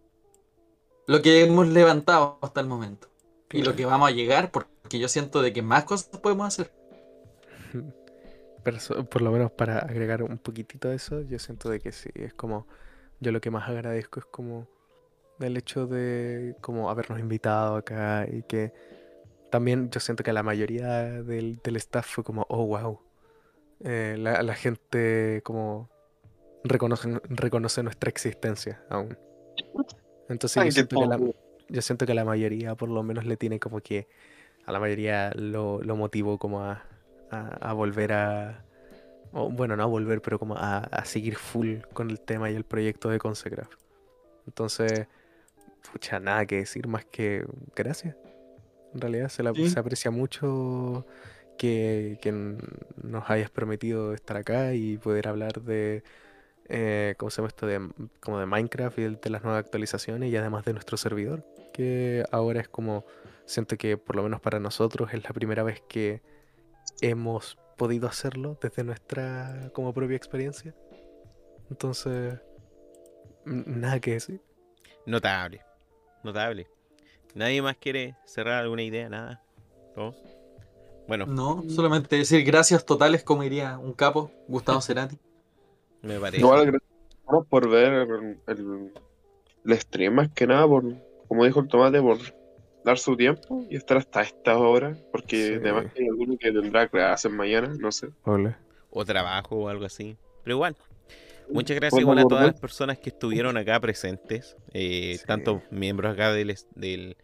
[1.08, 3.08] lo que hemos levantado hasta el momento.
[3.52, 6.72] Y lo que vamos a llegar, porque yo siento de que más cosas podemos hacer.
[8.64, 11.92] Pero so- por lo menos para agregar un poquitito a eso, yo siento de que
[11.92, 12.68] sí, es como,
[13.20, 14.68] yo lo que más agradezco es como
[15.40, 18.74] el hecho de como habernos invitado acá y que
[19.52, 23.02] también yo siento que la mayoría del, del staff fue como, oh, wow.
[23.82, 25.90] Eh, la, la gente como
[26.64, 29.18] reconoce, reconoce nuestra existencia aún.
[30.30, 31.20] Entonces Ay, yo siento que la,
[31.70, 34.08] yo siento que la mayoría por lo menos le tiene como que
[34.66, 36.84] a la mayoría lo, lo motivó como a,
[37.32, 38.64] a, a volver a
[39.34, 42.56] o, bueno no a volver pero como a, a seguir full con el tema y
[42.56, 43.74] el proyecto de Consecraft
[44.48, 45.08] entonces
[45.92, 47.46] pucha nada que decir más que
[47.76, 48.16] gracias.
[48.94, 49.68] En realidad se, la- Sí.
[49.70, 51.06] se aprecia mucho
[51.58, 56.04] que, que nos hayas permitido estar acá y poder hablar de
[56.70, 57.66] eh, ¿cómo se llama esto?
[57.66, 61.46] De, como de Minecraft y de, de las nuevas actualizaciones y además de nuestro servidor,
[61.74, 63.06] que ahora es como,
[63.46, 66.22] siento que por lo menos para nosotros es la primera vez que
[67.02, 70.74] hemos podido hacerlo desde nuestra como propia experiencia.
[71.70, 72.40] Entonces,
[73.46, 74.42] nada que decir.
[75.06, 75.62] Notable.
[76.24, 76.68] Notable.
[77.36, 79.10] ¿Nadie más quiere cerrar alguna idea?
[79.10, 79.44] Nada.
[79.96, 80.14] ¿No?
[81.08, 85.18] Bueno, No, solamente decir gracias totales, como diría un capo, Gustavo Cerati.
[86.04, 86.40] me parece.
[86.42, 88.92] Igual gracias por ver el, el,
[89.66, 90.84] el stream, más que nada, por,
[91.28, 92.18] como dijo el tomate, por
[92.84, 95.54] dar su tiempo y estar hasta esta hora, porque Sí.
[95.56, 98.10] además hay alguno que tendrá clases mañana, no sé.
[98.24, 98.60] Hola.
[98.92, 100.18] O trabajo o algo así.
[100.44, 100.76] Pero igual.
[101.50, 105.26] Muchas gracias Bueno, igual a por todas las personas que estuvieron acá presentes, eh, Sí.
[105.26, 107.18] tanto miembros acá del, del,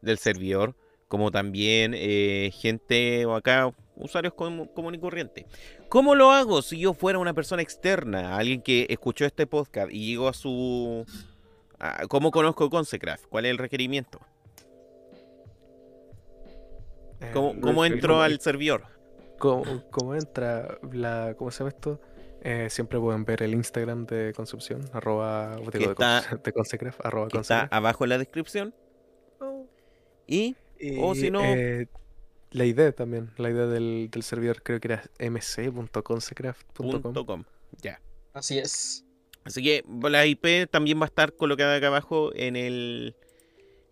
[0.00, 0.74] del servidor,
[1.08, 5.46] como también eh, gente o acá, usuarios com- común y corriente.
[5.88, 10.06] ¿Cómo lo hago si yo fuera una persona externa, alguien que escuchó este podcast y
[10.06, 11.04] llegó a su...
[11.78, 13.26] a- ¿Cómo conozco Consecraft?
[13.28, 14.20] ¿Cuál es el requerimiento?
[17.32, 18.84] ¿Cómo, Eh, cómo entro al servidor?
[19.38, 22.00] ¿Cómo, cómo entra la, ¿cómo se llama esto?
[22.42, 27.38] Eh, siempre pueden ver el Instagram de Concepción, arroba, digo, está- de Consecraft, arroba Que
[27.38, 27.72] está Consecraft.
[27.72, 28.74] abajo en la descripción.
[30.26, 30.54] Y
[31.00, 31.86] o si no- eh,
[32.54, 37.02] la idea también, la idea del, del servidor creo que era mc.consecraft.com.
[37.02, 37.44] punto com.
[37.82, 38.00] Ya.
[38.32, 39.04] Así es.
[39.42, 43.16] Así que la IP también va a estar colocada acá abajo en el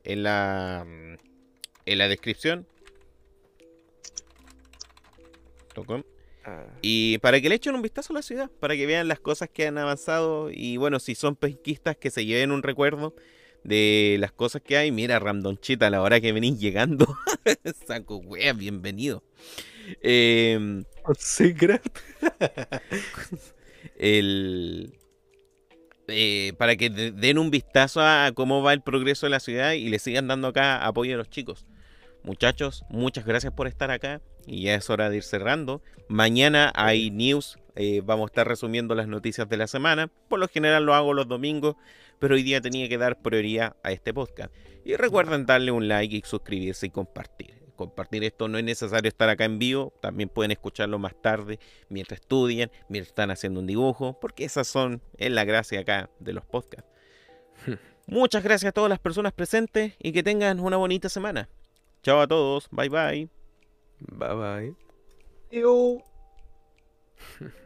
[0.04, 2.66] en la en la descripción.
[6.44, 9.18] Ah, Y para que le echen un vistazo a la ciudad, para que vean las
[9.18, 13.14] cosas que han avanzado y bueno, si son pesquistas que se lleven un recuerdo
[13.64, 14.90] de las cosas que hay.
[14.92, 17.06] Mira, Randonchita, a la hora que venís llegando,
[17.86, 19.22] saco wea, bienvenido.
[20.02, 21.98] Em, Consecraft.
[23.96, 24.92] el,
[26.08, 29.72] eh, para que de- den un vistazo a cómo va el progreso de la ciudad
[29.72, 31.66] y le sigan dando acá apoyo a los chicos.
[32.24, 35.82] Muchachos, muchas gracias por estar acá y ya es hora de ir cerrando.
[36.08, 40.08] Mañana hay news, eh, vamos a estar resumiendo las noticias de la semana.
[40.28, 41.74] Por lo general lo hago los domingos,
[42.22, 44.54] pero hoy día tenía que dar prioridad a este podcast.
[44.84, 47.64] Y recuerden darle un like y suscribirse y compartir.
[47.74, 52.20] Compartir esto no es necesario estar acá en vivo, también pueden escucharlo más tarde mientras
[52.20, 56.44] estudian, mientras están haciendo un dibujo, porque esas son, es la gracia acá de los
[56.44, 56.88] podcasts.
[58.06, 61.48] Muchas gracias a todas las personas presentes y que tengan una bonita semana.
[62.04, 63.28] Chao a todos, bye bye.
[63.98, 64.76] Bye bye.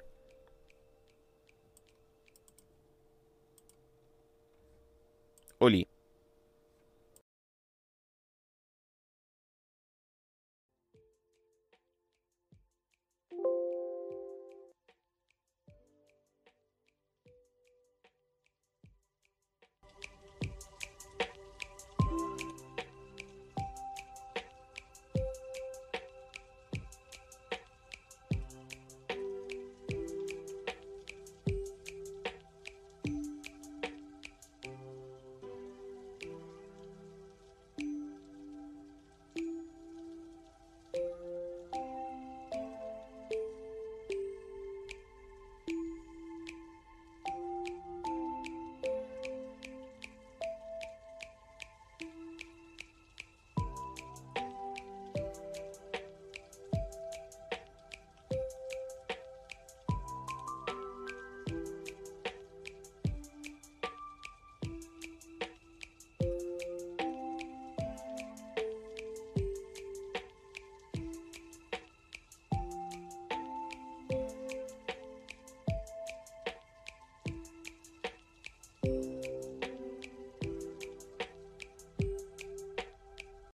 [5.60, 5.86] قولي.